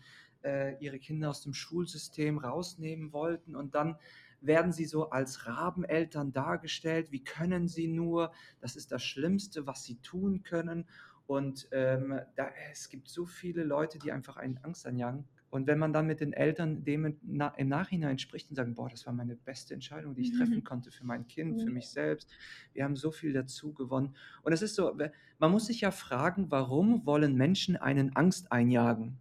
äh, 0.43 0.77
ihre 0.83 0.99
Kinder 0.99 1.29
aus 1.29 1.41
dem 1.41 1.53
Schulsystem 1.53 2.39
rausnehmen 2.39 3.13
wollten 3.13 3.55
und 3.55 3.75
dann 3.75 3.97
werden 4.41 4.71
sie 4.71 4.85
so 4.85 5.09
als 5.09 5.45
Rabeneltern 5.45 6.31
dargestellt. 6.31 7.11
Wie 7.11 7.23
können 7.23 7.67
sie 7.67 7.87
nur? 7.87 8.31
Das 8.61 8.75
ist 8.75 8.91
das 8.91 9.03
Schlimmste, 9.03 9.67
was 9.67 9.83
sie 9.83 9.99
tun 10.01 10.43
können. 10.43 10.85
Und 11.27 11.67
ähm, 11.71 12.19
da, 12.35 12.49
es 12.71 12.89
gibt 12.89 13.07
so 13.07 13.25
viele 13.25 13.63
Leute, 13.63 13.99
die 13.99 14.11
einfach 14.11 14.37
einen 14.37 14.57
Angst 14.63 14.87
anjagen, 14.87 15.25
Und 15.51 15.67
wenn 15.67 15.77
man 15.77 15.93
dann 15.93 16.07
mit 16.07 16.21
den 16.21 16.33
Eltern 16.33 16.83
dem 16.83 17.05
im 17.05 17.67
Nachhinein 17.67 18.17
spricht 18.17 18.49
und 18.49 18.55
sagt, 18.55 18.73
boah, 18.73 18.89
das 18.89 19.05
war 19.05 19.13
meine 19.13 19.35
beste 19.35 19.75
Entscheidung, 19.75 20.15
die 20.15 20.21
ich 20.21 20.37
treffen 20.37 20.55
mhm. 20.55 20.63
konnte 20.63 20.89
für 20.91 21.05
mein 21.05 21.27
Kind, 21.27 21.61
für 21.61 21.69
mich 21.69 21.89
selbst. 21.89 22.31
Wir 22.73 22.83
haben 22.83 22.95
so 22.95 23.11
viel 23.11 23.31
dazu 23.31 23.73
gewonnen. 23.73 24.15
Und 24.41 24.53
es 24.53 24.63
ist 24.63 24.73
so, 24.73 24.97
man 25.37 25.51
muss 25.51 25.67
sich 25.67 25.81
ja 25.81 25.91
fragen, 25.91 26.49
warum 26.49 27.05
wollen 27.05 27.35
Menschen 27.35 27.77
einen 27.77 28.15
Angst 28.15 28.51
einjagen? 28.51 29.17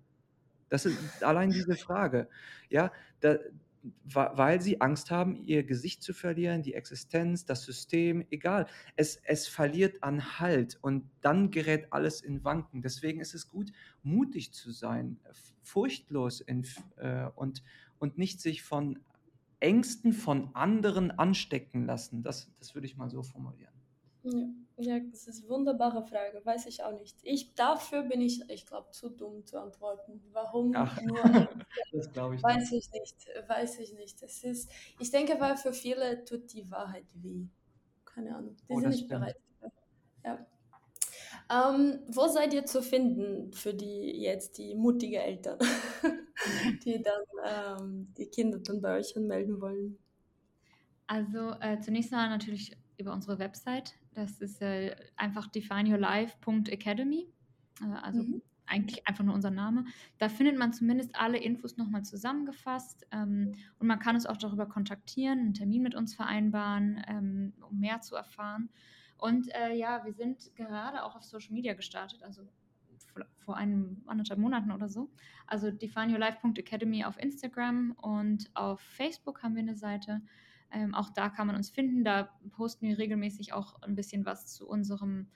Das 0.71 0.87
ist 0.87 1.23
allein 1.23 1.51
diese 1.51 1.77
Frage. 1.77 2.29
Ja, 2.69 2.93
da, 3.21 3.37
weil 4.05 4.61
sie 4.61 4.81
Angst 4.81 5.11
haben, 5.11 5.37
ihr 5.47 5.63
Gesicht 5.65 6.03
zu 6.03 6.13
verlieren, 6.13 6.63
die 6.63 6.75
Existenz, 6.75 7.45
das 7.45 7.63
System, 7.63 8.27
egal. 8.31 8.67
Es, 8.97 9.21
es 9.25 9.47
verliert 9.47 10.03
an 10.03 10.39
Halt 10.39 10.79
und 10.83 11.09
dann 11.21 11.51
gerät 11.51 11.93
alles 11.93 12.21
in 12.21 12.45
Wanken. 12.45 12.83
Deswegen 12.83 13.21
ist 13.21 13.35
es 13.35 13.49
gut, 13.49 13.73
mutig 14.03 14.53
zu 14.53 14.71
sein, 14.71 15.19
furchtlos 15.63 16.41
in, 16.41 16.67
äh, 16.97 17.27
und, 17.35 17.63
und 17.99 18.19
nicht 18.19 18.41
sich 18.41 18.63
von 18.63 18.99
Ängsten 19.61 20.13
von 20.13 20.55
anderen 20.55 21.11
anstecken 21.11 21.85
lassen. 21.85 22.23
Das, 22.23 22.51
das 22.59 22.75
würde 22.75 22.87
ich 22.87 22.97
mal 22.97 23.11
so 23.11 23.23
formulieren. 23.23 23.75
Ja, 24.23 24.47
ja, 24.79 25.01
das 25.01 25.27
ist 25.27 25.43
eine 25.43 25.51
wunderbare 25.51 26.03
Frage, 26.07 26.41
weiß 26.45 26.67
ich 26.67 26.83
auch 26.83 26.99
nicht. 26.99 27.17
Ich, 27.23 27.55
dafür 27.55 28.03
bin 28.03 28.21
ich, 28.21 28.49
ich 28.49 28.65
glaube, 28.65 28.91
zu 28.91 29.09
dumm 29.09 29.45
zu 29.45 29.61
antworten. 29.61 30.23
Warum 30.33 30.73
Ach, 30.75 31.01
nur? 31.03 31.19
das 31.93 32.13
glaube 32.13 32.37
ich 32.37 32.43
weiß 32.43 32.71
nicht. 32.71 32.89
ich 32.95 33.01
nicht, 33.01 33.49
weiß 33.49 33.79
ich 33.81 33.95
nicht. 33.95 34.23
Es 34.23 34.45
ist, 34.45 34.71
ich 34.99 35.11
denke, 35.11 35.39
weil 35.41 35.57
für 35.57 35.73
viele 35.73 36.25
tut 36.25 36.53
die 36.53 36.71
Wahrheit 36.71 37.07
weh. 37.15 37.47
Keine 38.05 38.37
Ahnung, 38.37 38.57
die 38.57 38.73
oh, 38.73 38.81
sind 38.81 38.91
nicht 38.91 39.05
stimmt. 39.07 39.21
bereit. 39.21 39.37
Ja. 40.25 40.47
Ähm, 41.51 42.01
wo 42.09 42.29
seid 42.29 42.53
ihr 42.53 42.67
zu 42.67 42.83
finden 42.83 43.53
für 43.53 43.73
die 43.73 44.21
jetzt 44.21 44.59
die 44.59 44.75
mutige 44.75 45.19
Eltern, 45.19 45.59
die 46.85 47.03
dann 47.03 47.23
ähm, 47.81 48.15
die 48.17 48.27
Kinder 48.27 48.59
dann 48.59 48.81
bei 48.81 48.99
euch 48.99 49.17
anmelden 49.17 49.61
wollen? 49.61 49.99
Also 51.07 51.53
äh, 51.61 51.81
zunächst 51.81 52.13
mal 52.13 52.29
natürlich 52.29 52.77
über 52.99 53.13
unsere 53.13 53.39
Website. 53.39 53.95
Das 54.15 54.41
ist 54.41 54.61
äh, 54.61 54.95
einfach 55.17 55.47
defineyourlife.academy. 55.49 57.29
Äh, 57.81 57.85
also 58.03 58.23
mhm. 58.23 58.43
eigentlich 58.67 59.07
einfach 59.09 59.25
nur 59.25 59.35
unser 59.35 59.51
Name. 59.51 59.85
Da 60.19 60.29
findet 60.29 60.59
man 60.59 60.73
zumindest 60.73 61.15
alle 61.15 61.39
Infos 61.39 61.77
nochmal 61.77 62.05
zusammengefasst 62.05 63.07
ähm, 63.13 63.55
und 63.79 63.87
man 63.87 63.99
kann 63.99 64.17
uns 64.17 64.27
auch 64.27 64.37
darüber 64.37 64.67
kontaktieren, 64.67 65.39
einen 65.39 65.55
Termin 65.55 65.83
mit 65.83 65.95
uns 65.95 66.15
vereinbaren, 66.15 67.03
ähm, 67.09 67.53
um 67.69 67.79
mehr 67.79 68.01
zu 68.01 68.17
erfahren. 68.17 68.69
Und 69.17 69.49
äh, 69.55 69.75
ja, 69.75 70.05
wir 70.05 70.13
sind 70.13 70.55
gerade 70.55 71.03
auch 71.05 71.17
auf 71.17 71.25
Social 71.25 71.53
Media 71.53 71.75
gestartet, 71.75 72.23
also 72.23 72.43
vor 73.39 73.57
einem 73.57 74.03
anderthalb 74.07 74.39
Monaten 74.39 74.71
oder 74.71 74.89
so. 74.89 75.11
Also 75.47 75.71
defineyourlife.academy 75.71 77.05
auf 77.05 77.19
Instagram 77.19 77.93
und 77.93 78.51
auf 78.55 78.81
Facebook 78.81 79.43
haben 79.43 79.55
wir 79.55 79.63
eine 79.63 79.75
Seite. 79.75 80.23
Ähm, 80.73 80.95
auch 80.95 81.11
da 81.11 81.29
kann 81.29 81.47
man 81.47 81.57
uns 81.57 81.71
finden. 81.71 82.05
Da 82.05 82.31
posten 82.51 82.87
wir 82.87 82.99
regelmäßig 82.99 83.53
auch 83.53 83.81
ein 83.83 83.95
bisschen 83.95 84.27
was 84.27 84.47
zu 84.47 84.69
unserem 84.69 85.29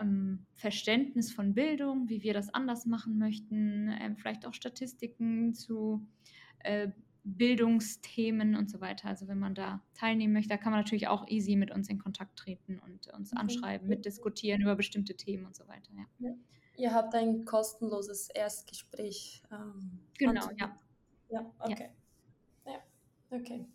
ähm, 0.00 0.46
Verständnis 0.54 1.32
von 1.32 1.54
Bildung, 1.54 2.08
wie 2.08 2.22
wir 2.22 2.34
das 2.34 2.52
anders 2.52 2.86
machen 2.86 3.18
möchten, 3.18 3.90
ähm, 4.00 4.16
vielleicht 4.16 4.46
auch 4.46 4.54
Statistiken 4.54 5.54
zu 5.54 6.06
äh, 6.60 6.88
Bildungsthemen 7.24 8.54
und 8.54 8.70
so 8.70 8.80
weiter. 8.80 9.08
Also 9.08 9.26
wenn 9.26 9.38
man 9.38 9.54
da 9.54 9.82
teilnehmen 9.94 10.32
möchte, 10.32 10.50
da 10.50 10.56
kann 10.56 10.70
man 10.70 10.80
natürlich 10.80 11.08
auch 11.08 11.26
easy 11.28 11.56
mit 11.56 11.72
uns 11.72 11.88
in 11.88 11.98
Kontakt 11.98 12.38
treten 12.38 12.78
und 12.78 13.08
uns 13.12 13.32
okay. 13.32 13.40
anschreiben, 13.40 13.88
mitdiskutieren 13.88 14.62
über 14.62 14.76
bestimmte 14.76 15.16
Themen 15.16 15.44
und 15.44 15.56
so 15.56 15.66
weiter. 15.66 15.90
Ja. 16.20 16.30
Ihr 16.78 16.94
habt 16.94 17.14
ein 17.14 17.44
kostenloses 17.44 18.28
Erstgespräch. 18.28 19.42
Ähm, 19.50 19.98
genau, 20.18 20.48
ja. 20.56 20.76
Ja, 21.30 21.52
okay. 21.58 21.90
Ja. 22.64 22.72
ja. 22.72 22.78
okay. 23.30 23.66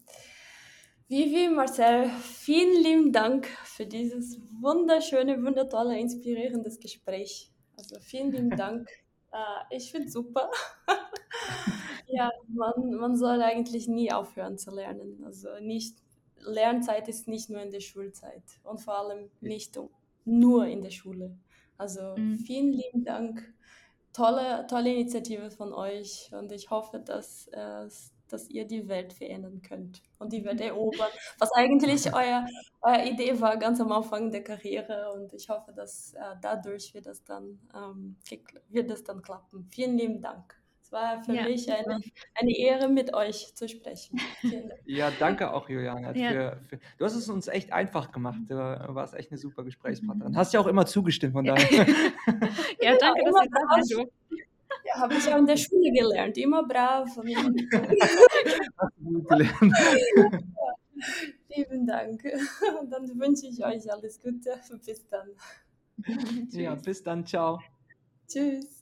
Vivi, 1.11 1.49
Marcel, 1.49 2.09
vielen 2.21 2.81
lieben 2.81 3.11
Dank 3.11 3.45
für 3.65 3.85
dieses 3.85 4.39
wunderschöne, 4.61 5.43
wundertolle, 5.43 5.99
inspirierendes 5.99 6.79
Gespräch. 6.79 7.51
Also 7.77 7.99
vielen 7.99 8.31
lieben 8.31 8.49
Dank. 8.57 8.87
Äh, 9.33 9.75
ich 9.75 9.91
finde 9.91 10.07
es 10.07 10.13
super. 10.13 10.49
ja, 12.07 12.31
man, 12.47 12.93
man 12.93 13.17
soll 13.17 13.41
eigentlich 13.41 13.89
nie 13.89 14.13
aufhören 14.13 14.57
zu 14.57 14.71
lernen. 14.71 15.21
Also 15.25 15.49
nicht, 15.59 15.97
Lernzeit 16.37 17.09
ist 17.09 17.27
nicht 17.27 17.49
nur 17.49 17.61
in 17.61 17.71
der 17.71 17.81
Schulzeit 17.81 18.45
und 18.63 18.79
vor 18.79 18.97
allem 18.97 19.29
nicht 19.41 19.77
nur 20.23 20.65
in 20.65 20.81
der 20.81 20.91
Schule. 20.91 21.35
Also 21.77 22.15
mhm. 22.15 22.37
vielen 22.37 22.71
lieben 22.71 23.03
Dank. 23.03 23.53
Tolle, 24.13 24.65
tolle 24.69 24.93
Initiative 24.93 25.51
von 25.51 25.73
euch 25.73 26.31
und 26.31 26.53
ich 26.53 26.69
hoffe, 26.69 26.99
dass 26.99 27.49
es 27.49 28.13
dass 28.31 28.49
ihr 28.49 28.65
die 28.65 28.87
Welt 28.87 29.13
verändern 29.13 29.61
könnt 29.61 30.01
und 30.19 30.33
die 30.33 30.43
Welt 30.45 30.59
mhm. 30.59 30.67
erobern, 30.67 31.09
was 31.39 31.51
eigentlich 31.53 32.05
euer, 32.13 32.45
eure 32.81 33.05
Idee 33.07 33.39
war 33.39 33.57
ganz 33.57 33.79
am 33.81 33.91
Anfang 33.91 34.31
der 34.31 34.43
Karriere 34.43 35.11
und 35.13 35.33
ich 35.33 35.49
hoffe, 35.49 35.73
dass 35.73 36.13
äh, 36.13 36.35
dadurch 36.41 36.93
wird 36.93 37.05
das, 37.05 37.23
dann, 37.23 37.59
ähm, 37.75 38.15
wird 38.69 38.89
das 38.89 39.03
dann 39.03 39.21
klappen. 39.21 39.67
Vielen 39.71 39.97
lieben 39.97 40.21
Dank. 40.21 40.55
Es 40.81 40.91
war 40.91 41.23
für 41.23 41.33
ja. 41.33 41.43
mich 41.43 41.71
eine, 41.71 42.01
eine 42.35 42.57
Ehre, 42.57 42.89
mit 42.89 43.13
euch 43.13 43.55
zu 43.55 43.69
sprechen. 43.69 44.19
Ja, 44.85 45.09
danke 45.19 45.53
auch, 45.53 45.69
Juliana. 45.69 46.13
Ja. 46.13 46.31
Für, 46.31 46.61
für, 46.67 46.79
du 46.97 47.05
hast 47.05 47.15
es 47.15 47.29
uns 47.29 47.47
echt 47.47 47.71
einfach 47.71 48.11
gemacht. 48.11 48.39
Du 48.49 48.55
warst 48.55 49.13
echt 49.13 49.31
eine 49.31 49.37
super 49.37 49.63
Gesprächspartnerin. 49.63 50.33
Mhm. 50.33 50.37
Hast 50.37 50.53
ja 50.53 50.59
auch 50.59 50.67
immer 50.67 50.85
zugestimmt, 50.85 51.31
von 51.31 51.45
daher. 51.45 51.87
ja, 52.81 52.97
danke, 52.97 53.23
dass 53.23 53.43
ihr 53.43 53.49
da 53.51 53.83
seid. 53.83 54.11
Ja, 54.93 55.01
habe 55.01 55.15
ich 55.15 55.27
auch 55.33 55.37
in 55.37 55.45
der 55.45 55.57
Schule 55.57 55.91
gelernt. 55.91 56.37
Immer 56.37 56.63
brav. 56.63 57.09
Vielen 61.47 61.85
Dank. 61.87 62.23
Dann 62.89 63.19
wünsche 63.19 63.47
ich 63.47 63.63
euch 63.63 63.91
alles 63.91 64.19
Gute. 64.19 64.59
Bis 64.85 65.07
dann. 65.07 65.29
Ja, 66.51 66.75
bis 66.75 67.03
dann. 67.03 67.25
Ciao. 67.25 67.59
Tschüss. 68.27 68.80